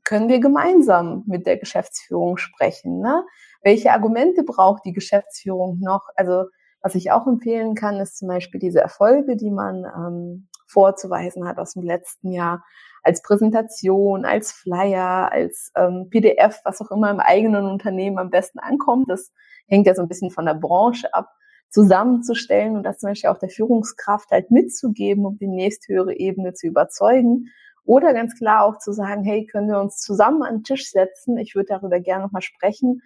können 0.08 0.30
wir 0.30 0.40
gemeinsam 0.40 1.22
mit 1.26 1.46
der 1.46 1.58
Geschäftsführung 1.58 2.38
sprechen. 2.38 3.00
Ne? 3.00 3.26
Welche 3.62 3.92
Argumente 3.92 4.42
braucht 4.42 4.86
die 4.86 4.94
Geschäftsführung 4.94 5.80
noch? 5.80 6.08
Also 6.16 6.44
was 6.80 6.94
ich 6.94 7.10
auch 7.10 7.26
empfehlen 7.26 7.74
kann, 7.74 8.00
ist 8.00 8.16
zum 8.16 8.28
Beispiel 8.28 8.58
diese 8.58 8.80
Erfolge, 8.80 9.36
die 9.36 9.50
man 9.50 9.84
ähm, 9.84 10.48
vorzuweisen 10.66 11.46
hat 11.46 11.58
aus 11.58 11.74
dem 11.74 11.82
letzten 11.82 12.32
Jahr, 12.32 12.64
als 13.02 13.20
Präsentation, 13.20 14.24
als 14.24 14.50
Flyer, 14.50 15.30
als 15.30 15.72
ähm, 15.76 16.08
PDF, 16.08 16.58
was 16.64 16.80
auch 16.80 16.90
immer 16.90 17.10
im 17.10 17.20
eigenen 17.20 17.66
Unternehmen 17.66 18.16
am 18.18 18.30
besten 18.30 18.60
ankommt. 18.60 19.10
Das 19.10 19.30
hängt 19.66 19.86
ja 19.86 19.94
so 19.94 20.00
ein 20.00 20.08
bisschen 20.08 20.30
von 20.30 20.46
der 20.46 20.54
Branche 20.54 21.12
ab, 21.12 21.28
zusammenzustellen 21.68 22.76
und 22.76 22.82
das 22.84 23.00
zum 23.00 23.10
Beispiel 23.10 23.28
auch 23.28 23.38
der 23.38 23.50
Führungskraft 23.50 24.30
halt 24.30 24.50
mitzugeben, 24.50 25.26
um 25.26 25.36
die 25.36 25.48
nächsthöhere 25.48 26.16
Ebene 26.16 26.54
zu 26.54 26.66
überzeugen 26.66 27.50
oder 27.88 28.12
ganz 28.12 28.36
klar 28.36 28.64
auch 28.64 28.78
zu 28.78 28.92
sagen, 28.92 29.24
hey, 29.24 29.46
können 29.46 29.68
wir 29.68 29.80
uns 29.80 29.96
zusammen 29.96 30.42
an 30.42 30.58
den 30.58 30.62
Tisch 30.62 30.90
setzen? 30.90 31.38
Ich 31.38 31.54
würde 31.54 31.68
darüber 31.70 32.00
gerne 32.00 32.24
nochmal 32.24 32.42
sprechen. 32.42 33.00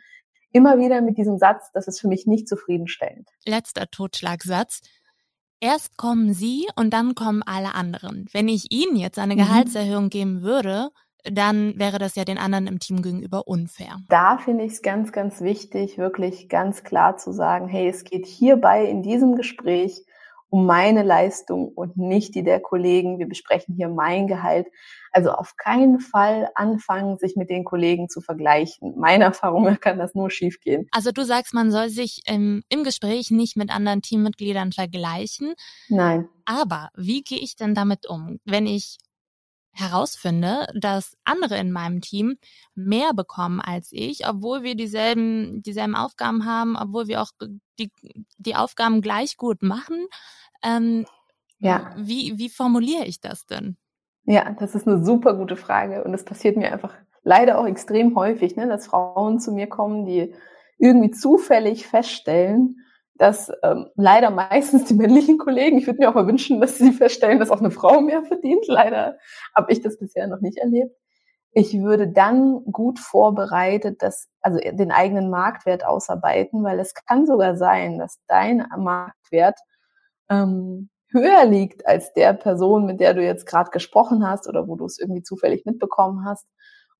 Immer 0.50 0.78
wieder 0.78 1.00
mit 1.00 1.16
diesem 1.16 1.38
Satz, 1.38 1.70
das 1.72 1.86
ist 1.86 2.00
für 2.00 2.08
mich 2.08 2.26
nicht 2.26 2.48
zufriedenstellend. 2.48 3.28
Letzter 3.46 3.86
Totschlagsatz. 3.88 4.80
Erst 5.60 5.96
kommen 5.96 6.34
Sie 6.34 6.66
und 6.74 6.90
dann 6.90 7.14
kommen 7.14 7.44
alle 7.44 7.76
anderen. 7.76 8.26
Wenn 8.32 8.48
ich 8.48 8.72
Ihnen 8.72 8.96
jetzt 8.96 9.20
eine 9.20 9.34
mhm. 9.34 9.38
Gehaltserhöhung 9.38 10.10
geben 10.10 10.42
würde, 10.42 10.88
dann 11.22 11.78
wäre 11.78 12.00
das 12.00 12.16
ja 12.16 12.24
den 12.24 12.38
anderen 12.38 12.66
im 12.66 12.80
Team 12.80 13.02
gegenüber 13.02 13.46
unfair. 13.46 13.98
Da 14.08 14.38
finde 14.38 14.64
ich 14.64 14.72
es 14.72 14.82
ganz, 14.82 15.12
ganz 15.12 15.40
wichtig, 15.40 15.96
wirklich 15.96 16.48
ganz 16.48 16.82
klar 16.82 17.16
zu 17.18 17.30
sagen, 17.30 17.68
hey, 17.68 17.88
es 17.88 18.02
geht 18.02 18.26
hierbei 18.26 18.84
in 18.86 19.04
diesem 19.04 19.36
Gespräch 19.36 20.04
um 20.52 20.66
meine 20.66 21.02
Leistung 21.02 21.68
und 21.68 21.96
nicht 21.96 22.34
die 22.34 22.44
der 22.44 22.60
Kollegen. 22.60 23.18
Wir 23.18 23.26
besprechen 23.26 23.74
hier 23.74 23.88
mein 23.88 24.26
Gehalt. 24.26 24.66
Also 25.10 25.30
auf 25.30 25.56
keinen 25.56 25.98
Fall 25.98 26.50
anfangen, 26.54 27.16
sich 27.16 27.36
mit 27.36 27.48
den 27.48 27.64
Kollegen 27.64 28.10
zu 28.10 28.20
vergleichen. 28.20 28.92
Meiner 28.98 29.24
Erfahrung 29.24 29.64
nach 29.64 29.80
kann 29.80 29.98
das 29.98 30.14
nur 30.14 30.30
schiefgehen. 30.30 30.88
Also 30.92 31.10
du 31.10 31.24
sagst, 31.24 31.54
man 31.54 31.70
soll 31.70 31.88
sich 31.88 32.20
im, 32.26 32.62
im 32.68 32.84
Gespräch 32.84 33.30
nicht 33.30 33.56
mit 33.56 33.74
anderen 33.74 34.02
Teammitgliedern 34.02 34.72
vergleichen. 34.72 35.54
Nein. 35.88 36.28
Aber 36.44 36.90
wie 36.94 37.22
gehe 37.22 37.38
ich 37.38 37.56
denn 37.56 37.74
damit 37.74 38.06
um, 38.06 38.38
wenn 38.44 38.66
ich 38.66 38.98
herausfinde, 39.72 40.66
dass 40.74 41.16
andere 41.24 41.58
in 41.58 41.72
meinem 41.72 42.00
Team 42.00 42.36
mehr 42.74 43.14
bekommen 43.14 43.60
als 43.60 43.88
ich, 43.92 44.28
obwohl 44.28 44.62
wir 44.62 44.74
dieselben, 44.74 45.62
dieselben 45.62 45.94
Aufgaben 45.94 46.44
haben, 46.44 46.76
obwohl 46.76 47.08
wir 47.08 47.22
auch 47.22 47.30
die, 47.78 47.90
die 48.36 48.54
Aufgaben 48.54 49.00
gleich 49.00 49.36
gut 49.36 49.62
machen. 49.62 50.06
Ähm, 50.62 51.06
ja. 51.58 51.94
Wie, 51.96 52.38
wie 52.38 52.48
formuliere 52.48 53.04
ich 53.04 53.20
das 53.20 53.46
denn? 53.46 53.76
Ja, 54.24 54.54
das 54.58 54.74
ist 54.74 54.86
eine 54.86 55.04
super 55.04 55.34
gute 55.34 55.56
Frage 55.56 56.04
und 56.04 56.14
es 56.14 56.24
passiert 56.24 56.56
mir 56.56 56.72
einfach 56.72 56.94
leider 57.24 57.58
auch 57.58 57.66
extrem 57.66 58.14
häufig, 58.14 58.56
ne, 58.56 58.68
dass 58.68 58.86
Frauen 58.86 59.40
zu 59.40 59.52
mir 59.52 59.68
kommen, 59.68 60.04
die 60.04 60.34
irgendwie 60.78 61.10
zufällig 61.10 61.86
feststellen, 61.86 62.76
dass 63.22 63.52
ähm, 63.62 63.86
leider 63.94 64.30
meistens 64.30 64.86
die 64.86 64.94
männlichen 64.94 65.38
Kollegen, 65.38 65.78
ich 65.78 65.86
würde 65.86 66.00
mir 66.00 66.10
auch 66.10 66.14
mal 66.14 66.26
wünschen, 66.26 66.60
dass 66.60 66.78
sie 66.78 66.90
feststellen, 66.90 67.38
dass 67.38 67.52
auch 67.52 67.60
eine 67.60 67.70
Frau 67.70 68.00
mehr 68.00 68.24
verdient. 68.24 68.66
Leider 68.66 69.16
habe 69.54 69.72
ich 69.72 69.80
das 69.80 69.96
bisher 69.96 70.26
noch 70.26 70.40
nicht 70.40 70.58
erlebt. 70.58 70.92
Ich 71.52 71.80
würde 71.80 72.08
dann 72.08 72.64
gut 72.64 72.98
vorbereitet 72.98 74.02
das, 74.02 74.26
also 74.40 74.58
den 74.58 74.90
eigenen 74.90 75.30
Marktwert 75.30 75.86
ausarbeiten, 75.86 76.64
weil 76.64 76.80
es 76.80 76.94
kann 76.94 77.24
sogar 77.24 77.56
sein, 77.56 78.00
dass 78.00 78.18
dein 78.26 78.66
Marktwert 78.76 79.60
ähm, 80.28 80.90
höher 81.12 81.44
liegt 81.44 81.86
als 81.86 82.12
der 82.14 82.32
Person, 82.32 82.86
mit 82.86 82.98
der 82.98 83.14
du 83.14 83.22
jetzt 83.22 83.46
gerade 83.46 83.70
gesprochen 83.70 84.26
hast 84.26 84.48
oder 84.48 84.66
wo 84.66 84.74
du 84.74 84.84
es 84.84 84.98
irgendwie 84.98 85.22
zufällig 85.22 85.64
mitbekommen 85.64 86.24
hast. 86.24 86.48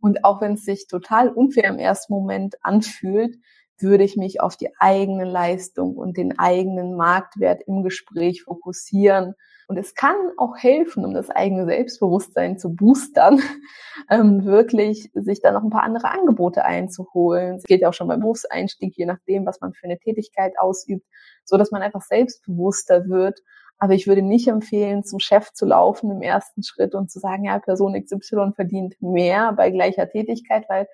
Und 0.00 0.24
auch 0.24 0.40
wenn 0.40 0.52
es 0.52 0.64
sich 0.64 0.86
total 0.86 1.30
unfair 1.30 1.64
im 1.64 1.80
ersten 1.80 2.12
Moment 2.12 2.54
anfühlt, 2.62 3.38
würde 3.78 4.04
ich 4.04 4.16
mich 4.16 4.40
auf 4.40 4.56
die 4.56 4.70
eigene 4.78 5.24
Leistung 5.24 5.96
und 5.96 6.16
den 6.16 6.38
eigenen 6.38 6.94
Marktwert 6.96 7.62
im 7.66 7.82
Gespräch 7.82 8.42
fokussieren. 8.44 9.34
Und 9.68 9.78
es 9.78 9.94
kann 9.94 10.16
auch 10.36 10.56
helfen, 10.56 11.04
um 11.04 11.14
das 11.14 11.30
eigene 11.30 11.64
Selbstbewusstsein 11.64 12.58
zu 12.58 12.74
boostern, 12.74 13.40
ähm, 14.10 14.44
wirklich 14.44 15.10
sich 15.14 15.40
da 15.40 15.52
noch 15.52 15.62
ein 15.62 15.70
paar 15.70 15.84
andere 15.84 16.10
Angebote 16.10 16.64
einzuholen. 16.64 17.56
Es 17.56 17.64
geht 17.64 17.80
ja 17.80 17.88
auch 17.88 17.94
schon 17.94 18.08
beim 18.08 18.20
Berufseinstieg, 18.20 18.94
je 18.96 19.06
nachdem, 19.06 19.46
was 19.46 19.60
man 19.60 19.72
für 19.72 19.84
eine 19.84 19.98
Tätigkeit 19.98 20.58
ausübt, 20.58 21.06
so 21.44 21.56
dass 21.56 21.70
man 21.70 21.82
einfach 21.82 22.02
selbstbewusster 22.02 23.08
wird. 23.08 23.40
Aber 23.78 23.94
ich 23.94 24.06
würde 24.06 24.22
nicht 24.22 24.46
empfehlen, 24.46 25.02
zum 25.04 25.18
Chef 25.18 25.52
zu 25.52 25.66
laufen 25.66 26.10
im 26.10 26.22
ersten 26.22 26.62
Schritt 26.62 26.94
und 26.94 27.10
zu 27.10 27.18
sagen, 27.18 27.44
ja, 27.44 27.58
Person 27.58 28.00
XY 28.00 28.52
verdient 28.54 28.94
mehr 29.00 29.52
bei 29.54 29.70
gleicher 29.70 30.08
Tätigkeit, 30.08 30.66
weil 30.68 30.86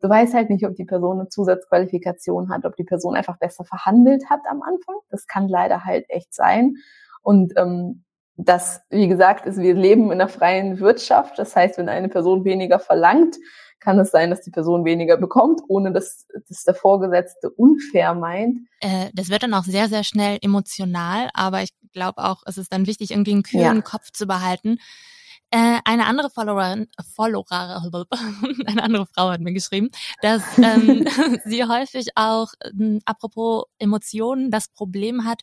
Du 0.00 0.08
weißt 0.08 0.34
halt 0.34 0.50
nicht, 0.50 0.66
ob 0.66 0.74
die 0.74 0.84
Person 0.84 1.20
eine 1.20 1.28
Zusatzqualifikation 1.28 2.50
hat, 2.50 2.64
ob 2.64 2.76
die 2.76 2.84
Person 2.84 3.16
einfach 3.16 3.38
besser 3.38 3.64
verhandelt 3.64 4.24
hat 4.30 4.40
am 4.48 4.62
Anfang. 4.62 4.96
Das 5.10 5.26
kann 5.26 5.48
leider 5.48 5.84
halt 5.84 6.06
echt 6.08 6.34
sein. 6.34 6.76
Und 7.22 7.52
ähm, 7.56 8.04
das, 8.36 8.80
wie 8.90 9.08
gesagt, 9.08 9.46
ist, 9.46 9.58
wir 9.58 9.74
leben 9.74 10.06
in 10.06 10.12
einer 10.12 10.28
freien 10.28 10.80
Wirtschaft. 10.80 11.38
Das 11.38 11.54
heißt, 11.54 11.78
wenn 11.78 11.88
eine 11.88 12.08
Person 12.08 12.44
weniger 12.44 12.78
verlangt, 12.78 13.36
kann 13.80 13.98
es 13.98 14.10
sein, 14.10 14.30
dass 14.30 14.42
die 14.42 14.50
Person 14.50 14.84
weniger 14.84 15.16
bekommt, 15.16 15.62
ohne 15.68 15.92
dass, 15.92 16.26
dass 16.48 16.64
der 16.64 16.74
Vorgesetzte 16.74 17.50
unfair 17.50 18.14
meint. 18.14 18.58
Äh, 18.80 19.08
das 19.14 19.30
wird 19.30 19.42
dann 19.42 19.54
auch 19.54 19.64
sehr, 19.64 19.88
sehr 19.88 20.04
schnell 20.04 20.38
emotional, 20.42 21.30
aber 21.34 21.62
ich 21.62 21.70
glaube 21.92 22.22
auch, 22.22 22.42
es 22.46 22.58
ist 22.58 22.72
dann 22.72 22.86
wichtig, 22.86 23.10
irgendwie 23.10 23.32
einen 23.32 23.42
kühlen 23.42 23.76
ja. 23.76 23.82
Kopf 23.82 24.10
zu 24.12 24.26
behalten. 24.26 24.78
Äh, 25.52 25.80
eine 25.84 26.06
andere 26.06 26.30
Followerin, 26.30 26.86
Follower, 27.16 27.44
eine 28.66 28.82
andere 28.82 29.06
Frau 29.06 29.30
hat 29.30 29.40
mir 29.40 29.52
geschrieben, 29.52 29.90
dass 30.22 30.42
ähm, 30.58 31.06
sie 31.44 31.64
häufig 31.64 32.08
auch, 32.14 32.52
ähm, 32.64 33.00
apropos 33.04 33.64
Emotionen, 33.78 34.52
das 34.52 34.68
Problem 34.68 35.24
hat, 35.24 35.42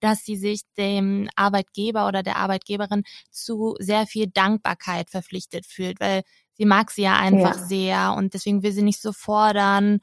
dass 0.00 0.24
sie 0.24 0.36
sich 0.36 0.62
dem 0.78 1.28
Arbeitgeber 1.36 2.08
oder 2.08 2.22
der 2.22 2.36
Arbeitgeberin 2.36 3.04
zu 3.30 3.76
sehr 3.78 4.06
viel 4.06 4.26
Dankbarkeit 4.26 5.10
verpflichtet 5.10 5.66
fühlt, 5.66 6.00
weil 6.00 6.22
sie 6.54 6.64
mag 6.64 6.90
sie 6.90 7.02
ja 7.02 7.16
einfach 7.16 7.56
ja. 7.56 7.62
sehr 7.62 8.14
und 8.16 8.32
deswegen 8.32 8.62
will 8.62 8.72
sie 8.72 8.82
nicht 8.82 9.02
so 9.02 9.12
fordern. 9.12 10.00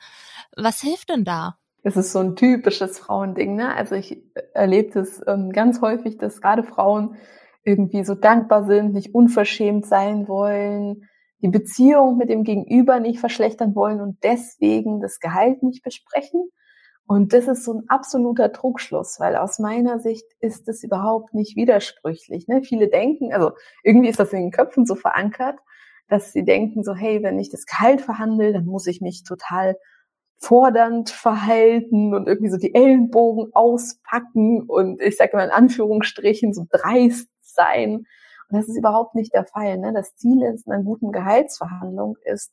Was 0.56 0.82
hilft 0.82 1.10
denn 1.10 1.26
da? 1.26 1.58
Es 1.82 1.96
ist 1.98 2.12
so 2.12 2.20
ein 2.20 2.36
typisches 2.36 3.00
Frauending, 3.00 3.56
ne? 3.56 3.74
Also 3.74 3.96
ich 3.96 4.22
erlebe 4.54 4.92
das 4.92 5.22
ähm, 5.28 5.52
ganz 5.52 5.82
häufig, 5.82 6.18
dass 6.18 6.42
gerade 6.42 6.64
Frauen 6.64 7.16
irgendwie 7.70 8.04
so 8.04 8.16
dankbar 8.16 8.66
sind, 8.66 8.94
nicht 8.94 9.14
unverschämt 9.14 9.86
sein 9.86 10.28
wollen, 10.28 11.08
die 11.42 11.50
Beziehung 11.50 12.18
mit 12.18 12.30
dem 12.30 12.44
Gegenüber 12.44 13.00
nicht 13.00 13.20
verschlechtern 13.20 13.76
wollen 13.76 14.02
und 14.02 14.18
deswegen 14.24 15.00
das 15.00 15.20
Gehalt 15.20 15.64
nicht 15.64 15.84
besprechen. 15.84 16.50
Und 17.06 17.34
das 17.34 17.48
ist 17.48 17.64
so 17.64 17.74
ein 17.74 17.84
absoluter 17.88 18.52
Trugschluss, 18.52 19.20
weil 19.20 19.36
aus 19.36 19.58
meiner 19.58 20.00
Sicht 20.00 20.26
ist 20.42 20.68
es 20.68 20.84
überhaupt 20.84 21.34
nicht 21.34 21.56
widersprüchlich. 21.56 22.48
Ne? 22.48 22.62
Viele 22.64 22.88
denken, 22.90 23.34
also 23.34 23.52
irgendwie 23.84 24.10
ist 24.10 24.20
das 24.20 24.34
in 24.34 24.42
den 24.42 24.52
Köpfen 24.52 24.86
so 24.86 24.96
verankert, 24.96 25.58
dass 26.08 26.34
sie 26.34 26.44
denken 26.44 26.84
so, 26.84 26.94
hey, 26.94 27.24
wenn 27.24 27.40
ich 27.40 27.50
das 27.50 27.66
Gehalt 27.66 28.02
verhandle, 28.02 28.52
dann 28.52 28.66
muss 28.66 28.88
ich 28.88 29.02
mich 29.02 29.24
total 29.24 29.76
fordernd 30.40 31.10
verhalten 31.10 32.14
und 32.14 32.28
irgendwie 32.28 32.50
so 32.50 32.58
die 32.58 32.74
Ellenbogen 32.74 33.54
auspacken 33.54 34.64
und 34.68 35.02
ich 35.02 35.18
sage 35.18 35.36
mal 35.36 35.46
in 35.46 35.52
Anführungsstrichen 35.52 36.54
so 36.54 36.66
dreist 36.70 37.28
sein. 37.54 38.06
Und 38.50 38.58
das 38.58 38.68
ist 38.68 38.78
überhaupt 38.78 39.16
nicht 39.16 39.34
der 39.34 39.46
Fall. 39.46 39.78
Ne? 39.78 39.94
Das 39.94 40.16
Ziel 40.16 40.42
in 40.42 40.62
einer 40.72 40.84
guten 40.84 41.12
Gehaltsverhandlung 41.12 42.18
ist, 42.24 42.52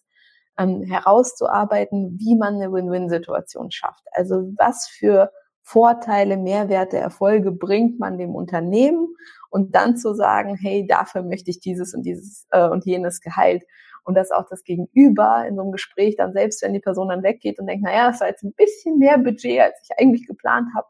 ähm, 0.59 0.83
herauszuarbeiten, 0.83 2.19
wie 2.19 2.37
man 2.37 2.55
eine 2.55 2.73
Win-Win-Situation 2.73 3.71
schafft. 3.71 4.05
Also 4.13 4.53
was 4.57 4.89
für 4.89 5.31
Vorteile, 5.63 6.37
Mehrwerte, 6.37 6.97
Erfolge 6.97 7.51
bringt 7.51 7.99
man 7.99 8.19
dem 8.19 8.35
Unternehmen 8.35 9.09
und 9.51 9.75
dann 9.75 9.97
zu 9.97 10.15
sagen, 10.15 10.57
hey, 10.57 10.87
dafür 10.87 11.23
möchte 11.23 11.51
ich 11.51 11.61
dieses 11.61 11.95
und 11.95 12.05
dieses 12.05 12.47
äh, 12.51 12.69
und 12.69 12.85
jenes 12.87 13.21
Gehalt. 13.21 13.65
Und 14.05 14.15
dass 14.15 14.31
auch 14.31 14.45
das 14.49 14.63
Gegenüber 14.63 15.45
in 15.49 15.57
so 15.57 15.63
einem 15.63 15.73
Gespräch 15.73 16.15
dann 16.17 16.33
selbst, 16.33 16.63
wenn 16.63 16.73
die 16.73 16.81
Person 16.81 17.09
dann 17.09 17.25
weggeht 17.25 17.59
und 17.59 17.67
denkt, 17.67 17.85
naja, 17.85 18.11
das 18.11 18.21
war 18.21 18.29
jetzt 18.29 18.45
ein 18.45 18.53
bisschen 18.53 18.99
mehr 18.99 19.19
Budget, 19.19 19.61
als 19.61 19.75
ich 19.83 19.99
eigentlich 19.99 20.29
geplant 20.29 20.69
habe, 20.77 20.87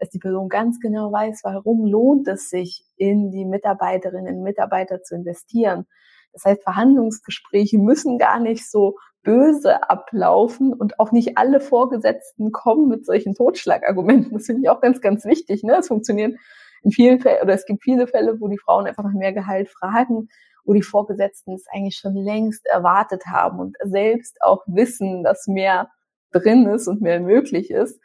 dass 0.00 0.08
die 0.10 0.18
Person 0.18 0.48
ganz 0.48 0.80
genau 0.80 1.12
weiß, 1.12 1.40
warum 1.44 1.84
lohnt 1.84 2.26
es 2.26 2.48
sich, 2.48 2.84
in 2.96 3.30
die 3.30 3.44
Mitarbeiterinnen 3.44 4.38
und 4.38 4.42
Mitarbeiter 4.42 5.02
zu 5.02 5.14
investieren. 5.14 5.86
Das 6.32 6.44
heißt, 6.44 6.62
Verhandlungsgespräche 6.62 7.78
müssen 7.78 8.18
gar 8.18 8.40
nicht 8.40 8.68
so 8.68 8.96
böse 9.22 9.88
ablaufen 9.90 10.72
und 10.72 10.98
auch 10.98 11.12
nicht 11.12 11.36
alle 11.36 11.60
Vorgesetzten 11.60 12.52
kommen 12.52 12.88
mit 12.88 13.04
solchen 13.04 13.34
Totschlagargumenten. 13.34 14.32
Das 14.32 14.46
finde 14.46 14.62
ich 14.62 14.70
auch 14.70 14.80
ganz, 14.80 15.00
ganz 15.00 15.24
wichtig. 15.24 15.62
Ne? 15.62 15.76
Es 15.78 15.88
funktioniert 15.88 16.36
in 16.82 16.90
vielen 16.90 17.20
Fällen, 17.20 17.42
oder 17.42 17.52
es 17.52 17.66
gibt 17.66 17.82
viele 17.82 18.06
Fälle, 18.06 18.40
wo 18.40 18.48
die 18.48 18.58
Frauen 18.58 18.86
einfach 18.86 19.04
nach 19.04 19.12
mehr 19.12 19.34
Gehalt 19.34 19.68
fragen, 19.68 20.28
wo 20.64 20.72
die 20.72 20.82
Vorgesetzten 20.82 21.54
es 21.54 21.66
eigentlich 21.70 21.96
schon 21.96 22.14
längst 22.14 22.66
erwartet 22.66 23.26
haben 23.26 23.58
und 23.60 23.76
selbst 23.82 24.38
auch 24.40 24.62
wissen, 24.66 25.22
dass 25.22 25.46
mehr 25.46 25.90
drin 26.32 26.66
ist 26.66 26.88
und 26.88 27.02
mehr 27.02 27.20
möglich 27.20 27.70
ist. 27.70 28.00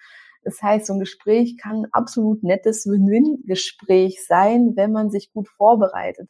Das 0.45 0.61
heißt, 0.61 0.85
so 0.85 0.93
ein 0.93 0.99
Gespräch 0.99 1.57
kann 1.57 1.83
ein 1.83 1.87
absolut 1.91 2.43
nettes 2.43 2.85
Win-Win-Gespräch 2.85 4.25
sein, 4.25 4.73
wenn 4.75 4.91
man 4.91 5.09
sich 5.09 5.33
gut 5.33 5.49
vorbereitet. 5.49 6.29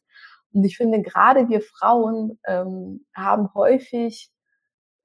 Und 0.53 0.63
ich 0.63 0.78
finde, 0.78 1.01
gerade 1.01 1.49
wir 1.49 1.61
Frauen 1.61 2.39
ähm, 2.47 3.05
haben 3.13 3.53
häufig 3.53 4.32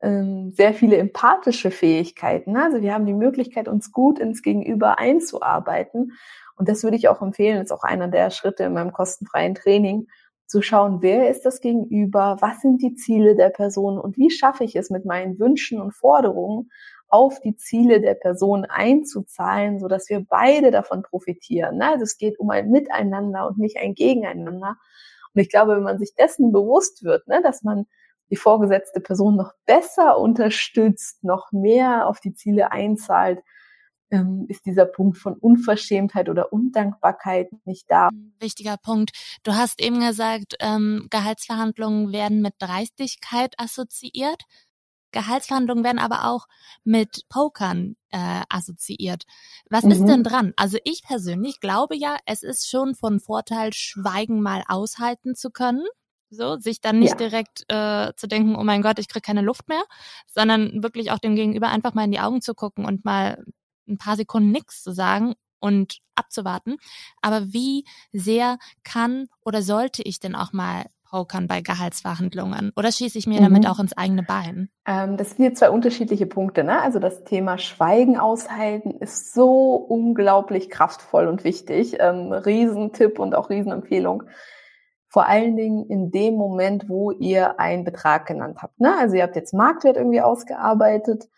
ähm, 0.01 0.53
sehr 0.53 0.73
viele 0.73 0.97
empathische 0.97 1.73
Fähigkeiten. 1.73 2.57
Also 2.57 2.83
wir 2.83 2.95
haben 2.95 3.05
die 3.05 3.13
Möglichkeit, 3.13 3.67
uns 3.67 3.91
gut 3.91 4.21
ins 4.21 4.43
Gegenüber 4.43 4.99
einzuarbeiten. 4.99 6.13
Und 6.57 6.69
das 6.69 6.85
würde 6.85 6.97
ich 6.97 7.09
auch 7.09 7.21
empfehlen, 7.21 7.57
das 7.57 7.67
ist 7.67 7.73
auch 7.73 7.83
einer 7.83 8.07
der 8.07 8.31
Schritte 8.31 8.63
in 8.63 8.75
meinem 8.75 8.93
kostenfreien 8.93 9.57
Training, 9.57 10.07
zu 10.47 10.63
schauen, 10.63 11.01
wer 11.01 11.31
ist 11.31 11.43
das 11.43 11.61
Gegenüber, 11.61 12.37
was 12.41 12.61
sind 12.61 12.83
die 12.83 12.95
Ziele 12.95 13.37
der 13.37 13.51
Person 13.51 13.99
und 13.99 14.17
wie 14.17 14.31
schaffe 14.31 14.65
ich 14.65 14.75
es 14.75 14.91
mit 14.91 15.05
meinen 15.05 15.39
Wünschen 15.39 15.81
und 15.81 15.93
Forderungen 15.95 16.71
auf 17.11 17.41
die 17.41 17.57
Ziele 17.57 18.01
der 18.01 18.15
Person 18.15 18.65
einzuzahlen, 18.65 19.81
so 19.81 19.89
dass 19.89 20.09
wir 20.09 20.25
beide 20.27 20.71
davon 20.71 21.03
profitieren. 21.03 21.83
Also 21.83 22.05
es 22.05 22.17
geht 22.17 22.39
um 22.39 22.51
ein 22.51 22.71
Miteinander 22.71 23.47
und 23.49 23.59
nicht 23.59 23.77
ein 23.77 23.95
Gegeneinander. 23.95 24.77
Und 25.35 25.41
ich 25.41 25.51
glaube, 25.51 25.77
wenn 25.77 25.83
man 25.83 25.99
sich 25.99 26.15
dessen 26.15 26.53
bewusst 26.53 27.05
wird, 27.05 27.27
ne, 27.29 27.41
dass 27.43 27.63
man 27.63 27.87
die 28.31 28.37
vorgesetzte 28.37 29.01
Person 29.01 29.37
noch 29.37 29.53
besser 29.67 30.19
unterstützt, 30.19 31.25
noch 31.25 31.51
mehr 31.51 32.07
auf 32.07 32.21
die 32.21 32.33
Ziele 32.33 32.71
einzahlt, 32.71 33.41
ähm, 34.13 34.47
ist 34.49 34.67
dieser 34.67 34.87
Punkt 34.87 35.19
von 35.19 35.35
Unverschämtheit 35.35 36.29
oder 36.29 36.53
Undankbarkeit 36.53 37.51
nicht 37.65 37.91
da. 37.91 38.11
Wichtiger 38.39 38.77
Punkt. 38.77 39.11
Du 39.43 39.55
hast 39.55 39.81
eben 39.81 40.01
gesagt, 40.01 40.57
ähm, 40.61 41.07
Gehaltsverhandlungen 41.11 42.13
werden 42.13 42.41
mit 42.43 42.55
Dreistigkeit 42.59 43.55
assoziiert. 43.59 44.45
Gehaltsverhandlungen 45.13 45.85
werden 45.85 45.99
aber 45.99 46.25
auch 46.25 46.47
mit 46.85 47.29
Pokern 47.29 47.97
äh, 48.11 48.43
assoziiert. 48.49 49.25
Was 49.69 49.85
mhm. 49.85 49.91
ist 49.91 50.05
denn 50.05 50.25
dran? 50.25 50.53
Also 50.57 50.79
ich 50.85 51.03
persönlich 51.03 51.61
glaube 51.61 51.97
ja, 51.97 52.17
es 52.27 52.43
ist 52.43 52.69
schon 52.69 52.95
von 52.95 53.21
Vorteil, 53.21 53.73
Schweigen 53.73 54.41
mal 54.41 54.63
aushalten 54.69 55.35
zu 55.35 55.51
können. 55.51 55.85
So, 56.33 56.59
sich 56.59 56.81
dann 56.81 57.01
nicht 57.01 57.21
ja. 57.21 57.29
direkt 57.29 57.65
äh, 57.69 58.13
zu 58.15 58.29
denken, 58.29 58.55
oh 58.55 58.63
mein 58.63 58.83
Gott, 58.83 59.01
ich 59.01 59.09
krieg 59.09 59.25
keine 59.25 59.43
Luft 59.43 59.69
mehr, 59.69 59.83
sondern 60.29 60.81
wirklich 60.81 61.11
auch 61.11 61.19
dem 61.19 61.35
Gegenüber 61.35 61.69
einfach 61.69 61.95
mal 61.95 62.05
in 62.05 62.13
die 62.13 62.21
Augen 62.21 62.41
zu 62.41 62.55
gucken 62.55 62.85
und 62.85 63.05
mal 63.05 63.45
ein 63.89 63.99
paar 63.99 64.15
Sekunden 64.15 64.53
nichts 64.53 64.85
zu 64.85 64.93
sagen 64.93 65.35
und 65.59 65.99
abzuwarten. 66.15 66.77
Aber 67.21 67.53
wie 67.53 67.85
sehr 68.13 68.59
kann 68.85 69.27
oder 69.45 69.63
sollte 69.63 70.03
ich 70.03 70.21
denn 70.21 70.37
auch 70.37 70.53
mal 70.53 70.87
pokern 71.11 71.47
bei 71.47 71.61
Gehaltsverhandlungen? 71.61 72.73
Oder 72.77 72.93
schieße 72.93 73.19
ich 73.19 73.27
mir 73.27 73.41
mhm. 73.41 73.45
damit 73.45 73.69
auch 73.69 73.79
ins 73.79 73.97
eigene 73.97 74.23
Bein? 74.23 74.69
Ähm, 74.87 75.17
das 75.17 75.31
sind 75.31 75.45
hier 75.45 75.55
zwei 75.55 75.71
unterschiedliche 75.71 76.27
Punkte. 76.27 76.65
Ne? 76.65 76.81
Also 76.81 76.99
das 76.99 77.25
Thema 77.25 77.59
Schweigen 77.59 78.19
aushalten 78.19 78.93
ist 79.01 79.35
so 79.35 79.75
unglaublich 79.75 80.71
kraftvoll 80.71 81.27
und 81.27 81.45
wichtig. 81.45 81.97
Ähm, 81.99 82.33
Riesentipp 82.33 83.19
und 83.19 83.35
auch 83.35 83.51
Riesenempfehlung. 83.51 84.25
Vor 85.09 85.27
allen 85.27 85.57
Dingen 85.57 85.87
in 85.87 86.13
dem 86.13 86.35
Moment, 86.35 86.89
wo 86.89 87.11
ihr 87.11 87.59
einen 87.59 87.85
Betrag 87.85 88.27
genannt 88.27 88.59
habt. 88.63 88.79
Ne? 88.79 88.95
Also 88.99 89.17
ihr 89.17 89.25
habt 89.25 89.35
jetzt 89.35 89.53
Marktwert 89.53 89.97
irgendwie 89.97 90.21
ausgearbeitet 90.21 91.29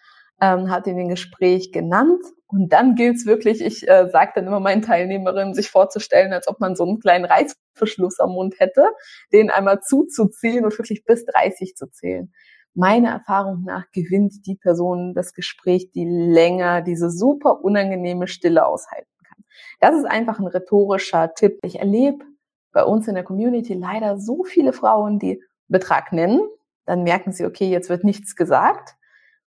ähm, 0.43 0.71
hat 0.71 0.89
in 0.89 0.97
dem 0.97 1.09
Gespräch 1.09 1.73
genannt. 1.73 2.21
Und 2.49 2.71
dann 2.71 2.97
gilt 2.97 3.17
es 3.17 3.27
wirklich, 3.27 3.63
ich 3.63 3.89
äh, 3.89 4.11
sage 4.11 4.33
dann 4.35 4.47
immer 4.47 4.61
meinen 4.61 4.83
Teilnehmerinnen, 4.83 5.55
sich 5.55 5.71
vorzustellen, 5.71 6.33
als 6.33 6.49
ob 6.49 6.61
man 6.61 6.75
so 6.75 6.85
einen 6.85 6.99
kleinen 6.99 7.25
Reißverschluss 7.25 8.19
am 8.19 8.33
Mund 8.33 8.57
hätte, 8.59 8.85
den 9.33 9.51
einmal 9.51 9.81
zuzuziehen 9.81 10.65
und 10.65 10.77
wirklich 10.77 11.05
bis 11.05 11.25
30 11.25 11.77
zu 11.77 11.87
zählen. 11.87 12.33
Meiner 12.75 13.11
Erfahrung 13.11 13.63
nach 13.65 13.85
gewinnt 13.93 14.47
die 14.47 14.57
Person 14.57 15.15
das 15.15 15.33
Gespräch, 15.33 15.93
die 15.93 16.05
länger 16.05 16.83
diese 16.83 17.11
super 17.11 17.63
unangenehme 17.63 18.27
Stille 18.27 18.67
aushalten 18.67 19.09
kann. 19.25 19.45
Das 19.81 19.95
ist 19.95 20.07
einfach 20.07 20.41
ein 20.41 20.47
rhetorischer 20.47 21.35
Tipp. 21.35 21.59
Ich 21.63 21.79
erlebe 21.79 22.25
bei 22.73 22.85
uns 22.85 23.07
in 23.07 23.15
der 23.15 23.25
Community 23.25 23.75
leider 23.75 24.19
so 24.19 24.43
viele 24.43 24.73
Frauen, 24.73 25.19
die 25.19 25.43
Betrag 25.69 26.13
nennen, 26.13 26.41
dann 26.85 27.05
merken 27.05 27.33
sie, 27.33 27.45
okay, 27.45 27.69
jetzt 27.69 27.89
wird 27.89 28.05
nichts 28.05 28.35
gesagt 28.35 28.97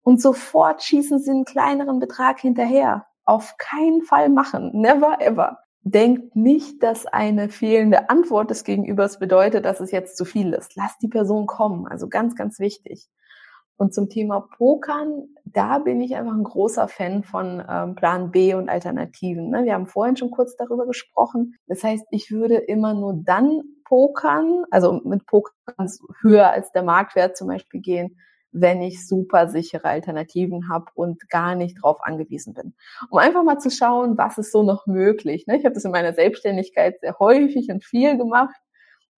und 0.07 0.21
sofort 0.21 0.81
schießen 0.83 1.19
sie 1.19 1.31
einen 1.31 1.43
kleineren 1.43 1.99
Betrag 1.99 2.39
hinterher. 2.39 3.07
Auf 3.25 3.55
keinen 3.57 4.03
Fall 4.03 4.29
machen. 4.29 4.71
Never 4.73 5.19
ever. 5.19 5.57
Denkt 5.81 6.33
nicht, 6.33 6.81
dass 6.81 7.05
eine 7.05 7.49
fehlende 7.49 8.09
Antwort 8.09 8.49
des 8.49 8.63
Gegenübers 8.63 9.19
bedeutet, 9.19 9.65
dass 9.65 9.81
es 9.81 9.91
jetzt 9.91 10.15
zu 10.15 10.23
viel 10.23 10.53
ist. 10.53 10.77
Lass 10.77 10.97
die 10.99 11.09
Person 11.09 11.45
kommen. 11.45 11.87
Also 11.87 12.07
ganz, 12.07 12.37
ganz 12.37 12.57
wichtig. 12.57 13.09
Und 13.75 13.93
zum 13.93 14.07
Thema 14.07 14.47
Pokern, 14.55 15.27
da 15.43 15.79
bin 15.79 15.99
ich 15.99 16.15
einfach 16.15 16.35
ein 16.35 16.45
großer 16.45 16.87
Fan 16.87 17.23
von 17.23 17.61
ähm, 17.69 17.95
Plan 17.95 18.31
B 18.31 18.53
und 18.53 18.69
Alternativen. 18.69 19.49
Ne? 19.49 19.65
Wir 19.65 19.73
haben 19.73 19.87
vorhin 19.87 20.15
schon 20.15 20.31
kurz 20.31 20.55
darüber 20.55 20.85
gesprochen. 20.85 21.55
Das 21.67 21.83
heißt, 21.83 22.05
ich 22.11 22.31
würde 22.31 22.55
immer 22.55 22.93
nur 22.93 23.13
dann 23.25 23.61
pokern, 23.83 24.63
also 24.71 25.01
mit 25.03 25.25
Pokern 25.25 25.91
höher 26.21 26.49
als 26.49 26.71
der 26.71 26.83
Marktwert 26.83 27.35
zum 27.35 27.49
Beispiel 27.49 27.81
gehen, 27.81 28.17
wenn 28.51 28.81
ich 28.81 29.05
super 29.05 29.49
sichere 29.49 29.85
Alternativen 29.85 30.69
habe 30.69 30.85
und 30.95 31.29
gar 31.29 31.55
nicht 31.55 31.81
drauf 31.81 31.97
angewiesen 32.01 32.53
bin. 32.53 32.73
Um 33.09 33.19
einfach 33.19 33.43
mal 33.43 33.59
zu 33.59 33.69
schauen, 33.69 34.17
was 34.17 34.37
ist 34.37 34.51
so 34.51 34.63
noch 34.63 34.87
möglich. 34.87 35.45
Ne? 35.47 35.57
Ich 35.57 35.65
habe 35.65 35.75
das 35.75 35.85
in 35.85 35.91
meiner 35.91 36.13
Selbstständigkeit 36.13 36.99
sehr 37.01 37.17
häufig 37.19 37.69
und 37.69 37.83
viel 37.83 38.17
gemacht. 38.17 38.55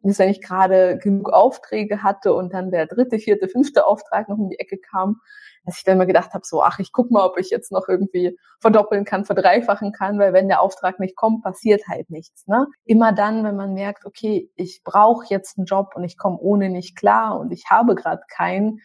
Und 0.01 0.17
wenn 0.17 0.30
ich 0.30 0.41
gerade 0.41 0.97
genug 0.97 1.30
Aufträge 1.30 2.03
hatte 2.03 2.34
und 2.34 2.53
dann 2.53 2.71
der 2.71 2.88
dritte, 2.88 3.19
vierte, 3.19 3.49
fünfte 3.49 3.86
Auftrag 3.86 4.30
noch 4.30 4.38
um 4.38 4.49
die 4.49 4.59
Ecke 4.59 4.77
kam, 4.77 5.19
dass 5.65 5.77
ich 5.77 5.84
dann 5.84 5.97
mal 5.97 6.07
gedacht 6.07 6.34
habe, 6.34 6.45
so, 6.45 6.63
ach, 6.63 6.80
ich 6.80 6.93
guck 6.93 7.11
mal, 7.11 7.25
ob 7.25 7.38
ich 7.38 7.49
jetzt 7.49 7.71
noch 7.71 7.89
irgendwie 7.89 8.38
verdoppeln 8.61 9.03
kann, 9.03 9.25
verdreifachen 9.25 9.91
kann, 9.91 10.17
weil 10.17 10.32
wenn 10.32 10.47
der 10.47 10.61
Auftrag 10.61 10.99
nicht 10.99 11.17
kommt, 11.17 11.43
passiert 11.43 11.84
halt 11.88 12.09
nichts. 12.09 12.47
Ne? 12.47 12.67
Immer 12.86 13.11
dann, 13.11 13.43
wenn 13.43 13.57
man 13.57 13.73
merkt, 13.73 14.05
okay, 14.05 14.49
ich 14.55 14.82
brauche 14.86 15.25
jetzt 15.30 15.57
einen 15.57 15.65
Job 15.65 15.91
und 15.95 16.05
ich 16.05 16.17
komme 16.17 16.38
ohne 16.39 16.69
nicht 16.69 16.95
klar 16.95 17.38
und 17.38 17.51
ich 17.51 17.65
habe 17.69 17.95
gerade 17.95 18.23
keinen, 18.30 18.80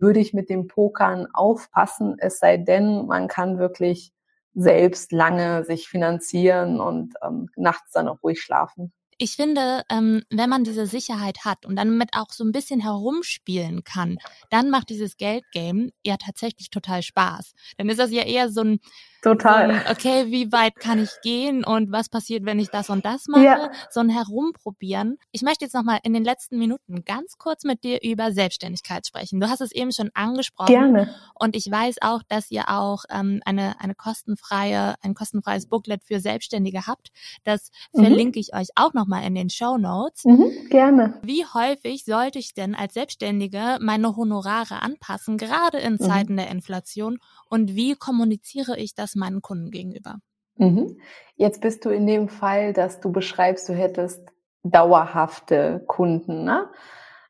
würde 0.00 0.20
ich 0.20 0.34
mit 0.34 0.50
dem 0.50 0.66
Pokern 0.66 1.26
aufpassen, 1.32 2.16
es 2.18 2.38
sei 2.38 2.56
denn, 2.56 3.06
man 3.06 3.28
kann 3.28 3.58
wirklich 3.58 4.12
selbst 4.54 5.12
lange 5.12 5.64
sich 5.64 5.88
finanzieren 5.88 6.80
und 6.80 7.14
ähm, 7.22 7.48
nachts 7.56 7.92
dann 7.92 8.08
auch 8.08 8.22
ruhig 8.22 8.40
schlafen 8.40 8.92
ich 9.20 9.36
finde, 9.36 9.82
ähm, 9.90 10.22
wenn 10.30 10.48
man 10.48 10.64
diese 10.64 10.86
Sicherheit 10.86 11.44
hat 11.44 11.66
und 11.66 11.76
damit 11.76 12.10
auch 12.14 12.30
so 12.30 12.42
ein 12.42 12.52
bisschen 12.52 12.80
herumspielen 12.80 13.84
kann, 13.84 14.16
dann 14.48 14.70
macht 14.70 14.88
dieses 14.88 15.18
Geldgame 15.18 15.90
ja 16.04 16.16
tatsächlich 16.16 16.70
total 16.70 17.02
Spaß. 17.02 17.52
Dann 17.76 17.90
ist 17.90 17.98
das 17.98 18.10
ja 18.12 18.22
eher 18.22 18.48
so 18.48 18.62
ein, 18.62 18.80
total. 19.22 19.70
Ein, 19.70 19.82
okay, 19.90 20.26
wie 20.30 20.52
weit 20.52 20.76
kann 20.76 21.02
ich 21.02 21.10
gehen 21.22 21.64
und 21.64 21.90
was 21.90 22.08
passiert, 22.08 22.44
wenn 22.44 22.60
ich 22.60 22.70
das 22.70 22.88
und 22.90 23.04
das 23.04 23.26
mache? 23.26 23.44
Ja. 23.44 23.70
So 23.90 24.00
ein 24.00 24.08
Herumprobieren. 24.08 25.18
Ich 25.32 25.42
möchte 25.42 25.64
jetzt 25.64 25.74
nochmal 25.74 25.98
in 26.04 26.14
den 26.14 26.24
letzten 26.24 26.58
Minuten 26.58 27.04
ganz 27.04 27.36
kurz 27.36 27.64
mit 27.64 27.82
dir 27.82 27.98
über 28.02 28.32
Selbstständigkeit 28.32 29.06
sprechen. 29.06 29.40
Du 29.40 29.48
hast 29.48 29.60
es 29.60 29.72
eben 29.72 29.90
schon 29.90 30.10
angesprochen. 30.14 30.72
Gerne. 30.72 31.14
Und 31.34 31.56
ich 31.56 31.68
weiß 31.70 31.96
auch, 32.00 32.22
dass 32.28 32.50
ihr 32.50 32.68
auch 32.68 33.04
ähm, 33.10 33.40
eine, 33.44 33.80
eine 33.80 33.94
kostenfreie, 33.96 34.94
ein 35.02 35.14
kostenfreies 35.14 35.66
Booklet 35.66 36.04
für 36.04 36.20
Selbstständige 36.20 36.86
habt. 36.86 37.08
Das 37.44 37.70
mhm. 37.92 38.04
verlinke 38.04 38.38
ich 38.38 38.54
euch 38.54 38.68
auch 38.76 38.94
noch 38.94 39.00
nochmal 39.00 39.24
in 39.26 39.34
den 39.34 39.48
Show 39.48 39.78
Notes. 39.78 40.24
Mhm, 40.24 40.68
gerne. 40.68 41.14
Wie 41.22 41.44
häufig 41.46 42.04
sollte 42.04 42.38
ich 42.38 42.52
denn 42.54 42.74
als 42.74 42.94
Selbstständige 42.94 43.78
meine 43.80 44.14
Honorare 44.14 44.82
anpassen, 44.82 45.38
gerade 45.38 45.78
in 45.78 45.94
mhm. 45.94 46.00
Zeiten 46.00 46.32
mhm. 46.34 46.38
der 46.38 46.50
Inflation? 46.50 47.18
Und 47.48 47.74
wie 47.74 47.94
kommuniziere 47.94 48.78
ich 48.78 48.94
das 48.94 49.09
meinen 49.16 49.42
Kunden 49.42 49.70
gegenüber? 49.70 50.16
Mhm. 50.56 50.98
Jetzt 51.36 51.60
bist 51.60 51.84
du 51.84 51.90
in 51.90 52.06
dem 52.06 52.28
Fall, 52.28 52.72
dass 52.72 53.00
du 53.00 53.10
beschreibst, 53.12 53.68
du 53.68 53.72
hättest 53.72 54.22
dauerhafte 54.62 55.82
Kunden. 55.86 56.44
Ne? 56.44 56.68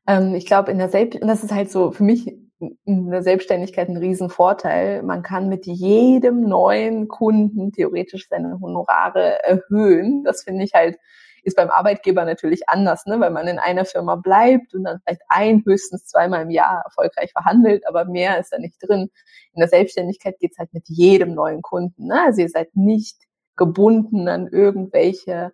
Ähm, 0.07 0.35
ich 0.35 0.47
glaube, 0.47 0.73
in 0.73 0.79
der 0.79 0.89
Selbst, 0.89 1.21
und 1.21 1.29
das 1.29 1.45
ist 1.45 1.53
halt 1.53 1.71
so 1.71 1.93
für 1.93 2.03
mich 2.03 2.37
in 2.85 3.11
der 3.11 3.23
Selbstständigkeit 3.23 3.89
ein 3.89 3.97
Riesenvorteil. 3.97 5.03
Man 5.03 5.23
kann 5.23 5.49
mit 5.49 5.67
jedem 5.67 6.43
neuen 6.43 7.09
Kunden 7.09 7.73
theoretisch 7.73 8.29
seine 8.29 8.61
Honorare 8.61 9.43
erhöhen. 9.43 10.25
Das 10.25 10.43
finde 10.43 10.65
ich 10.65 10.75
halt 10.75 10.99
ist 11.45 11.57
beim 11.57 11.71
Arbeitgeber 11.71 12.25
natürlich 12.25 12.69
anders, 12.69 13.07
ne? 13.07 13.21
weil 13.21 13.31
man 13.31 13.47
in 13.47 13.59
einer 13.59 13.85
Firma 13.85 14.17
bleibt 14.17 14.75
und 14.75 14.85
dann 14.85 15.01
vielleicht 15.05 15.23
ein, 15.29 15.63
höchstens 15.65 16.07
zweimal 16.07 16.43
im 16.43 16.51
Jahr 16.51 16.83
erfolgreich 16.85 17.33
verhandelt, 17.33 17.87
aber 17.87 18.05
mehr 18.05 18.39
ist 18.39 18.53
da 18.53 18.59
nicht 18.59 18.77
drin. 18.81 19.11
In 19.53 19.61
der 19.61 19.69
Selbstständigkeit 19.69 20.39
geht's 20.39 20.59
halt 20.59 20.73
mit 20.73 20.89
jedem 20.89 21.35
neuen 21.35 21.63
Kunden. 21.63 22.07
Ne? 22.07 22.21
Also 22.27 22.43
ihr 22.43 22.49
seid 22.49 22.75
nicht 22.75 23.17
gebunden 23.57 24.29
an 24.29 24.49
irgendwelche 24.49 25.53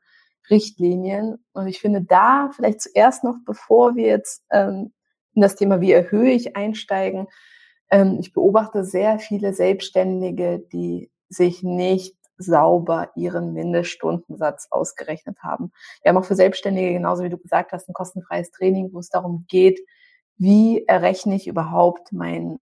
Richtlinien. 0.51 1.45
Und 1.53 1.67
ich 1.67 1.81
finde 1.81 2.03
da 2.03 2.51
vielleicht 2.55 2.81
zuerst 2.81 3.25
noch, 3.25 3.37
bevor 3.45 3.97
wir 3.97 4.07
jetzt 4.07 4.45
ähm, 4.51 4.93
in 5.35 5.43
das 5.43 5.57
Thema, 5.57 5.81
wie 5.81 5.93
erhöhe 5.93 6.31
ich 6.31 6.57
einsteigen, 6.57 7.27
ähm, 7.91 8.19
ich 8.21 8.33
beobachte 8.33 8.85
sehr 8.85 9.19
viele 9.19 9.53
Selbstständige, 9.53 10.61
die 10.73 11.11
sich 11.29 11.63
nicht 11.63 12.17
sauber 12.39 13.11
ihren 13.15 13.53
Mindeststundensatz 13.53 14.69
ausgerechnet 14.71 15.39
haben. 15.43 15.73
Wir 16.03 16.11
haben 16.11 16.19
auch 16.19 16.25
für 16.25 16.35
Selbstständige, 16.35 16.93
genauso 16.93 17.23
wie 17.23 17.29
du 17.29 17.39
gesagt 17.39 17.73
hast, 17.73 17.89
ein 17.89 17.95
kostenfreies 17.95 18.51
Training, 18.51 18.91
wo 18.93 18.99
es 18.99 19.09
darum 19.09 19.45
geht, 19.49 19.81
wie 20.37 20.85
errechne 20.87 21.35
ich 21.35 21.47
überhaupt 21.47 22.13
meinen 22.13 22.59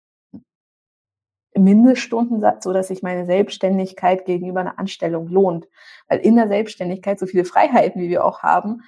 Mindeststundensatz, 1.54 2.64
so 2.64 2.72
dass 2.72 2.88
sich 2.88 3.02
meine 3.02 3.26
Selbstständigkeit 3.26 4.24
gegenüber 4.24 4.60
einer 4.60 4.78
Anstellung 4.78 5.28
lohnt. 5.28 5.66
Weil 6.08 6.20
in 6.20 6.36
der 6.36 6.48
Selbstständigkeit, 6.48 7.18
so 7.18 7.26
viele 7.26 7.44
Freiheiten, 7.44 8.00
wie 8.00 8.08
wir 8.08 8.24
auch 8.24 8.42
haben, 8.42 8.82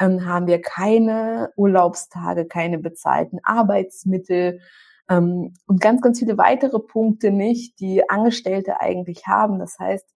ähm, 0.00 0.26
haben 0.26 0.46
wir 0.46 0.60
keine 0.60 1.50
Urlaubstage, 1.56 2.46
keine 2.46 2.78
bezahlten 2.78 3.38
Arbeitsmittel, 3.42 4.60
ähm, 5.08 5.54
und 5.66 5.80
ganz, 5.80 6.00
ganz 6.02 6.18
viele 6.18 6.38
weitere 6.38 6.78
Punkte 6.80 7.30
nicht, 7.30 7.78
die 7.80 8.08
Angestellte 8.08 8.80
eigentlich 8.80 9.26
haben. 9.26 9.58
Das 9.58 9.78
heißt, 9.78 10.06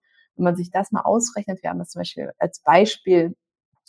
wenn 0.40 0.44
man 0.44 0.56
sich 0.56 0.70
das 0.70 0.90
mal 0.90 1.02
ausrechnet, 1.02 1.62
wir 1.62 1.68
haben 1.68 1.78
das 1.78 1.90
zum 1.90 2.00
Beispiel 2.00 2.32
als 2.38 2.60
Beispiel 2.60 3.36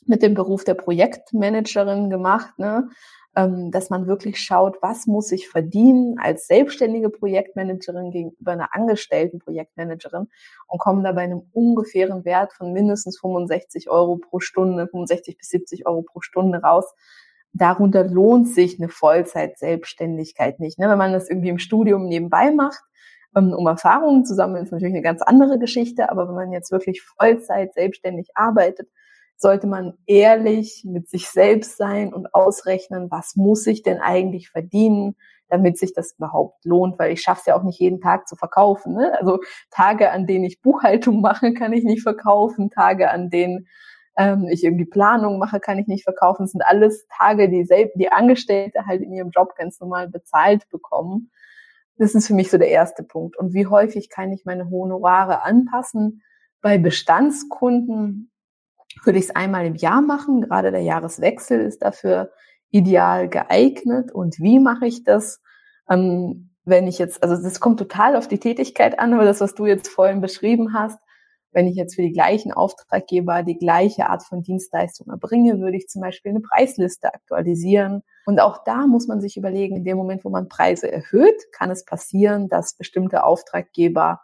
mit 0.05 0.21
dem 0.21 0.33
Beruf 0.33 0.65
der 0.65 0.73
Projektmanagerin 0.73 2.09
gemacht, 2.09 2.59
ne? 2.59 2.89
ähm, 3.37 3.71
dass 3.71 3.89
man 3.89 4.05
wirklich 4.05 4.37
schaut, 4.39 4.77
was 4.81 5.07
muss 5.07 5.31
ich 5.31 5.47
verdienen 5.47 6.17
als 6.19 6.47
selbstständige 6.47 7.09
Projektmanagerin 7.09 8.11
gegenüber 8.11 8.51
einer 8.51 8.75
angestellten 8.75 9.39
Projektmanagerin 9.39 10.27
und 10.67 10.79
kommen 10.79 11.05
da 11.05 11.13
bei 11.13 11.21
einem 11.21 11.43
ungefähren 11.53 12.25
Wert 12.25 12.51
von 12.51 12.73
mindestens 12.73 13.17
65 13.19 13.89
Euro 13.89 14.17
pro 14.17 14.41
Stunde, 14.41 14.87
65 14.87 15.37
bis 15.37 15.47
70 15.47 15.87
Euro 15.87 16.01
pro 16.01 16.19
Stunde 16.19 16.59
raus. 16.59 16.93
Darunter 17.53 18.03
lohnt 18.03 18.49
sich 18.49 18.77
eine 18.77 18.89
Vollzeit-Selbstständigkeit 18.89 20.59
nicht. 20.59 20.79
Ne? 20.79 20.89
Wenn 20.89 20.97
man 20.97 21.13
das 21.13 21.29
irgendwie 21.29 21.49
im 21.49 21.59
Studium 21.59 22.07
nebenbei 22.07 22.51
macht, 22.51 22.83
um 23.33 23.67
Erfahrungen 23.67 24.25
zu 24.25 24.35
sammeln, 24.35 24.63
ist 24.63 24.71
natürlich 24.71 24.93
eine 24.93 25.03
ganz 25.03 25.21
andere 25.21 25.57
Geschichte. 25.59 26.09
Aber 26.11 26.27
wenn 26.27 26.35
man 26.35 26.51
jetzt 26.51 26.71
wirklich 26.71 27.01
Vollzeit 27.01 27.73
selbstständig 27.73 28.29
arbeitet, 28.35 28.89
sollte 29.37 29.67
man 29.67 29.93
ehrlich 30.05 30.83
mit 30.85 31.09
sich 31.09 31.27
selbst 31.29 31.77
sein 31.77 32.13
und 32.13 32.33
ausrechnen, 32.33 33.09
was 33.09 33.35
muss 33.35 33.65
ich 33.65 33.81
denn 33.81 33.99
eigentlich 33.99 34.49
verdienen, 34.49 35.15
damit 35.49 35.77
sich 35.77 35.93
das 35.93 36.13
überhaupt 36.17 36.63
lohnt, 36.63 36.97
weil 36.99 37.11
ich 37.11 37.21
schaffe 37.21 37.41
es 37.41 37.45
ja 37.47 37.55
auch 37.57 37.63
nicht 37.63 37.79
jeden 37.79 37.99
Tag 37.99 38.27
zu 38.27 38.35
verkaufen. 38.35 38.93
Ne? 38.93 39.13
Also 39.19 39.39
Tage, 39.69 40.11
an 40.11 40.27
denen 40.27 40.45
ich 40.45 40.61
Buchhaltung 40.61 41.21
mache, 41.21 41.53
kann 41.53 41.73
ich 41.73 41.83
nicht 41.83 42.03
verkaufen. 42.03 42.69
Tage, 42.69 43.11
an 43.11 43.29
denen 43.29 43.67
ähm, 44.17 44.47
ich 44.49 44.63
irgendwie 44.63 44.85
Planung 44.85 45.39
mache, 45.39 45.59
kann 45.59 45.79
ich 45.79 45.87
nicht 45.87 46.03
verkaufen. 46.03 46.43
Das 46.43 46.51
sind 46.51 46.63
alles 46.63 47.07
Tage, 47.07 47.49
die, 47.49 47.65
selbst, 47.65 47.95
die 47.95 48.11
Angestellte 48.11 48.85
halt 48.85 49.01
in 49.01 49.11
ihrem 49.11 49.31
Job 49.31 49.55
ganz 49.55 49.79
normal 49.79 50.07
bezahlt 50.07 50.69
bekommen. 50.69 51.31
Das 52.01 52.15
ist 52.15 52.25
für 52.25 52.33
mich 52.33 52.49
so 52.49 52.57
der 52.57 52.69
erste 52.69 53.03
Punkt. 53.03 53.37
Und 53.37 53.53
wie 53.53 53.67
häufig 53.67 54.09
kann 54.09 54.31
ich 54.31 54.43
meine 54.43 54.71
Honorare 54.71 55.43
anpassen? 55.43 56.23
Bei 56.59 56.79
Bestandskunden 56.79 58.31
würde 59.03 59.19
ich 59.19 59.25
es 59.25 59.35
einmal 59.35 59.67
im 59.67 59.75
Jahr 59.75 60.01
machen. 60.01 60.41
Gerade 60.41 60.71
der 60.71 60.81
Jahreswechsel 60.81 61.61
ist 61.61 61.83
dafür 61.83 62.31
ideal 62.71 63.29
geeignet. 63.29 64.11
Und 64.11 64.39
wie 64.39 64.57
mache 64.57 64.87
ich 64.87 65.03
das? 65.03 65.43
Ähm, 65.87 66.49
wenn 66.65 66.87
ich 66.87 66.97
jetzt, 66.97 67.21
also 67.21 67.39
das 67.39 67.59
kommt 67.59 67.77
total 67.77 68.15
auf 68.15 68.27
die 68.27 68.39
Tätigkeit 68.39 68.97
an, 68.97 69.13
aber 69.13 69.25
das, 69.25 69.39
was 69.39 69.53
du 69.53 69.67
jetzt 69.67 69.87
vorhin 69.87 70.21
beschrieben 70.21 70.73
hast, 70.73 70.97
wenn 71.51 71.67
ich 71.67 71.75
jetzt 71.75 71.95
für 71.95 72.01
die 72.01 72.13
gleichen 72.13 72.51
Auftraggeber 72.51 73.43
die 73.43 73.57
gleiche 73.57 74.09
Art 74.09 74.23
von 74.23 74.41
Dienstleistung 74.41 75.09
erbringe, 75.09 75.59
würde 75.59 75.77
ich 75.77 75.87
zum 75.87 76.01
Beispiel 76.01 76.31
eine 76.31 76.39
Preisliste 76.39 77.13
aktualisieren. 77.13 78.03
Und 78.25 78.39
auch 78.39 78.63
da 78.63 78.87
muss 78.87 79.07
man 79.07 79.21
sich 79.21 79.37
überlegen, 79.37 79.77
in 79.77 79.83
dem 79.83 79.97
Moment, 79.97 80.23
wo 80.23 80.29
man 80.29 80.47
Preise 80.47 80.91
erhöht, 80.91 81.51
kann 81.51 81.71
es 81.71 81.83
passieren, 81.83 82.47
dass 82.47 82.75
bestimmte 82.75 83.23
Auftraggeber 83.23 84.21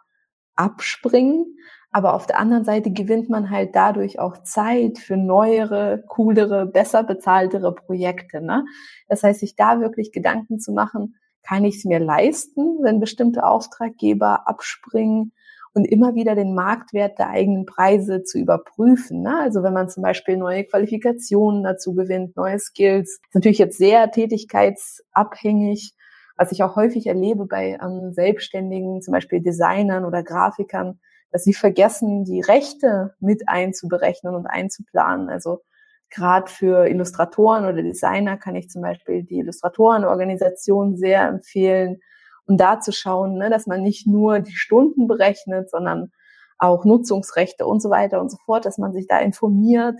abspringen. 0.56 1.58
Aber 1.90 2.14
auf 2.14 2.26
der 2.26 2.38
anderen 2.38 2.64
Seite 2.64 2.90
gewinnt 2.90 3.30
man 3.30 3.50
halt 3.50 3.74
dadurch 3.74 4.18
auch 4.18 4.42
Zeit 4.42 4.98
für 4.98 5.16
neuere, 5.16 6.04
coolere, 6.06 6.66
besser 6.66 7.02
bezahltere 7.02 7.74
Projekte. 7.74 8.42
Ne? 8.42 8.64
Das 9.08 9.22
heißt, 9.22 9.40
sich 9.40 9.56
da 9.56 9.80
wirklich 9.80 10.12
Gedanken 10.12 10.60
zu 10.60 10.72
machen, 10.72 11.16
kann 11.42 11.64
ich 11.64 11.76
es 11.76 11.84
mir 11.84 11.98
leisten, 11.98 12.78
wenn 12.82 13.00
bestimmte 13.00 13.44
Auftraggeber 13.44 14.46
abspringen 14.46 15.32
und 15.78 15.84
immer 15.84 16.16
wieder 16.16 16.34
den 16.34 16.56
Marktwert 16.56 17.20
der 17.20 17.30
eigenen 17.30 17.64
Preise 17.64 18.24
zu 18.24 18.36
überprüfen. 18.36 19.22
Ne? 19.22 19.38
Also 19.40 19.62
wenn 19.62 19.72
man 19.72 19.88
zum 19.88 20.02
Beispiel 20.02 20.36
neue 20.36 20.64
Qualifikationen 20.64 21.62
dazu 21.62 21.94
gewinnt, 21.94 22.36
neue 22.36 22.58
Skills, 22.58 23.20
ist 23.22 23.34
natürlich 23.34 23.58
jetzt 23.58 23.78
sehr 23.78 24.10
tätigkeitsabhängig, 24.10 25.94
was 26.36 26.50
ich 26.50 26.64
auch 26.64 26.74
häufig 26.74 27.06
erlebe 27.06 27.46
bei 27.46 27.78
ähm, 27.80 28.12
Selbstständigen, 28.12 29.02
zum 29.02 29.12
Beispiel 29.12 29.40
Designern 29.40 30.04
oder 30.04 30.24
Grafikern, 30.24 30.98
dass 31.30 31.44
sie 31.44 31.54
vergessen, 31.54 32.24
die 32.24 32.40
Rechte 32.40 33.14
mit 33.20 33.48
einzuberechnen 33.48 34.34
und 34.34 34.46
einzuplanen. 34.48 35.28
Also 35.28 35.62
gerade 36.10 36.50
für 36.50 36.88
Illustratoren 36.88 37.66
oder 37.66 37.82
Designer 37.84 38.36
kann 38.36 38.56
ich 38.56 38.68
zum 38.68 38.82
Beispiel 38.82 39.22
die 39.22 39.38
Illustratorenorganisation 39.38 40.96
sehr 40.96 41.28
empfehlen, 41.28 42.00
und 42.48 42.56
da 42.56 42.80
zu 42.80 42.92
schauen, 42.92 43.34
ne, 43.34 43.50
dass 43.50 43.66
man 43.66 43.82
nicht 43.82 44.06
nur 44.06 44.40
die 44.40 44.56
Stunden 44.56 45.06
berechnet, 45.06 45.70
sondern 45.70 46.10
auch 46.58 46.84
Nutzungsrechte 46.84 47.66
und 47.66 47.80
so 47.80 47.90
weiter 47.90 48.20
und 48.20 48.30
so 48.30 48.38
fort, 48.44 48.64
dass 48.64 48.78
man 48.78 48.92
sich 48.92 49.06
da 49.06 49.18
informiert 49.18 49.96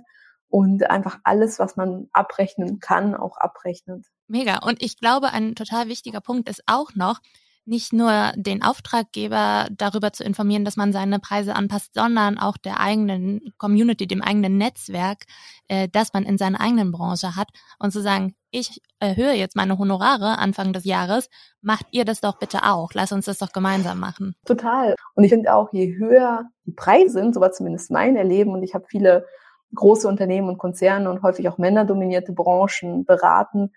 und 0.48 0.90
einfach 0.90 1.18
alles, 1.24 1.58
was 1.58 1.76
man 1.76 2.08
abrechnen 2.12 2.80
kann, 2.80 3.14
auch 3.14 3.36
abrechnet. 3.36 4.06
Mega. 4.26 4.58
Und 4.66 4.82
ich 4.82 4.98
glaube, 4.98 5.30
ein 5.30 5.54
total 5.54 5.88
wichtiger 5.88 6.20
Punkt 6.20 6.48
ist 6.48 6.62
auch 6.66 6.94
noch, 6.94 7.20
nicht 7.68 7.92
nur 7.92 8.32
den 8.34 8.62
Auftraggeber 8.62 9.68
darüber 9.70 10.12
zu 10.12 10.24
informieren, 10.24 10.64
dass 10.64 10.76
man 10.76 10.92
seine 10.92 11.18
Preise 11.18 11.54
anpasst, 11.54 11.94
sondern 11.94 12.38
auch 12.38 12.56
der 12.56 12.80
eigenen 12.80 13.52
Community, 13.58 14.06
dem 14.06 14.22
eigenen 14.22 14.56
Netzwerk, 14.58 15.24
äh, 15.68 15.88
das 15.92 16.12
man 16.12 16.24
in 16.24 16.38
seiner 16.38 16.60
eigenen 16.60 16.90
Branche 16.90 17.36
hat 17.36 17.48
und 17.78 17.92
zu 17.92 18.00
sagen, 18.00 18.34
ich 18.50 18.80
erhöhe 18.98 19.34
jetzt 19.34 19.56
meine 19.56 19.78
Honorare 19.78 20.38
Anfang 20.38 20.72
des 20.72 20.84
Jahres, 20.84 21.28
macht 21.60 21.86
ihr 21.90 22.04
das 22.04 22.20
doch 22.20 22.38
bitte 22.38 22.64
auch. 22.64 22.90
Lass 22.94 23.12
uns 23.12 23.26
das 23.26 23.38
doch 23.38 23.52
gemeinsam 23.52 24.00
machen. 24.00 24.34
Total. 24.46 24.94
Und 25.14 25.24
ich 25.24 25.30
finde 25.30 25.54
auch, 25.54 25.72
je 25.72 25.96
höher 25.96 26.44
die 26.64 26.72
Preise 26.72 27.12
sind, 27.12 27.34
so 27.34 27.40
war 27.40 27.52
zumindest 27.52 27.90
mein 27.90 28.16
Erleben, 28.16 28.52
und 28.52 28.62
ich 28.62 28.74
habe 28.74 28.86
viele 28.88 29.26
große 29.74 30.08
Unternehmen 30.08 30.48
und 30.48 30.58
Konzerne 30.58 31.10
und 31.10 31.22
häufig 31.22 31.48
auch 31.48 31.58
männerdominierte 31.58 32.32
Branchen 32.32 33.04
beraten, 33.04 33.72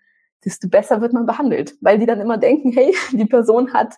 desto 0.46 0.68
besser 0.68 1.02
wird 1.02 1.14
man 1.14 1.26
behandelt, 1.26 1.76
weil 1.82 2.00
die 2.00 2.06
dann 2.06 2.22
immer 2.22 2.38
denken, 2.38 2.72
hey, 2.72 2.96
die 3.12 3.26
Person 3.26 3.74
hat 3.74 3.96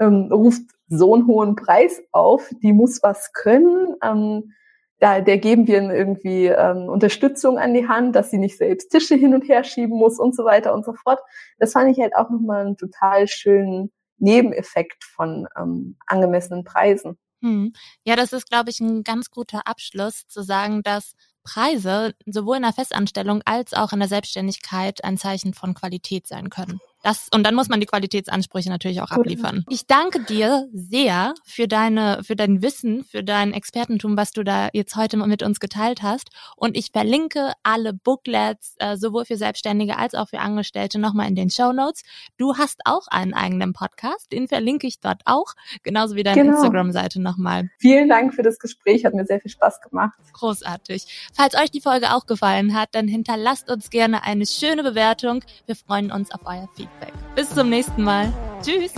ähm, 0.00 0.28
ruft 0.30 0.62
so 0.88 1.14
einen 1.14 1.26
hohen 1.26 1.56
Preis 1.56 2.00
auf, 2.12 2.50
die 2.62 2.72
muss 2.72 3.02
was 3.02 3.32
können. 3.32 3.94
Ähm, 4.02 4.52
da, 5.00 5.20
der 5.20 5.38
geben 5.38 5.66
wir 5.66 5.80
irgendwie 5.92 6.46
ähm, 6.46 6.88
Unterstützung 6.88 7.58
an 7.58 7.72
die 7.72 7.86
Hand, 7.86 8.16
dass 8.16 8.30
sie 8.30 8.38
nicht 8.38 8.58
selbst 8.58 8.90
Tische 8.90 9.14
hin 9.14 9.34
und 9.34 9.48
her 9.48 9.62
schieben 9.62 9.96
muss 9.96 10.18
und 10.18 10.34
so 10.34 10.44
weiter 10.44 10.74
und 10.74 10.84
so 10.84 10.92
fort. 10.92 11.20
Das 11.58 11.72
fand 11.72 11.90
ich 11.90 12.02
halt 12.02 12.16
auch 12.16 12.30
nochmal 12.30 12.66
einen 12.66 12.76
total 12.76 13.28
schönen 13.28 13.92
Nebeneffekt 14.18 15.04
von 15.04 15.46
ähm, 15.56 15.96
angemessenen 16.06 16.64
Preisen. 16.64 17.16
Hm. 17.42 17.72
Ja, 18.02 18.16
das 18.16 18.32
ist, 18.32 18.48
glaube 18.48 18.70
ich, 18.70 18.80
ein 18.80 19.04
ganz 19.04 19.30
guter 19.30 19.66
Abschluss 19.66 20.26
zu 20.26 20.42
sagen, 20.42 20.82
dass 20.82 21.14
Preise 21.48 22.14
sowohl 22.26 22.56
in 22.56 22.62
der 22.62 22.74
Festanstellung 22.74 23.40
als 23.46 23.72
auch 23.72 23.92
in 23.94 24.00
der 24.00 24.08
Selbstständigkeit 24.08 25.02
ein 25.02 25.16
Zeichen 25.16 25.54
von 25.54 25.72
Qualität 25.72 26.26
sein 26.26 26.50
können. 26.50 26.78
Das, 27.02 27.28
und 27.32 27.44
dann 27.44 27.54
muss 27.54 27.68
man 27.68 27.80
die 27.80 27.86
Qualitätsansprüche 27.86 28.68
natürlich 28.68 29.00
auch 29.00 29.10
abliefern. 29.10 29.64
Ich 29.68 29.86
danke 29.86 30.24
dir 30.24 30.68
sehr 30.72 31.34
für 31.44 31.68
deine, 31.68 32.22
für 32.24 32.34
dein 32.34 32.60
Wissen, 32.60 33.04
für 33.04 33.22
dein 33.22 33.52
Expertentum, 33.52 34.16
was 34.16 34.32
du 34.32 34.42
da 34.42 34.68
jetzt 34.72 34.96
heute 34.96 35.16
mit 35.16 35.42
uns 35.42 35.60
geteilt 35.60 36.02
hast. 36.02 36.30
Und 36.56 36.76
ich 36.76 36.90
verlinke 36.90 37.52
alle 37.62 37.92
Booklets, 37.92 38.74
äh, 38.78 38.96
sowohl 38.96 39.24
für 39.24 39.36
Selbstständige 39.36 39.96
als 39.96 40.14
auch 40.14 40.28
für 40.28 40.40
Angestellte, 40.40 40.98
nochmal 40.98 41.28
in 41.28 41.36
den 41.36 41.50
Show 41.50 41.72
Notes. 41.72 42.02
Du 42.36 42.56
hast 42.56 42.80
auch 42.84 43.06
einen 43.08 43.32
eigenen 43.32 43.72
Podcast, 43.72 44.32
den 44.32 44.48
verlinke 44.48 44.86
ich 44.86 44.98
dort 44.98 45.22
auch, 45.24 45.54
genauso 45.84 46.16
wie 46.16 46.24
deine 46.24 46.42
genau. 46.42 46.56
Instagram-Seite 46.56 47.22
nochmal. 47.22 47.70
Vielen 47.78 48.08
Dank 48.08 48.34
für 48.34 48.42
das 48.42 48.58
Gespräch, 48.58 49.04
hat 49.04 49.14
mir 49.14 49.24
sehr 49.24 49.40
viel 49.40 49.50
Spaß 49.50 49.80
gemacht. 49.80 50.18
Großartig. 50.32 51.30
Falls 51.32 51.54
euch 51.54 51.70
die 51.70 51.80
Folge 51.80 52.12
auch 52.14 52.26
gefallen 52.26 52.74
hat, 52.74 52.88
dann 52.92 53.06
hinterlasst 53.06 53.70
uns 53.70 53.90
gerne 53.90 54.24
eine 54.24 54.46
schöne 54.46 54.82
Bewertung. 54.82 55.44
Wir 55.66 55.76
freuen 55.76 56.10
uns 56.10 56.32
auf 56.32 56.40
euer 56.44 56.68
Feedback. 56.74 56.87
Feedback. 56.88 57.14
Bis 57.34 57.50
zum 57.50 57.70
nächsten 57.70 58.02
Mal. 58.02 58.32
Tschüss. 58.62 58.92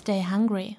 Stay 0.00 0.22
hungry. 0.22 0.76